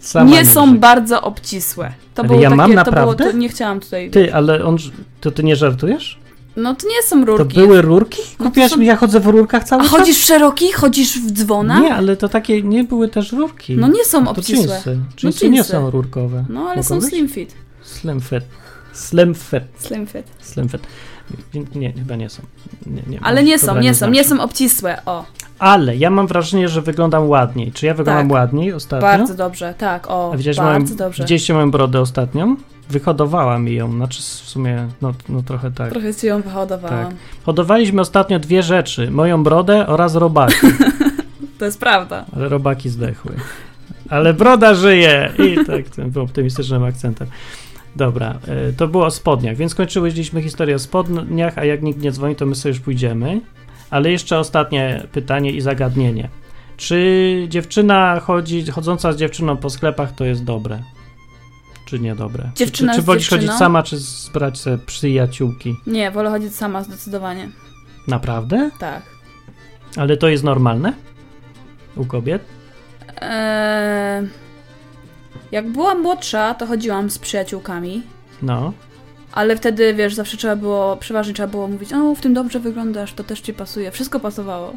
Sama 0.00 0.30
nie 0.30 0.36
nie 0.36 0.44
są 0.46 0.66
rzekł. 0.66 0.78
bardzo 0.78 1.22
obcisłe. 1.22 1.92
To 2.14 2.22
Ale 2.22 2.28
było 2.28 2.40
ja 2.40 2.48
takie, 2.48 2.56
mam 2.56 2.70
to 2.70 2.76
naprawdę? 2.76 3.16
Było, 3.16 3.32
to 3.32 3.38
nie 3.38 3.48
chciałam 3.48 3.80
tutaj. 3.80 4.10
Ty, 4.10 4.34
ale 4.34 4.64
on, 4.64 4.76
to 5.20 5.30
ty 5.30 5.42
nie 5.44 5.56
żartujesz? 5.56 6.18
No 6.56 6.74
to 6.74 6.88
nie 6.88 7.02
są 7.02 7.20
To 7.26 7.36
rurki. 7.36 7.54
były 7.60 7.82
rurki? 7.82 8.22
No 8.30 8.36
to 8.38 8.44
Kupiłaś 8.44 8.70
są- 8.70 8.76
mi, 8.76 8.86
ja 8.86 8.96
chodzę 8.96 9.20
w 9.20 9.26
rurkach 9.26 9.64
cały 9.64 9.82
A 9.82 9.84
czas? 9.84 9.92
chodzisz 9.98 10.18
w 10.18 10.24
szerokich? 10.24 10.74
Chodzisz 10.76 11.18
w 11.18 11.30
dzwona? 11.32 11.80
Nie, 11.80 11.94
ale 11.94 12.16
to 12.16 12.28
takie 12.28 12.62
nie 12.62 12.84
były 12.84 13.08
też 13.08 13.32
rurki. 13.32 13.76
No 13.76 13.88
nie 13.88 14.04
są 14.04 14.24
to 14.24 14.30
obcisłe. 14.30 14.66
Jeansy. 14.66 14.98
Jeansy 15.22 15.48
nie 15.50 15.56
jeansy. 15.56 15.72
są 15.72 15.90
rurkowe. 15.90 16.44
No 16.48 16.60
ale 16.60 16.68
Mogą 16.68 16.82
są 16.82 17.00
być? 17.00 17.08
slim 17.08 17.28
fit. 17.28 17.54
Slim 17.82 18.20
fit. 18.20 18.44
Slim 18.92 19.34
fit. 19.34 19.62
Slim 19.78 20.06
fit. 20.06 20.26
Slim 20.40 20.68
fit. 20.68 20.80
Nie, 21.74 21.92
chyba 21.92 22.16
nie 22.16 22.28
są. 22.28 22.42
Nie, 22.86 23.02
nie, 23.06 23.20
Ale 23.22 23.42
nie 23.42 23.58
są, 23.58 23.78
nie 23.80 23.94
są, 23.94 24.10
nie 24.10 24.24
znaczy. 24.24 24.38
są 24.40 24.44
obcisłe. 24.44 24.98
O, 25.06 25.24
Ale 25.58 25.96
ja 25.96 26.10
mam 26.10 26.26
wrażenie, 26.26 26.68
że 26.68 26.82
wyglądam 26.82 27.28
ładniej. 27.28 27.72
Czy 27.72 27.86
ja 27.86 27.94
wyglądam 27.94 28.28
Tak. 28.28 28.32
ładniej 28.34 28.72
ostatnio? 28.72 29.08
bardzo 29.08 29.34
dobrze, 29.34 29.74
tak, 29.78 30.10
o, 30.10 30.32
widziałeś 30.36 30.56
bardzo 30.56 30.84
moją, 30.84 30.96
dobrze. 30.96 31.22
Widzieliście 31.22 31.54
moją 31.54 31.70
brodę 31.70 32.00
ostatnią? 32.00 32.56
Wyhodowała 32.90 33.58
mi 33.58 33.74
ją, 33.74 33.92
znaczy 33.92 34.22
w 34.22 34.24
sumie, 34.24 34.88
no, 35.02 35.12
no 35.28 35.42
trochę 35.42 35.70
tak. 35.70 35.90
Trochę 35.90 36.14
ci 36.14 36.26
ją 36.26 36.42
wyhodowałam. 36.42 37.06
Tak. 37.06 37.14
Hodowaliśmy 37.46 38.00
ostatnio 38.00 38.38
dwie 38.38 38.62
rzeczy. 38.62 39.10
Moją 39.10 39.42
brodę 39.42 39.86
oraz 39.86 40.14
robaki. 40.14 40.54
To 41.58 41.64
jest 41.64 41.80
prawda. 41.80 42.24
Ale 42.36 42.48
robaki 42.48 42.88
zdechły. 42.88 43.32
Ale 44.08 44.34
broda 44.34 44.74
żyje! 44.74 45.32
I 45.38 45.64
tak 45.64 45.88
tym 45.88 46.12
optymistycznym 46.22 46.84
akcentem. 46.84 47.28
Dobra, 47.96 48.38
e, 48.46 48.72
to 48.72 48.88
było 48.88 49.06
o 49.06 49.10
spodniach, 49.10 49.56
więc 49.56 49.74
kończyliśmy 49.74 50.42
historię 50.42 50.74
o 50.74 50.78
spodniach, 50.78 51.58
a 51.58 51.64
jak 51.64 51.82
nikt 51.82 52.00
nie 52.00 52.12
dzwoni, 52.12 52.36
to 52.36 52.46
my 52.46 52.54
sobie 52.54 52.70
już 52.70 52.80
pójdziemy. 52.80 53.40
Ale 53.90 54.10
jeszcze 54.10 54.38
ostatnie 54.38 55.02
pytanie 55.12 55.52
i 55.52 55.60
zagadnienie. 55.60 56.28
Czy 56.76 57.46
dziewczyna 57.48 58.20
chodzi, 58.20 58.66
chodząca 58.66 59.12
z 59.12 59.16
dziewczyną 59.16 59.56
po 59.56 59.70
sklepach 59.70 60.12
to 60.12 60.24
jest 60.24 60.44
dobre? 60.44 60.82
Czy 61.84 61.98
niedobre? 61.98 62.50
Dziewczyna 62.54 62.92
czy, 62.92 62.98
czy 62.98 63.02
z 63.02 63.04
wolisz 63.04 63.30
chodzić 63.30 63.52
sama, 63.52 63.82
czy 63.82 63.98
zbrać 63.98 64.58
sobie 64.58 64.78
przyjaciółki? 64.78 65.76
Nie, 65.86 66.10
wolę 66.10 66.30
chodzić 66.30 66.54
sama 66.54 66.82
zdecydowanie. 66.82 67.48
Naprawdę? 68.08 68.70
Tak. 68.78 69.02
Ale 69.96 70.16
to 70.16 70.28
jest 70.28 70.44
normalne? 70.44 70.92
U 71.96 72.04
kobiet? 72.04 72.44
Eee, 73.20 74.28
jak 75.52 75.68
byłam 75.68 76.02
młodsza, 76.02 76.54
to 76.54 76.66
chodziłam 76.66 77.10
z 77.10 77.18
przyjaciółkami. 77.18 78.02
No. 78.42 78.72
Ale 79.32 79.56
wtedy, 79.56 79.94
wiesz, 79.94 80.14
zawsze 80.14 80.36
trzeba 80.36 80.56
było, 80.56 80.96
przeważnie 80.96 81.34
trzeba 81.34 81.48
było 81.48 81.68
mówić, 81.68 81.92
o, 81.92 82.14
w 82.14 82.20
tym 82.20 82.34
dobrze 82.34 82.60
wyglądasz, 82.60 83.12
to 83.12 83.24
też 83.24 83.40
ci 83.40 83.54
pasuje. 83.54 83.90
Wszystko 83.90 84.20
pasowało. 84.20 84.74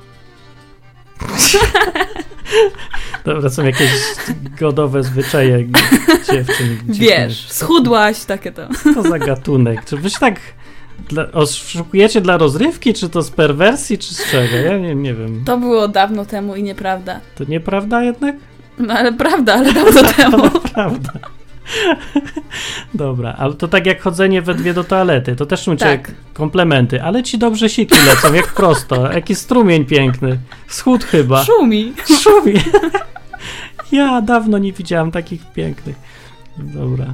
Dobra, 3.25 3.49
są 3.49 3.65
jakieś 3.65 3.91
godowe 4.59 5.03
zwyczaje 5.03 5.67
dziewczyn. 6.31 6.77
Wiesz, 6.87 7.51
schudłaś, 7.51 8.25
takie 8.25 8.51
to. 8.51 8.67
Co 8.83 8.93
to 8.93 9.09
za 9.09 9.19
gatunek? 9.19 9.85
Czy 9.85 10.09
się 10.09 10.19
tak 10.19 10.39
dla, 11.09 11.31
oszukujecie 11.31 12.21
dla 12.21 12.37
rozrywki, 12.37 12.93
czy 12.93 13.09
to 13.09 13.21
z 13.21 13.31
perwersji, 13.31 13.97
czy 13.97 14.13
z 14.13 14.31
czego? 14.31 14.55
Ja 14.55 14.77
nie, 14.77 14.95
nie 14.95 15.13
wiem. 15.13 15.43
To 15.45 15.57
było 15.57 15.87
dawno 15.87 16.25
temu 16.25 16.55
i 16.55 16.63
nieprawda. 16.63 17.19
To 17.35 17.43
nieprawda 17.43 18.03
jednak? 18.03 18.35
No 18.77 18.93
ale 18.93 19.13
prawda, 19.13 19.53
ale 19.53 19.73
dawno 19.73 20.03
temu. 20.17 20.49
Prawda. 20.73 21.11
Dobra, 22.93 23.35
ale 23.37 23.53
to 23.53 23.67
tak 23.67 23.85
jak 23.85 24.01
chodzenie 24.01 24.41
we 24.41 24.53
dwie 24.55 24.73
do 24.73 24.83
toalety, 24.83 25.35
to 25.35 25.45
też 25.45 25.67
mówicie 25.67 25.85
Tak. 25.85 26.11
komplementy, 26.33 27.01
ale 27.03 27.23
ci 27.23 27.37
dobrze 27.37 27.69
siki 27.69 27.95
lecą, 28.07 28.33
jak 28.33 28.47
prosto, 28.47 29.11
jaki 29.11 29.35
strumień 29.35 29.85
piękny, 29.85 30.39
wschód 30.67 31.03
chyba. 31.03 31.43
Szumi. 31.43 31.93
Szumi. 32.21 32.53
Ja 33.91 34.21
dawno 34.21 34.57
nie 34.57 34.73
widziałam 34.73 35.11
takich 35.11 35.41
pięknych. 35.51 35.95
Dobra. 36.57 37.05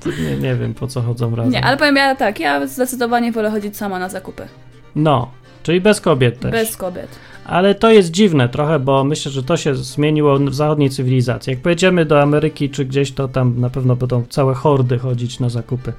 To 0.00 0.10
nie, 0.10 0.36
nie 0.36 0.54
wiem, 0.54 0.74
po 0.74 0.86
co 0.86 1.02
chodzą 1.02 1.36
razem. 1.36 1.52
Nie, 1.52 1.64
ale 1.64 1.76
powiem 1.76 1.96
ja 1.96 2.14
tak, 2.14 2.40
ja 2.40 2.66
zdecydowanie 2.66 3.32
wolę 3.32 3.50
chodzić 3.50 3.76
sama 3.76 3.98
na 3.98 4.08
zakupy. 4.08 4.48
No, 4.96 5.30
czyli 5.62 5.80
bez 5.80 6.00
kobiet 6.00 6.40
też. 6.40 6.52
Bez 6.52 6.76
kobiet. 6.76 7.08
Ale 7.46 7.74
to 7.74 7.90
jest 7.90 8.10
dziwne 8.10 8.48
trochę, 8.48 8.78
bo 8.78 9.04
myślę, 9.04 9.32
że 9.32 9.42
to 9.42 9.56
się 9.56 9.74
zmieniło 9.74 10.38
w 10.38 10.54
zachodniej 10.54 10.90
cywilizacji. 10.90 11.50
Jak 11.50 11.60
pojedziemy 11.60 12.04
do 12.04 12.22
Ameryki 12.22 12.70
czy 12.70 12.84
gdzieś, 12.84 13.12
to 13.12 13.28
tam 13.28 13.60
na 13.60 13.70
pewno 13.70 13.96
będą 13.96 14.24
całe 14.28 14.54
hordy 14.54 14.98
chodzić 14.98 15.40
na 15.40 15.48
zakupy. 15.48 15.92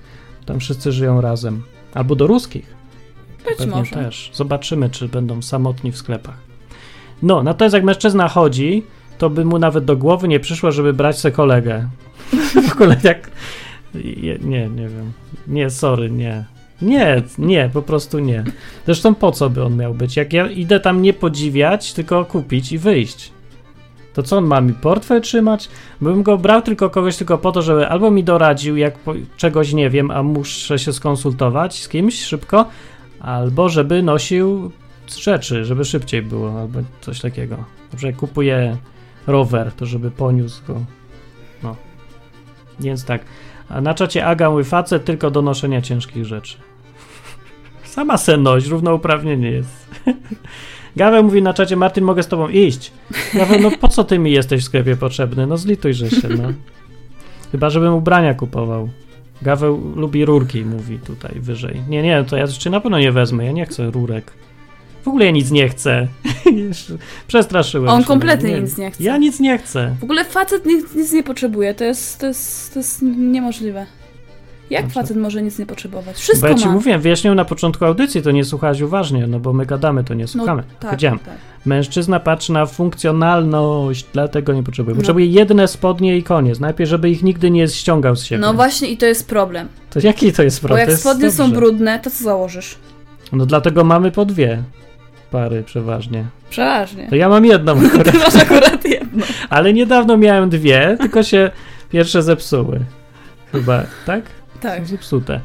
Tam 0.46 0.60
wszyscy 0.60 0.92
żyją 0.92 1.22
razem. 1.22 1.64
Albo 1.94 2.16
do 2.16 2.28
ruskich. 2.28 2.76
Być 3.46 3.58
Pewnie 3.58 3.76
może. 3.76 3.96
też. 3.96 4.32
Zobaczymy, 4.34 4.90
czy 4.90 5.08
będą 5.08 5.42
samotni 5.42 5.92
w 5.92 5.98
sklepach. 5.98 6.38
No, 7.22 7.44
natomiast 7.44 7.74
jak 7.74 7.84
mężczyzna 7.84 8.28
chodzi, 8.28 8.84
to 9.18 9.30
by 9.30 9.46
mu 9.46 9.60
nawet 9.60 9.86
do 9.86 9.98
głowy 9.98 10.28
nie 10.28 10.40
przyszło, 10.40 10.72
żeby 10.72 10.94
brać 10.94 11.20
se 11.20 11.32
kolegę. 11.32 11.90
w 12.70 12.74
ogóle 12.74 12.98
jak... 13.04 13.32
Nie, 14.42 14.70
nie 14.70 14.88
wiem. 14.88 15.12
Nie, 15.48 15.70
sorry, 15.70 16.12
nie. 16.12 16.46
Nie, 16.82 17.24
nie, 17.38 17.70
po 17.74 17.82
prostu 17.82 18.20
nie. 18.20 18.44
Zresztą 18.86 19.16
po 19.16 19.32
co 19.32 19.50
by 19.50 19.64
on 19.64 19.78
miał 19.78 19.94
być? 19.94 20.16
Jak 20.16 20.34
ja 20.34 20.48
idę 20.48 20.80
tam 20.80 21.02
nie 21.02 21.14
podziwiać, 21.14 21.94
tylko 21.94 22.26
kupić 22.26 22.72
i 22.72 22.78
wyjść. 22.78 23.32
To 24.14 24.24
co 24.24 24.38
on 24.38 24.46
ma 24.46 24.62
mi 24.62 24.74
portfel 24.74 25.22
trzymać? 25.22 25.70
Bym 26.02 26.24
go 26.24 26.38
brał 26.38 26.62
tylko 26.62 26.90
kogoś 26.90 27.18
tylko 27.18 27.38
po 27.38 27.52
to, 27.52 27.62
żeby 27.62 27.88
albo 27.88 28.12
mi 28.12 28.24
doradził, 28.24 28.78
jak 28.78 28.98
po, 28.98 29.14
czegoś 29.38 29.74
nie 29.74 29.90
wiem, 29.90 30.12
a 30.12 30.24
muszę 30.24 30.80
się 30.80 30.94
skonsultować 30.94 31.82
z 31.82 31.88
kimś 31.88 32.22
szybko, 32.24 32.66
albo 33.20 33.70
żeby 33.70 34.04
nosił 34.04 34.72
rzeczy, 35.20 35.66
żeby 35.66 35.86
szybciej 35.86 36.22
było, 36.22 36.60
albo 36.60 36.80
coś 37.02 37.20
takiego. 37.20 37.58
Jak 38.04 38.16
kupuję 38.16 38.78
rower, 39.28 39.72
to 39.72 39.86
żeby 39.86 40.12
poniósł 40.12 40.62
go. 40.68 40.82
No. 41.64 41.76
Więc 42.80 43.06
tak. 43.06 43.22
A 43.70 43.82
na 43.82 43.94
czacie 43.94 44.26
Aga 44.26 44.50
mówi 44.50 44.64
facet 44.64 45.06
tylko 45.06 45.32
do 45.32 45.42
noszenia 45.42 45.82
ciężkich 45.82 46.26
rzeczy. 46.26 46.58
Sama 47.84 48.18
se 48.18 48.38
noś, 48.38 48.66
równouprawnienie 48.66 49.52
jest. 49.52 49.88
Gaweł 50.96 51.24
mówi 51.24 51.42
na 51.42 51.54
czacie, 51.54 51.76
Martin, 51.76 52.04
mogę 52.04 52.24
z 52.24 52.28
tobą 52.28 52.50
iść. 52.50 52.92
Gaweł, 53.34 53.62
no 53.62 53.72
po 53.72 53.88
co 53.88 54.04
ty 54.04 54.20
mi 54.20 54.32
jesteś 54.32 54.62
w 54.62 54.66
sklepie 54.66 54.96
potrzebny? 54.96 55.48
No 55.48 55.58
zlitujże 55.58 56.10
się, 56.10 56.28
no. 56.30 56.54
Chyba, 57.52 57.70
żebym 57.70 57.94
ubrania 57.94 58.34
kupował. 58.34 58.90
Gaweł 59.42 59.94
lubi 59.96 60.26
rurki, 60.26 60.66
mówi 60.66 61.00
tutaj 61.00 61.40
wyżej. 61.40 61.82
Nie, 61.90 62.04
nie, 62.04 62.24
to 62.24 62.38
ja 62.38 62.42
jeszcze 62.42 62.70
na 62.70 62.82
pewno 62.82 63.00
nie 63.00 63.12
wezmę, 63.12 63.46
ja 63.46 63.52
nie 63.52 63.66
chcę 63.66 63.92
rurek. 63.92 64.34
W 65.08 65.10
ogóle 65.10 65.26
ja 65.26 65.32
nic 65.32 65.52
nie 65.52 65.70
chcę. 65.70 66.08
Przestraszyłem 67.28 67.90
On 67.90 68.02
się, 68.02 68.08
kompletnie 68.08 68.52
no, 68.52 68.62
nic 68.62 68.78
nie 68.78 68.92
chce. 68.92 69.04
Ja 69.04 69.18
nic 69.18 69.40
nie 69.40 69.58
chcę. 69.58 69.96
W 70.00 70.04
ogóle 70.04 70.26
facet 70.26 70.66
nic, 70.66 70.96
nic 70.96 71.14
nie 71.14 71.24
potrzebuje, 71.24 71.74
to 71.74 71.84
jest, 71.84 72.20
to, 72.20 72.28
jest, 72.28 72.74
to 72.74 72.80
jest 72.80 73.02
niemożliwe. 73.18 73.86
Jak 74.70 74.82
Dobrze. 74.82 75.02
facet 75.02 75.18
może 75.18 75.42
nic 75.42 75.60
nie 75.60 75.66
potrzebować? 75.66 76.18
Wszystko 76.18 76.48
Bo 76.48 76.54
ja 76.54 76.60
ci 76.60 76.66
ma. 76.66 76.72
mówiłem, 76.72 77.02
wyjaśniłem 77.02 77.36
na 77.36 77.46
początku 77.46 77.86
audycji, 77.86 78.22
to 78.22 78.32
nie 78.32 78.46
słuchałeś 78.46 78.82
uważnie, 78.82 79.28
no 79.28 79.40
bo 79.40 79.54
my 79.54 79.66
gadamy, 79.66 80.04
to 80.04 80.14
nie 80.14 80.28
słuchamy. 80.28 80.64
No, 80.68 80.74
tak, 80.80 80.90
Powiedziałem, 80.90 81.20
tak. 81.20 81.36
mężczyzna 81.66 82.20
patrzy 82.20 82.54
na 82.54 82.66
funkcjonalność, 82.66 84.06
dlatego 84.14 84.54
nie 84.54 84.64
potrzebuje. 84.64 84.94
No. 84.96 85.00
Potrzebuje 85.00 85.26
jedne 85.26 85.68
spodnie 85.68 86.18
i 86.18 86.24
koniec. 86.24 86.60
Najpierw, 86.60 86.90
żeby 86.90 87.10
ich 87.10 87.24
nigdy 87.24 87.52
nie 87.52 87.68
ściągał 87.68 88.16
z 88.16 88.24
siebie. 88.24 88.42
No 88.42 88.54
właśnie 88.54 88.88
i 88.88 88.98
to 88.98 89.06
jest 89.06 89.28
problem. 89.30 89.68
To 89.90 90.00
jaki 90.04 90.34
to 90.34 90.44
jest 90.44 90.62
Bo 90.62 90.68
problem? 90.68 90.80
jak 90.80 90.88
To 90.88 90.92
jest 90.92 91.04
spodnie 91.04 91.32
są 91.32 91.52
brudne, 91.52 92.00
to 92.00 92.10
co 92.10 92.24
założysz? 92.24 92.76
No 93.32 93.46
dlatego 93.46 93.84
mamy 93.84 94.12
po 94.12 94.26
dwie 94.26 94.64
pary 95.32 95.64
przeważnie. 95.64 96.26
Przeważnie. 96.50 97.08
To 97.10 97.16
ja 97.16 97.30
mam 97.30 97.46
jedną 97.46 97.80
akurat, 97.86 98.12
Ty 98.12 98.18
masz 98.18 98.36
akurat 98.36 98.86
jedno. 98.86 99.26
ale 99.50 99.74
niedawno 99.74 100.18
miałem 100.18 100.50
dwie, 100.50 100.98
tylko 101.00 101.24
się 101.24 101.52
pierwsze 101.90 102.24
zepsuły. 102.24 102.80
Chyba, 103.52 103.84
tak? 104.06 104.22
Tak. 104.62 104.80
Są 104.80 104.86
zepsute. 104.86 105.42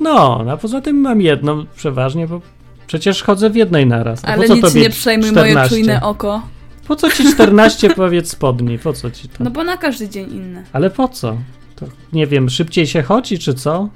No, 0.00 0.44
a 0.50 0.56
poza 0.56 0.80
tym 0.80 0.96
mam 0.96 1.20
jedną 1.20 1.66
przeważnie, 1.76 2.26
bo 2.26 2.40
przecież 2.86 3.22
chodzę 3.22 3.50
w 3.50 3.56
jednej 3.56 3.86
naraz. 3.86 4.24
A 4.24 4.28
Ale 4.28 4.48
po 4.48 4.54
nic 4.54 4.74
nie 4.74 4.90
przejmuj 4.90 5.32
moje 5.32 5.50
14? 5.50 5.76
czujne 5.76 6.02
oko. 6.02 6.42
Po 6.88 6.96
co 6.96 7.10
ci 7.10 7.32
14 7.32 7.90
powiedz 7.96 8.30
spodni? 8.30 8.78
Po 8.78 8.92
co 8.92 9.10
ci 9.10 9.28
to? 9.28 9.44
No 9.44 9.50
bo 9.50 9.64
na 9.64 9.76
każdy 9.76 10.08
dzień 10.08 10.30
inne. 10.30 10.64
Ale 10.72 10.90
po 10.90 11.08
co? 11.08 11.36
To 11.76 11.86
nie 12.12 12.26
wiem, 12.26 12.50
szybciej 12.50 12.86
się 12.86 13.02
chodzi, 13.02 13.38
czy 13.38 13.54
co? 13.54 13.88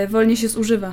Yy, 0.00 0.08
wolniej 0.08 0.36
się 0.36 0.48
zużywa. 0.48 0.92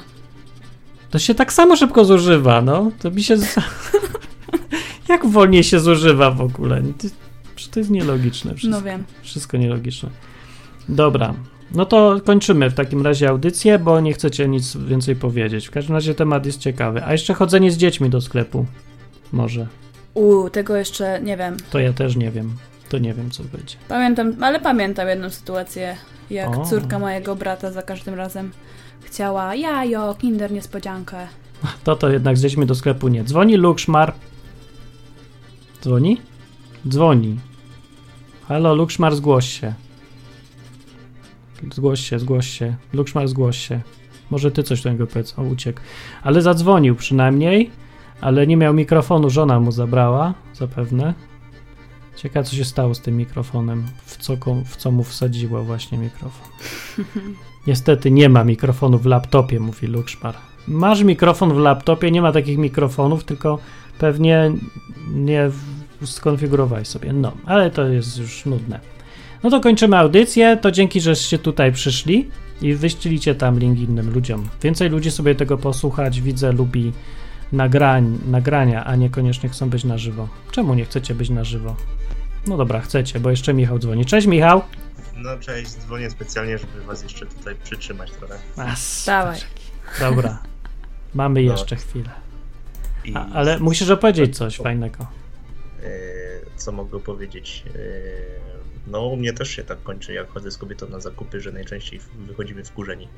To 1.09 1.19
się 1.19 1.35
tak 1.35 1.53
samo 1.53 1.75
szybko 1.75 2.05
zużywa, 2.05 2.61
no. 2.61 2.91
To 2.99 3.11
mi 3.11 3.23
się. 3.23 3.35
Jak 5.09 5.25
wolniej 5.25 5.63
się 5.63 5.79
zużywa 5.79 6.31
w 6.31 6.41
ogóle? 6.41 6.81
To, 7.71 7.79
jest 7.79 7.89
nielogiczne. 7.91 8.55
Wszystko, 8.55 8.77
No 8.79 8.85
wiem. 8.85 9.03
wszystko 9.21 9.57
nielogiczne. 9.57 10.09
Dobra. 10.89 11.33
No 11.71 11.85
to 11.85 12.21
kończymy 12.25 12.69
w 12.69 12.73
takim 12.73 13.01
razie 13.05 13.29
audycję, 13.29 13.79
bo 13.79 13.99
nie 13.99 14.13
chcecie 14.13 14.47
nic 14.47 14.77
więcej 14.77 15.15
powiedzieć. 15.15 15.67
W 15.67 15.71
każdym 15.71 15.95
razie 15.95 16.15
temat 16.15 16.45
jest 16.45 16.59
ciekawy. 16.59 17.03
A 17.05 17.11
jeszcze 17.11 17.33
chodzenie 17.33 17.71
z 17.71 17.77
dziećmi 17.77 18.09
do 18.09 18.21
sklepu. 18.21 18.65
Może. 19.31 19.67
Uuu, 20.13 20.49
tego 20.49 20.75
jeszcze 20.75 21.21
nie 21.21 21.37
wiem. 21.37 21.57
To 21.71 21.79
ja 21.79 21.93
też 21.93 22.15
nie 22.15 22.31
wiem. 22.31 22.53
To 22.89 22.97
nie 22.97 23.13
wiem, 23.13 23.31
co 23.31 23.43
będzie. 23.43 23.75
Pamiętam, 23.87 24.35
ale 24.41 24.59
pamiętam 24.59 25.07
jedną 25.07 25.29
sytuację, 25.29 25.97
jak 26.29 26.57
O. 26.57 26.65
córka 26.65 26.99
mojego 26.99 27.35
brata 27.35 27.71
za 27.71 27.81
każdym 27.81 28.13
razem 28.15 28.51
chciała 29.01 29.55
jajo, 29.55 30.15
kinder 30.15 30.51
niespodziankę. 30.51 31.27
To 31.83 31.95
to 31.95 32.09
jednak 32.09 32.37
z 32.37 32.41
dziećmi 32.41 32.65
do 32.65 32.75
sklepu 32.75 33.07
nie. 33.07 33.23
Dzwoni 33.23 33.57
Lukszmar. 33.57 34.13
Dzwoni? 35.81 36.21
Dzwoni. 36.87 37.39
Halo, 38.47 38.75
Lukszmar, 38.75 39.15
zgłoś 39.15 39.59
się. 39.59 39.73
Zgłoś 41.73 41.99
się, 41.99 42.19
zgłoś 42.19 42.49
się. 42.49 42.75
Lukszmar, 42.93 43.27
zgłoś 43.27 43.57
się. 43.57 43.81
Może 44.29 44.51
ty 44.51 44.63
coś 44.63 44.81
do 44.81 44.91
niego 44.91 45.07
powiedz. 45.07 45.39
O, 45.39 45.41
uciekł. 45.41 45.79
Ale 46.23 46.41
zadzwonił 46.41 46.95
przynajmniej, 46.95 47.71
ale 48.21 48.47
nie 48.47 48.57
miał 48.57 48.73
mikrofonu, 48.73 49.29
żona 49.29 49.59
mu 49.59 49.71
zabrała, 49.71 50.33
zapewne. 50.53 51.13
Ciekawe, 52.15 52.43
co 52.43 52.55
się 52.55 52.65
stało 52.65 52.95
z 52.95 53.01
tym 53.01 53.17
mikrofonem. 53.17 53.85
W 54.05 54.17
co, 54.17 54.35
w 54.65 54.75
co 54.75 54.91
mu 54.91 55.03
wsadziło 55.03 55.63
właśnie 55.63 55.97
mikrofon. 55.97 56.47
Niestety 57.67 58.11
nie 58.11 58.29
ma 58.29 58.43
mikrofonu 58.43 58.97
w 58.97 59.05
laptopie, 59.05 59.59
mówi 59.59 59.87
Lukszmar. 59.87 60.35
Masz 60.67 61.03
mikrofon 61.03 61.53
w 61.53 61.57
laptopie, 61.57 62.11
nie 62.11 62.21
ma 62.21 62.31
takich 62.31 62.57
mikrofonów, 62.57 63.23
tylko 63.23 63.59
pewnie 63.99 64.51
nie 65.13 65.49
skonfigurowałeś 66.03 66.87
sobie. 66.87 67.13
No, 67.13 67.31
ale 67.45 67.71
to 67.71 67.87
jest 67.87 68.17
już 68.17 68.45
nudne. 68.45 68.79
No 69.43 69.49
to 69.49 69.59
kończymy 69.59 69.97
audycję. 69.97 70.57
To 70.61 70.71
dzięki, 70.71 71.01
żeście 71.01 71.39
tutaj 71.39 71.71
przyszli 71.71 72.27
i 72.61 72.73
wyścielicie 72.73 73.35
tam 73.35 73.59
link 73.59 73.79
innym 73.79 74.13
ludziom. 74.13 74.47
Więcej 74.61 74.89
ludzi 74.89 75.11
sobie 75.11 75.35
tego 75.35 75.57
posłuchać, 75.57 76.21
widzę, 76.21 76.51
lubi 76.51 76.91
nagrań, 77.51 78.17
nagrania, 78.27 78.85
a 78.85 78.95
niekoniecznie 78.95 79.49
chcą 79.49 79.69
być 79.69 79.83
na 79.83 79.97
żywo. 79.97 80.27
Czemu 80.51 80.73
nie 80.73 80.85
chcecie 80.85 81.15
być 81.15 81.29
na 81.29 81.43
żywo? 81.43 81.75
No 82.47 82.57
dobra, 82.57 82.79
chcecie, 82.79 83.19
bo 83.19 83.29
jeszcze 83.29 83.53
Michał 83.53 83.79
dzwoni. 83.79 84.05
Cześć 84.05 84.27
Michał! 84.27 84.61
No 85.21 85.37
cześć, 85.39 85.71
dzwonię 85.71 86.09
specjalnie, 86.09 86.57
żeby 86.57 86.81
was 86.81 87.03
jeszcze 87.03 87.25
tutaj 87.25 87.55
przytrzymać 87.63 88.11
trochę. 88.11 88.39
As, 88.57 89.03
Dawaj. 89.05 89.39
Dobra. 89.99 90.39
Mamy 91.13 91.43
jeszcze 91.43 91.75
chwilę. 91.75 92.09
I 93.05 93.15
A, 93.15 93.25
ale 93.33 93.59
musisz 93.59 93.89
opowiedzieć 93.89 94.37
coś 94.37 94.57
fajnego. 94.57 95.07
e, 95.83 95.89
co 96.55 96.71
mogę 96.71 96.99
powiedzieć? 96.99 97.63
E, 97.75 97.79
no 98.87 99.05
u 99.05 99.17
mnie 99.17 99.33
też 99.33 99.49
się 99.49 99.63
tak 99.63 99.83
kończy, 99.83 100.13
jak 100.13 100.29
chodzę 100.29 100.51
z 100.51 100.57
kobietą 100.57 100.89
na 100.89 100.99
zakupy, 100.99 101.41
że 101.41 101.51
najczęściej 101.51 101.99
wychodzimy 102.27 102.63
wkurzeni. 102.63 103.07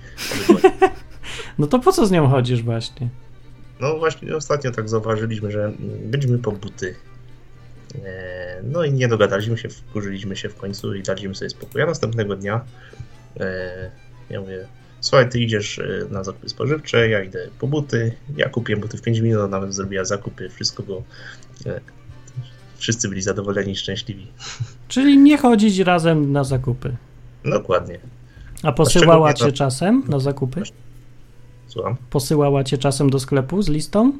No 1.57 1.67
to 1.67 1.79
po 1.79 1.91
co 1.91 2.05
z 2.07 2.11
nią 2.11 2.27
chodzisz 2.29 2.63
właśnie? 2.63 3.09
No 3.79 3.97
właśnie 3.99 4.35
ostatnio 4.35 4.71
tak 4.71 4.89
zauważyliśmy, 4.89 5.51
że 5.51 5.71
byliśmy 6.05 6.39
po 6.39 6.51
buty. 6.51 6.95
No 8.63 8.83
i 8.83 8.93
nie 8.93 9.07
dogadaliśmy 9.07 9.57
się, 9.57 9.69
wkurzyliśmy 9.69 10.35
się 10.35 10.49
w 10.49 10.55
końcu 10.55 10.95
i 10.95 11.03
daliśmy 11.03 11.35
sobie 11.35 11.49
spokój. 11.49 11.81
A 11.81 11.85
następnego 11.85 12.35
dnia 12.35 12.61
e, 13.39 13.91
ja 14.29 14.41
mówię, 14.41 14.67
słuchaj, 14.99 15.29
ty 15.29 15.39
idziesz 15.39 15.79
e, 15.79 15.85
na 16.09 16.23
zakupy 16.23 16.49
spożywcze, 16.49 17.09
ja 17.09 17.23
idę 17.23 17.47
po 17.59 17.67
buty. 17.67 18.11
Ja 18.37 18.49
kupiłem 18.49 18.81
buty 18.81 18.97
w 18.97 19.01
5 19.01 19.19
minut, 19.19 19.51
nawet 19.51 19.73
zrobiła 19.73 20.05
zakupy, 20.05 20.49
wszystko 20.49 20.83
było... 20.83 21.03
e, 21.65 21.79
Wszyscy 22.77 23.09
byli 23.09 23.21
zadowoleni, 23.21 23.75
szczęśliwi. 23.75 24.27
Czyli 24.87 25.17
nie 25.17 25.37
chodzić 25.37 25.79
razem 25.79 26.31
na 26.31 26.43
zakupy. 26.43 26.95
Dokładnie. 27.45 27.99
A 28.63 28.71
posyłała 28.71 29.33
cię 29.33 29.51
czasem 29.51 30.03
na 30.07 30.19
zakupy? 30.19 30.63
Słucham. 31.67 31.95
Posyłała 32.09 32.63
cię 32.63 32.77
czasem 32.77 33.09
do 33.09 33.19
sklepu 33.19 33.61
z 33.61 33.69
listą? 33.69 34.13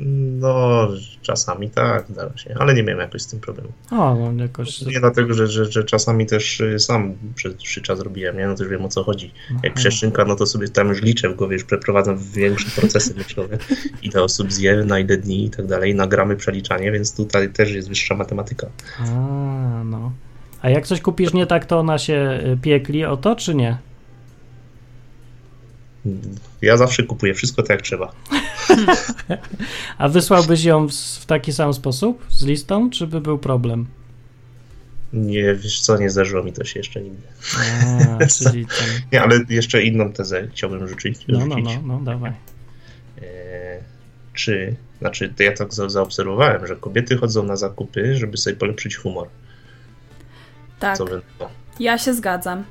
No, 0.00 0.88
czasami 1.22 1.70
tak, 1.70 2.06
zdarza 2.08 2.36
się, 2.38 2.54
ale 2.58 2.74
nie 2.74 2.82
miałem 2.82 3.00
jakoś 3.00 3.22
z 3.22 3.26
tym 3.26 3.40
problemu. 3.40 3.68
O, 3.90 4.32
no 4.32 4.42
jakoś. 4.42 4.82
Nie 4.82 5.00
dlatego, 5.00 5.34
że, 5.34 5.46
że, 5.46 5.64
że 5.64 5.84
czasami 5.84 6.26
też 6.26 6.60
y, 6.60 6.78
sam 6.78 7.14
przez 7.34 7.54
dłuższy 7.54 7.82
czas 7.82 8.00
robiłem, 8.00 8.36
nie? 8.36 8.46
No 8.46 8.54
też 8.54 8.68
wiem 8.68 8.84
o 8.84 8.88
co 8.88 9.04
chodzi. 9.04 9.32
Jak 9.50 9.58
Aha. 9.64 9.72
przeszczynka, 9.74 10.24
no 10.24 10.36
to 10.36 10.46
sobie 10.46 10.68
tam 10.68 10.88
już 10.88 11.02
liczę 11.02 11.28
w 11.28 11.36
głowie, 11.36 11.54
już 11.54 11.64
przeprowadzam 11.64 12.18
większe 12.18 12.80
procesy 12.80 13.14
myślowe. 13.14 13.58
Ile 14.02 14.22
osób 14.22 14.52
zje, 14.52 14.76
na 14.76 14.98
ile 14.98 15.16
dni 15.16 15.44
i 15.44 15.50
tak 15.50 15.66
dalej, 15.66 15.94
nagramy 15.94 16.36
przeliczanie, 16.36 16.92
więc 16.92 17.16
tutaj 17.16 17.52
też 17.52 17.70
jest 17.70 17.88
wyższa 17.88 18.14
matematyka. 18.14 18.66
A, 19.00 19.04
no. 19.84 20.12
A 20.62 20.70
jak 20.70 20.86
coś 20.86 21.00
kupisz 21.00 21.32
nie 21.32 21.46
tak, 21.46 21.66
to 21.66 21.78
ona 21.78 21.98
się 21.98 22.40
y, 22.52 22.56
piekli 22.62 23.04
o 23.04 23.16
to, 23.16 23.36
czy 23.36 23.54
nie? 23.54 23.87
Ja 26.62 26.76
zawsze 26.76 27.02
kupuję 27.02 27.34
wszystko 27.34 27.62
tak 27.62 27.70
jak 27.70 27.82
trzeba. 27.82 28.12
A 29.98 30.08
wysłałbyś 30.08 30.64
ją 30.64 30.86
w, 30.88 30.92
w 30.94 31.26
taki 31.26 31.52
sam 31.52 31.74
sposób 31.74 32.26
z 32.30 32.44
listą, 32.44 32.90
czy 32.90 33.06
by 33.06 33.20
był 33.20 33.38
problem? 33.38 33.86
Nie, 35.12 35.54
wiesz 35.54 35.80
co, 35.80 35.98
nie 35.98 36.10
zdarzyło 36.10 36.44
mi 36.44 36.52
to 36.52 36.64
się 36.64 36.80
jeszcze 36.80 37.00
nigdy. 37.00 37.22
A, 38.20 38.26
czyli 38.26 38.66
ten. 38.78 38.86
Nie, 39.12 39.22
ale 39.22 39.40
jeszcze 39.48 39.82
inną 39.82 40.12
tezę 40.12 40.48
chciałbym 40.52 40.88
rzucić. 40.88 41.24
No, 41.28 41.46
no, 41.46 41.56
rzucić. 41.56 41.78
no, 41.82 41.82
no, 41.82 42.00
dawaj. 42.04 42.32
E, 43.22 43.78
czy, 44.34 44.76
znaczy 44.98 45.32
to 45.36 45.42
ja 45.42 45.52
tak 45.52 45.74
za- 45.74 45.88
zaobserwowałem, 45.88 46.66
że 46.66 46.76
kobiety 46.76 47.16
chodzą 47.16 47.42
na 47.42 47.56
zakupy, 47.56 48.16
żeby 48.16 48.36
sobie 48.36 48.56
polepszyć 48.56 48.96
humor. 48.96 49.28
Tak, 50.78 50.98
Co 50.98 51.04
no, 51.40 51.48
ja 51.80 51.98
się 51.98 52.14
zgadzam. 52.14 52.64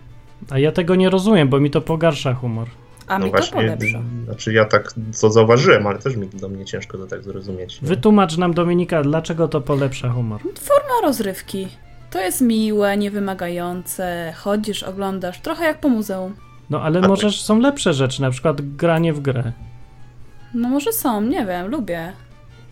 A 0.49 0.59
ja 0.59 0.71
tego 0.71 0.95
nie 0.95 1.09
rozumiem, 1.09 1.49
bo 1.49 1.59
mi 1.59 1.71
to 1.71 1.81
pogarsza 1.81 2.33
humor. 2.33 2.67
A 3.07 3.19
no 3.19 3.25
mi 3.25 3.31
to 3.31 3.47
polepsza. 3.53 4.01
Znaczy 4.25 4.53
ja 4.53 4.65
tak 4.65 4.93
to 5.21 5.31
zauważyłem, 5.31 5.87
ale 5.87 5.99
też 5.99 6.15
mi 6.15 6.27
do 6.27 6.49
mnie 6.49 6.65
ciężko 6.65 6.97
to 6.97 7.07
tak 7.07 7.23
zrozumieć. 7.23 7.81
nie? 7.81 7.87
Wytłumacz 7.87 8.37
nam, 8.37 8.53
Dominika, 8.53 9.01
dlaczego 9.03 9.47
to 9.47 9.61
polepsza 9.61 10.09
humor. 10.09 10.41
Forma 10.41 11.01
rozrywki. 11.03 11.67
To 12.09 12.21
jest 12.21 12.41
miłe, 12.41 12.97
niewymagające, 12.97 14.33
chodzisz, 14.37 14.83
oglądasz, 14.83 15.39
trochę 15.39 15.65
jak 15.65 15.79
po 15.79 15.89
muzeum. 15.89 16.35
No 16.69 16.81
ale 16.81 16.99
A- 16.99 17.07
możesz, 17.07 17.41
są 17.41 17.59
lepsze 17.59 17.93
rzeczy, 17.93 18.21
na 18.21 18.31
przykład 18.31 18.61
granie 18.61 19.13
w 19.13 19.19
grę. 19.19 19.51
No 20.53 20.69
może 20.69 20.93
są, 20.93 21.21
nie 21.21 21.45
wiem, 21.45 21.67
lubię. 21.67 22.13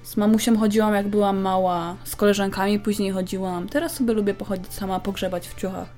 Z 0.03 0.17
mamusią 0.17 0.57
chodziłam 0.57 0.93
jak 0.93 1.07
byłam 1.07 1.37
mała, 1.37 1.95
z 2.03 2.15
koleżankami 2.15 2.79
później 2.79 3.11
chodziłam. 3.11 3.69
Teraz 3.69 3.93
sobie 3.95 4.13
lubię 4.13 4.33
pochodzić 4.33 4.73
sama, 4.73 4.99
pogrzebać 4.99 5.47
w 5.47 5.55
ciuchach. 5.55 5.87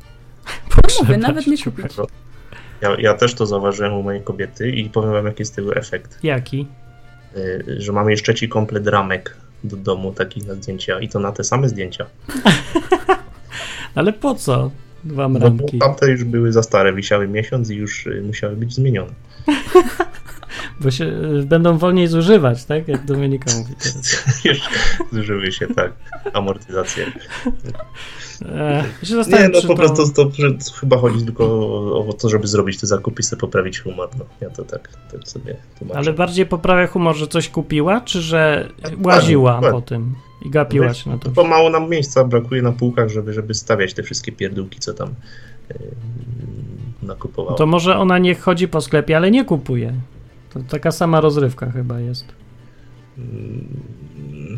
No 0.77 1.03
mówię, 1.03 1.17
nawet 1.17 1.47
nie 1.47 1.57
kupić. 1.57 1.93
Ja, 2.81 2.95
ja 2.99 3.13
też 3.13 3.33
to 3.33 3.45
zauważyłem 3.45 3.93
u 3.93 4.03
mojej 4.03 4.21
kobiety 4.21 4.69
i 4.69 4.89
powiem 4.89 5.11
wam 5.11 5.25
jaki 5.25 5.41
jest 5.41 5.55
tego 5.55 5.75
efekt. 5.75 6.23
Jaki? 6.23 6.67
y, 7.37 7.75
że 7.77 7.91
mamy 7.91 8.11
jeszcze 8.11 8.35
ci 8.35 8.49
komplet 8.49 8.87
ramek 8.87 9.37
do 9.63 9.77
domu 9.77 10.13
takich 10.13 10.47
na 10.47 10.55
zdjęcia 10.55 10.99
i 10.99 11.09
to 11.09 11.19
na 11.19 11.31
te 11.31 11.43
same 11.43 11.69
zdjęcia. 11.69 12.05
Ale 13.95 14.13
po 14.13 14.35
co 14.35 14.71
wam 15.03 15.33
Bo 15.33 15.39
ramki? 15.39 15.79
tamte 15.79 16.11
już 16.11 16.23
były 16.23 16.51
za 16.51 16.63
stare, 16.63 16.93
wisiały 16.93 17.27
miesiąc 17.27 17.69
i 17.69 17.75
już 17.75 18.07
y, 18.07 18.21
musiały 18.25 18.55
być 18.55 18.73
zmienione. 18.73 19.11
Bo 20.79 20.91
się 20.91 21.05
y, 21.05 21.43
będą 21.45 21.77
wolniej 21.77 22.07
zużywać, 22.07 22.65
tak? 22.65 22.87
Jak 22.87 23.05
Dominika 23.05 23.51
mówi. 23.57 23.73
Jeszcze 24.49 24.69
zużyły 25.11 25.51
się, 25.51 25.67
tak, 25.67 25.91
amortyzacje. 26.33 27.05
E, 28.41 28.83
się 29.03 29.15
Nie, 29.15 29.49
no 29.49 29.61
po 29.61 29.67
to... 29.67 29.75
prostu 29.75 30.13
to, 30.13 30.31
że 30.35 30.47
chyba 30.79 30.97
chodzi 30.97 31.25
tylko 31.25 31.43
o, 31.45 32.07
o 32.07 32.13
to, 32.13 32.29
żeby 32.29 32.47
zrobić 32.47 32.79
te 32.79 32.87
zakupy 32.87 33.21
i 33.21 33.23
sobie 33.23 33.39
poprawić 33.39 33.79
humor. 33.79 34.09
No, 34.19 34.25
ja 34.41 34.49
to 34.49 34.63
tak, 34.65 34.89
tak 35.11 35.27
sobie 35.27 35.55
tłumaczę. 35.79 35.99
Ale 35.99 36.13
bardziej 36.13 36.45
poprawia 36.45 36.87
humor, 36.87 37.15
że 37.15 37.27
coś 37.27 37.49
kupiła, 37.49 38.01
czy 38.01 38.21
że 38.21 38.69
Tak, 38.81 38.93
łaziła 39.05 39.53
dokładnie. 39.53 39.79
po 39.81 39.87
tym 39.87 40.15
i 40.45 40.49
gapiła 40.49 40.93
się 40.93 41.09
na 41.09 41.17
to. 41.17 41.29
Bo 41.29 41.43
mało 41.43 41.69
nam 41.69 41.89
miejsca 41.89 42.23
brakuje 42.23 42.61
na 42.61 42.71
półkach, 42.71 43.09
żeby, 43.09 43.33
żeby 43.33 43.53
stawiać 43.53 43.93
te 43.93 44.03
wszystkie 44.03 44.31
pierdółki, 44.31 44.79
co 44.79 44.93
tam 44.93 45.09
yy, 45.69 45.75
nakupowała. 47.03 47.57
To 47.57 47.65
może 47.65 47.95
ona 47.97 48.17
niech 48.17 48.39
chodzi 48.39 48.67
po 48.67 48.81
sklepie, 48.81 49.17
ale 49.17 49.31
nie 49.31 49.45
kupuje. 49.45 49.93
To 50.53 50.59
taka 50.69 50.91
sama 50.91 51.21
rozrywka 51.21 51.71
chyba 51.71 51.99
jest. 51.99 52.25
Mm, 53.17 54.57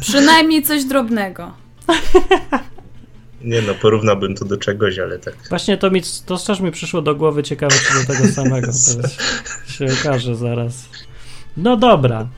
Przynajmniej 0.00 0.62
coś 0.62 0.84
drobnego. 0.84 1.52
Nie 3.44 3.62
no, 3.62 3.74
porównałbym 3.74 4.34
to 4.34 4.44
do 4.44 4.56
czegoś, 4.56 4.98
ale 4.98 5.18
tak. 5.18 5.34
Właśnie 5.48 5.76
to 5.76 5.90
mi, 5.90 6.02
to 6.26 6.38
też 6.38 6.60
mi 6.60 6.72
przyszło 6.72 7.02
do 7.02 7.14
głowy, 7.14 7.42
ciekawe 7.42 7.74
czy 7.74 8.06
do 8.06 8.14
tego 8.14 8.28
samego. 8.32 8.66
Teraz 8.66 9.16
się 9.76 9.86
okaże 10.00 10.36
zaraz. 10.36 10.88
No 11.56 11.76
dobra. 11.76 12.28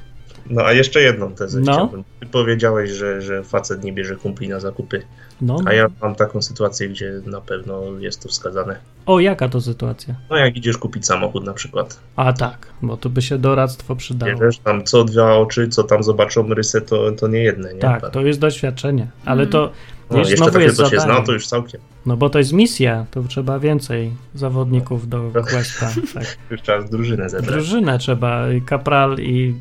No 0.50 0.62
a 0.64 0.72
jeszcze 0.72 1.00
jedną 1.00 1.32
tezę 1.34 1.60
No. 1.60 1.72
chciałbym. 1.72 2.04
Ty 2.20 2.26
powiedziałeś, 2.26 2.90
że, 2.90 3.22
że 3.22 3.44
facet 3.44 3.84
nie 3.84 3.92
bierze 3.92 4.16
kumpli 4.16 4.48
na 4.48 4.60
zakupy, 4.60 5.02
No. 5.40 5.58
a 5.66 5.72
ja 5.72 5.86
mam 6.02 6.14
taką 6.14 6.42
sytuację, 6.42 6.88
gdzie 6.88 7.12
na 7.26 7.40
pewno 7.40 7.82
jest 7.98 8.22
to 8.22 8.28
wskazane. 8.28 8.76
O, 9.06 9.20
jaka 9.20 9.48
to 9.48 9.60
sytuacja? 9.60 10.14
No 10.30 10.36
jak 10.36 10.56
idziesz 10.56 10.78
kupić 10.78 11.06
samochód 11.06 11.44
na 11.44 11.52
przykład, 11.52 12.00
A 12.16 12.32
tak, 12.32 12.66
bo 12.82 12.96
tu 12.96 13.10
by 13.10 13.22
się 13.22 13.38
doradztwo 13.38 13.96
przydało. 13.96 14.32
bierzesz 14.32 14.58
tam 14.58 14.84
co 14.84 15.04
dwa 15.04 15.36
oczy, 15.36 15.68
co 15.68 15.82
tam 15.84 16.02
zobaczą 16.02 16.54
rysę, 16.54 16.80
to, 16.80 17.12
to 17.12 17.28
nie 17.28 17.42
jedne, 17.42 17.74
nie? 17.74 17.80
Tak, 17.80 18.10
to 18.10 18.20
jest 18.20 18.40
doświadczenie. 18.40 19.06
Ale 19.24 19.46
to 19.46 19.70
no, 20.10 20.18
wiesz, 20.18 20.30
jeszcze 20.30 20.50
takie, 20.50 20.72
co 20.72 20.90
się 20.90 21.00
zna, 21.00 21.20
to 21.22 21.32
już 21.32 21.46
całkiem. 21.46 21.80
No 22.06 22.16
bo 22.16 22.30
to 22.30 22.38
jest 22.38 22.52
misja, 22.52 23.06
to 23.10 23.22
trzeba 23.22 23.58
więcej 23.58 24.12
zawodników 24.34 25.08
do 25.08 25.30
questa. 25.50 25.90
Tak. 26.14 26.38
Już 26.50 26.62
trzeba 26.62 26.82
drużynę 26.82 27.28
zebrać. 27.28 27.54
Drużynę 27.54 27.98
trzeba, 27.98 28.52
i 28.52 28.62
kapral 28.62 29.18
i 29.18 29.54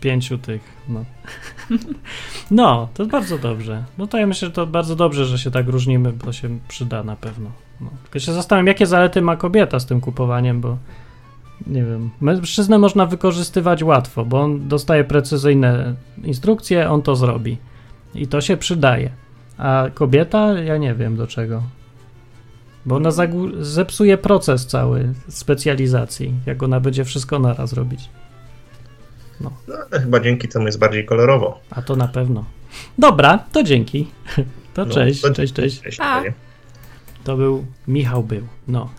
pięciu 0.00 0.38
tych, 0.38 0.62
no. 0.88 1.04
No, 2.50 2.88
to 2.94 3.06
bardzo 3.06 3.38
dobrze. 3.38 3.84
No 3.98 4.06
to 4.06 4.18
ja 4.18 4.26
myślę, 4.26 4.48
że 4.48 4.54
to 4.54 4.66
bardzo 4.66 4.96
dobrze, 4.96 5.24
że 5.24 5.38
się 5.38 5.50
tak 5.50 5.68
różnimy, 5.68 6.12
bo 6.12 6.32
się 6.32 6.58
przyda 6.68 7.02
na 7.02 7.16
pewno. 7.16 7.50
No. 7.80 7.90
Tylko 8.02 8.18
się 8.18 8.32
zastanawiam, 8.32 8.66
jakie 8.66 8.86
zalety 8.86 9.22
ma 9.22 9.36
kobieta 9.36 9.80
z 9.80 9.86
tym 9.86 10.00
kupowaniem, 10.00 10.60
bo 10.60 10.76
nie 11.66 11.84
wiem, 11.84 12.10
mężczyznę 12.20 12.78
można 12.78 13.06
wykorzystywać 13.06 13.82
łatwo, 13.82 14.24
bo 14.24 14.40
on 14.40 14.68
dostaje 14.68 15.04
precyzyjne 15.04 15.94
instrukcje, 16.24 16.90
on 16.90 17.02
to 17.02 17.16
zrobi. 17.16 17.56
I 18.14 18.26
to 18.26 18.40
się 18.40 18.56
przydaje. 18.56 19.10
A 19.58 19.84
kobieta, 19.94 20.52
ja 20.52 20.76
nie 20.76 20.94
wiem 20.94 21.16
do 21.16 21.26
czego. 21.26 21.62
Bo 22.86 22.96
ona 22.96 23.10
zepsuje 23.60 24.18
proces 24.18 24.66
cały 24.66 25.14
specjalizacji, 25.28 26.34
jak 26.46 26.62
ona 26.62 26.80
będzie 26.80 27.04
wszystko 27.04 27.38
naraz 27.38 27.72
robić. 27.72 28.08
No, 29.40 29.50
ale 29.92 30.00
chyba 30.00 30.20
dzięki 30.20 30.48
temu 30.48 30.66
jest 30.66 30.78
bardziej 30.78 31.04
kolorowo. 31.06 31.60
A 31.70 31.82
to 31.82 31.96
na 31.96 32.08
pewno. 32.08 32.44
Dobra, 32.98 33.38
to 33.52 33.62
dzięki. 33.62 34.06
To 34.74 34.84
No, 34.84 34.94
cześć, 34.94 35.20
to- 35.22 35.30
cześć, 35.34 35.52
cześć. 35.52 35.80
Cześć, 35.82 35.98
Pa. 35.98 36.22
To 37.24 37.36
był 37.36 37.66
Michał 37.88 38.22
był. 38.22 38.42
No. 38.68 38.90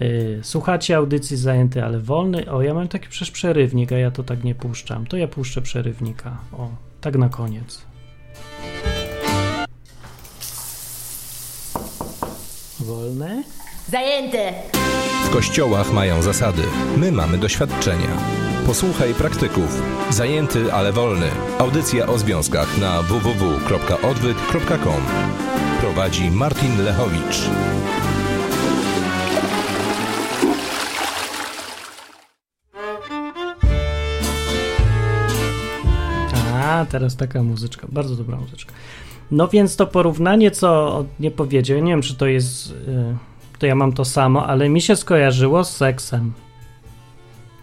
Yy, 0.00 0.40
słuchacie 0.42 0.96
audycji 0.96 1.36
zajęty, 1.36 1.84
ale 1.84 1.98
wolny. 2.00 2.50
O, 2.50 2.62
ja 2.62 2.74
mam 2.74 2.88
taki 2.88 3.08
przecież 3.08 3.30
przerywnik, 3.30 3.92
a 3.92 3.98
ja 3.98 4.10
to 4.10 4.22
tak 4.22 4.44
nie 4.44 4.54
puszczam. 4.54 5.06
To 5.06 5.16
ja 5.16 5.28
puszczę 5.28 5.62
przerywnika. 5.62 6.36
O, 6.52 6.70
tak 7.00 7.16
na 7.16 7.28
koniec. 7.28 7.82
Wolne? 12.80 13.42
Zajęte! 13.88 14.52
W 15.24 15.30
kościołach 15.30 15.92
mają 15.92 16.22
zasady. 16.22 16.62
My 16.96 17.12
mamy 17.12 17.38
doświadczenia. 17.38 18.08
Posłuchaj 18.66 19.14
praktyków. 19.14 19.82
Zajęty, 20.10 20.72
ale 20.72 20.92
wolny. 20.92 21.30
Audycja 21.58 22.06
o 22.06 22.18
związkach 22.18 22.78
na 22.78 23.02
www.odwyk.com. 23.02 25.02
Prowadzi 25.80 26.30
Martin 26.30 26.84
Lechowicz. 26.84 27.40
A, 36.54 36.86
teraz 36.90 37.16
taka 37.16 37.42
muzyczka, 37.42 37.86
bardzo 37.90 38.16
dobra 38.16 38.36
muzyczka. 38.36 38.72
No 39.30 39.48
więc 39.48 39.76
to 39.76 39.86
porównanie, 39.86 40.50
co 40.50 41.04
nie 41.20 41.30
powiedział, 41.30 41.78
nie 41.78 41.92
wiem, 41.92 42.02
czy 42.02 42.14
to 42.14 42.26
jest, 42.26 42.70
y, 42.70 42.74
to 43.58 43.66
ja 43.66 43.74
mam 43.74 43.92
to 43.92 44.04
samo, 44.04 44.46
ale 44.46 44.68
mi 44.68 44.80
się 44.80 44.96
skojarzyło 44.96 45.64
z 45.64 45.76
seksem. 45.76 46.32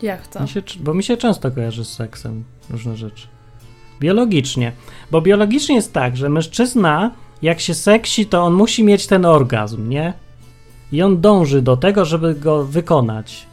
Jak 0.01 0.27
to? 0.27 0.41
Mi 0.41 0.49
się, 0.49 0.61
bo 0.79 0.93
mi 0.93 1.03
się 1.03 1.17
często 1.17 1.51
kojarzy 1.51 1.85
z 1.85 1.93
seksem 1.93 2.43
różne 2.69 2.97
rzeczy. 2.97 3.27
Biologicznie. 3.99 4.71
Bo 5.11 5.21
biologicznie 5.21 5.75
jest 5.75 5.93
tak, 5.93 6.17
że 6.17 6.29
mężczyzna, 6.29 7.11
jak 7.41 7.59
się 7.59 7.73
seksi, 7.73 8.25
to 8.25 8.43
on 8.43 8.53
musi 8.53 8.83
mieć 8.83 9.07
ten 9.07 9.25
orgazm, 9.25 9.89
nie? 9.89 10.13
I 10.91 11.01
on 11.01 11.21
dąży 11.21 11.61
do 11.61 11.77
tego, 11.77 12.05
żeby 12.05 12.35
go 12.35 12.65
wykonać. 12.65 13.47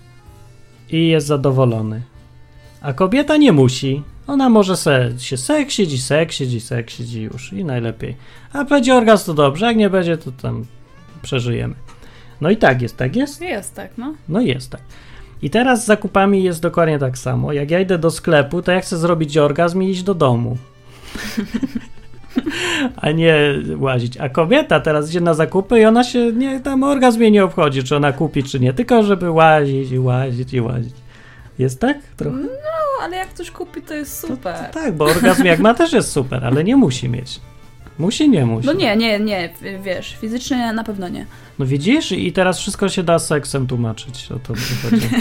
I 0.91 1.09
jest 1.09 1.27
zadowolony. 1.27 2.03
A 2.81 2.93
kobieta 2.93 3.37
nie 3.37 3.53
musi. 3.53 4.03
Ona 4.27 4.49
może 4.49 4.77
se, 4.77 5.11
się 5.19 5.37
seksić 5.37 5.93
i 5.93 5.99
seksić 5.99 6.53
i 6.53 6.61
seksić 6.61 7.15
i 7.15 7.23
już. 7.23 7.53
I 7.53 7.65
najlepiej. 7.65 8.17
A 8.53 8.65
będzie 8.65 8.95
orgazm, 8.95 9.27
to 9.27 9.35
dobrze. 9.35 9.67
Jak 9.67 9.77
nie 9.77 9.91
będzie, 9.91 10.17
to 10.17 10.33
tam 10.33 10.65
przeżyjemy. 11.23 11.75
No 12.41 12.51
i 12.51 12.57
tak 12.57 12.83
jest, 12.83 12.97
tak 12.97 13.17
jest? 13.17 13.41
Jest 13.41 13.75
tak, 13.75 13.91
no. 13.99 14.15
No 14.29 14.41
jest 14.41 14.71
tak. 14.71 14.81
I 15.43 15.51
teraz 15.51 15.83
z 15.83 15.87
zakupami 15.87 16.45
jest 16.45 16.63
dokładnie 16.63 16.99
tak 16.99 17.19
samo. 17.19 17.53
Jak 17.53 17.71
ja 17.71 17.81
idę 17.81 17.99
do 17.99 18.11
sklepu, 18.11 18.63
to 18.63 18.73
ja 18.73 18.81
chcę 18.81 18.99
zrobić 18.99 19.39
orgazm 19.39 19.83
i 19.83 19.91
iść 19.91 20.03
do 20.03 20.15
domu. 20.15 20.57
A 22.97 23.11
nie 23.11 23.35
łazić. 23.79 24.17
A 24.17 24.29
kobieta 24.29 24.81
teraz 24.81 25.11
idzie 25.11 25.21
na 25.21 25.35
zakupy 25.35 25.81
i 25.81 25.85
ona 25.85 26.05
się, 26.05 26.33
nie, 26.33 26.61
tam 26.61 26.83
orgazm 26.83 27.21
jej 27.21 27.33
nie 27.33 27.45
obchodzi, 27.45 27.85
czy 27.85 27.97
ona 27.97 28.13
kupi, 28.13 28.43
czy 28.43 28.61
nie, 28.61 28.73
tylko 28.73 29.03
żeby 29.03 29.31
łazić 29.31 29.91
i 29.91 29.99
łazić 29.99 30.53
i 30.53 30.61
łazić. 30.61 30.95
Jest 31.59 31.81
tak? 31.81 31.99
Trochę. 32.17 32.37
No, 32.37 32.49
ale 33.05 33.17
jak 33.17 33.29
ktoś 33.29 33.51
kupi, 33.51 33.83
to 33.83 33.95
jest 33.95 34.23
To, 34.23 34.29
super. 34.29 34.57
to 34.67 34.73
tak, 34.73 34.97
bo 34.97 35.05
orgazm 35.05 35.45
jak 35.45 35.61
ma 35.61 35.75
też 35.75 35.93
jest 35.93 36.13
super, 36.13 36.45
ale 36.45 36.65
nie 36.65 36.77
musi 36.77 37.09
mieć. 37.09 37.41
Musi, 37.99 38.29
nie 38.31 38.47
musi. 38.47 38.67
No 38.67 38.73
nie, 38.73 38.97
nie, 38.97 39.21
nie, 39.21 39.53
wiesz, 39.83 40.17
fizycznie 40.21 40.73
na 40.73 40.85
pewno 40.85 41.09
nie. 41.09 41.27
No 41.59 41.67
widzisz? 41.67 42.13
I 42.13 42.33
teraz 42.33 42.59
wszystko 42.59 42.89
się 42.89 43.03
da 43.03 43.19
seksem 43.19 43.67
tłumaczyć. 43.67 44.33
O 44.33 44.39
to 44.39 44.55
chodzi. 44.83 45.09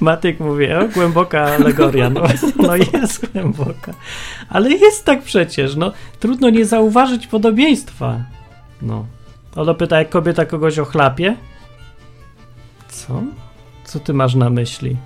Matyk 0.00 0.40
mówi, 0.40 0.72
o, 0.72 0.88
głęboka 0.88 1.42
alegoria. 1.42 2.10
No, 2.10 2.22
no 2.56 2.76
jest 2.76 3.32
głęboka. 3.32 3.92
Ale 4.48 4.70
jest 4.70 5.04
tak 5.04 5.22
przecież, 5.22 5.76
no. 5.76 5.92
Trudno 6.20 6.50
nie 6.50 6.64
zauważyć 6.64 7.26
podobieństwa. 7.26 8.20
No. 8.82 9.06
Olo 9.56 9.74
pyta, 9.74 9.98
jak 9.98 10.08
kobieta 10.08 10.46
kogoś 10.46 10.78
ochlapie? 10.78 11.36
Co? 12.88 13.22
Co 13.92 14.00
ty 14.00 14.14
masz 14.14 14.34
na 14.34 14.50
myśli? 14.50 14.96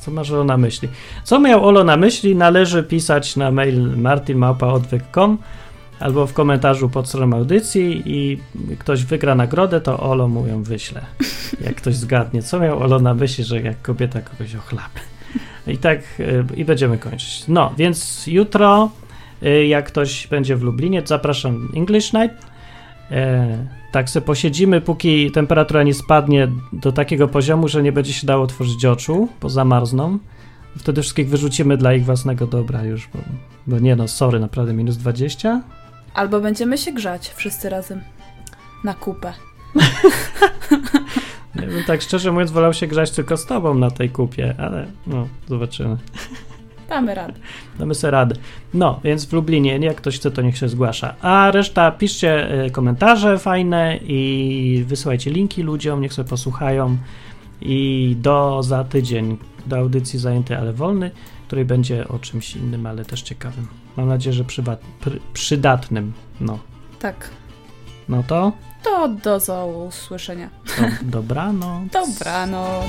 Co 0.00 0.10
masz 0.10 0.30
Olo 0.30 0.44
na 0.44 0.56
myśli? 0.56 0.88
Co 1.24 1.40
miał 1.40 1.64
Olo 1.64 1.84
na 1.84 1.96
myśli? 1.96 2.36
Należy 2.36 2.82
pisać 2.82 3.36
na 3.36 3.50
mail 3.50 3.96
martinmałpa.odwyk.com 3.96 5.38
albo 6.00 6.26
w 6.26 6.32
komentarzu 6.32 6.88
pod 6.88 7.08
stroną 7.08 7.36
audycji 7.36 8.02
i 8.06 8.38
ktoś 8.78 9.04
wygra 9.04 9.34
nagrodę, 9.34 9.80
to 9.80 10.00
Olo 10.00 10.28
mu 10.28 10.46
ją 10.46 10.62
wyśle. 10.62 11.00
Jak 11.60 11.74
ktoś 11.74 11.94
zgadnie, 11.94 12.42
co 12.42 12.60
miał 12.60 12.82
Olo 12.82 12.98
na 12.98 13.14
myśli, 13.14 13.44
że 13.44 13.60
jak 13.60 13.82
kobieta 13.82 14.20
kogoś 14.20 14.54
ochlapie. 14.54 15.00
I 15.66 15.78
tak, 15.78 16.00
y, 16.20 16.44
i 16.56 16.64
będziemy 16.64 16.98
kończyć. 16.98 17.44
No, 17.48 17.74
więc 17.78 18.26
jutro, 18.26 18.90
y, 19.42 19.66
jak 19.66 19.86
ktoś 19.86 20.26
będzie 20.26 20.56
w 20.56 20.62
Lublinie, 20.62 21.02
zapraszam 21.04 21.68
English 21.76 22.12
Night. 22.12 22.55
E, 23.10 23.66
tak 23.92 24.10
sobie 24.10 24.26
posiedzimy, 24.26 24.80
póki 24.80 25.30
temperatura 25.30 25.82
nie 25.82 25.94
spadnie 25.94 26.48
do 26.72 26.92
takiego 26.92 27.28
poziomu, 27.28 27.68
że 27.68 27.82
nie 27.82 27.92
będzie 27.92 28.12
się 28.12 28.26
dało 28.26 28.44
otworzyć 28.44 28.84
oczu, 28.84 29.28
bo 29.40 29.50
zamarzną. 29.50 30.18
Wtedy 30.78 31.02
wszystkich 31.02 31.28
wyrzucimy 31.28 31.76
dla 31.76 31.94
ich 31.94 32.04
własnego 32.04 32.46
dobra 32.46 32.84
już, 32.84 33.08
bo, 33.14 33.18
bo 33.66 33.78
nie 33.78 33.96
no, 33.96 34.08
sorry, 34.08 34.40
naprawdę 34.40 34.72
minus 34.72 34.96
20? 34.96 35.62
Albo 36.14 36.40
będziemy 36.40 36.78
się 36.78 36.92
grzać 36.92 37.32
wszyscy 37.36 37.68
razem. 37.68 38.00
Na 38.84 38.94
kupę. 38.94 39.32
Nie 41.60 41.66
bym 41.66 41.84
tak 41.84 42.02
szczerze 42.02 42.32
mówiąc 42.32 42.50
wolał 42.50 42.74
się 42.74 42.86
grać 42.86 43.10
tylko 43.10 43.36
z 43.36 43.46
tobą 43.46 43.74
na 43.74 43.90
tej 43.90 44.10
kupie, 44.10 44.54
ale 44.58 44.86
no, 45.06 45.28
zobaczymy. 45.48 45.96
Damy 46.88 47.14
radę. 47.14 47.32
Damy 47.78 47.94
sobie 47.94 48.10
radę. 48.10 48.34
No, 48.74 49.00
więc 49.04 49.26
w 49.26 49.32
Lublinie, 49.32 49.78
jak 49.78 49.96
ktoś 49.96 50.16
chce, 50.18 50.30
to 50.30 50.42
niech 50.42 50.58
się 50.58 50.68
zgłasza. 50.68 51.14
A 51.22 51.50
reszta 51.50 51.90
piszcie 51.90 52.64
y, 52.64 52.70
komentarze 52.70 53.38
fajne 53.38 53.96
i 54.02 54.84
wysyłajcie 54.86 55.30
linki 55.30 55.62
ludziom, 55.62 56.00
niech 56.00 56.12
sobie 56.14 56.28
posłuchają. 56.28 56.96
I 57.60 58.16
do 58.20 58.62
za 58.62 58.84
tydzień, 58.84 59.36
do 59.66 59.76
audycji 59.78 60.18
zajęty, 60.18 60.58
ale 60.58 60.72
wolny, 60.72 61.10
której 61.46 61.64
będzie 61.64 62.08
o 62.08 62.18
czymś 62.18 62.56
innym, 62.56 62.86
ale 62.86 63.04
też 63.04 63.22
ciekawym. 63.22 63.66
Mam 63.96 64.08
nadzieję, 64.08 64.34
że 64.34 64.44
przywa- 64.44 64.76
pr- 65.04 65.18
przydatnym. 65.32 66.12
No, 66.40 66.58
Tak. 66.98 67.30
no 68.08 68.22
to, 68.22 68.52
To 68.84 69.08
do 69.08 69.66
usłyszenia. 69.88 70.48
to 70.76 70.82
dobranoc. 71.02 71.82
Dobranoc. 71.92 72.84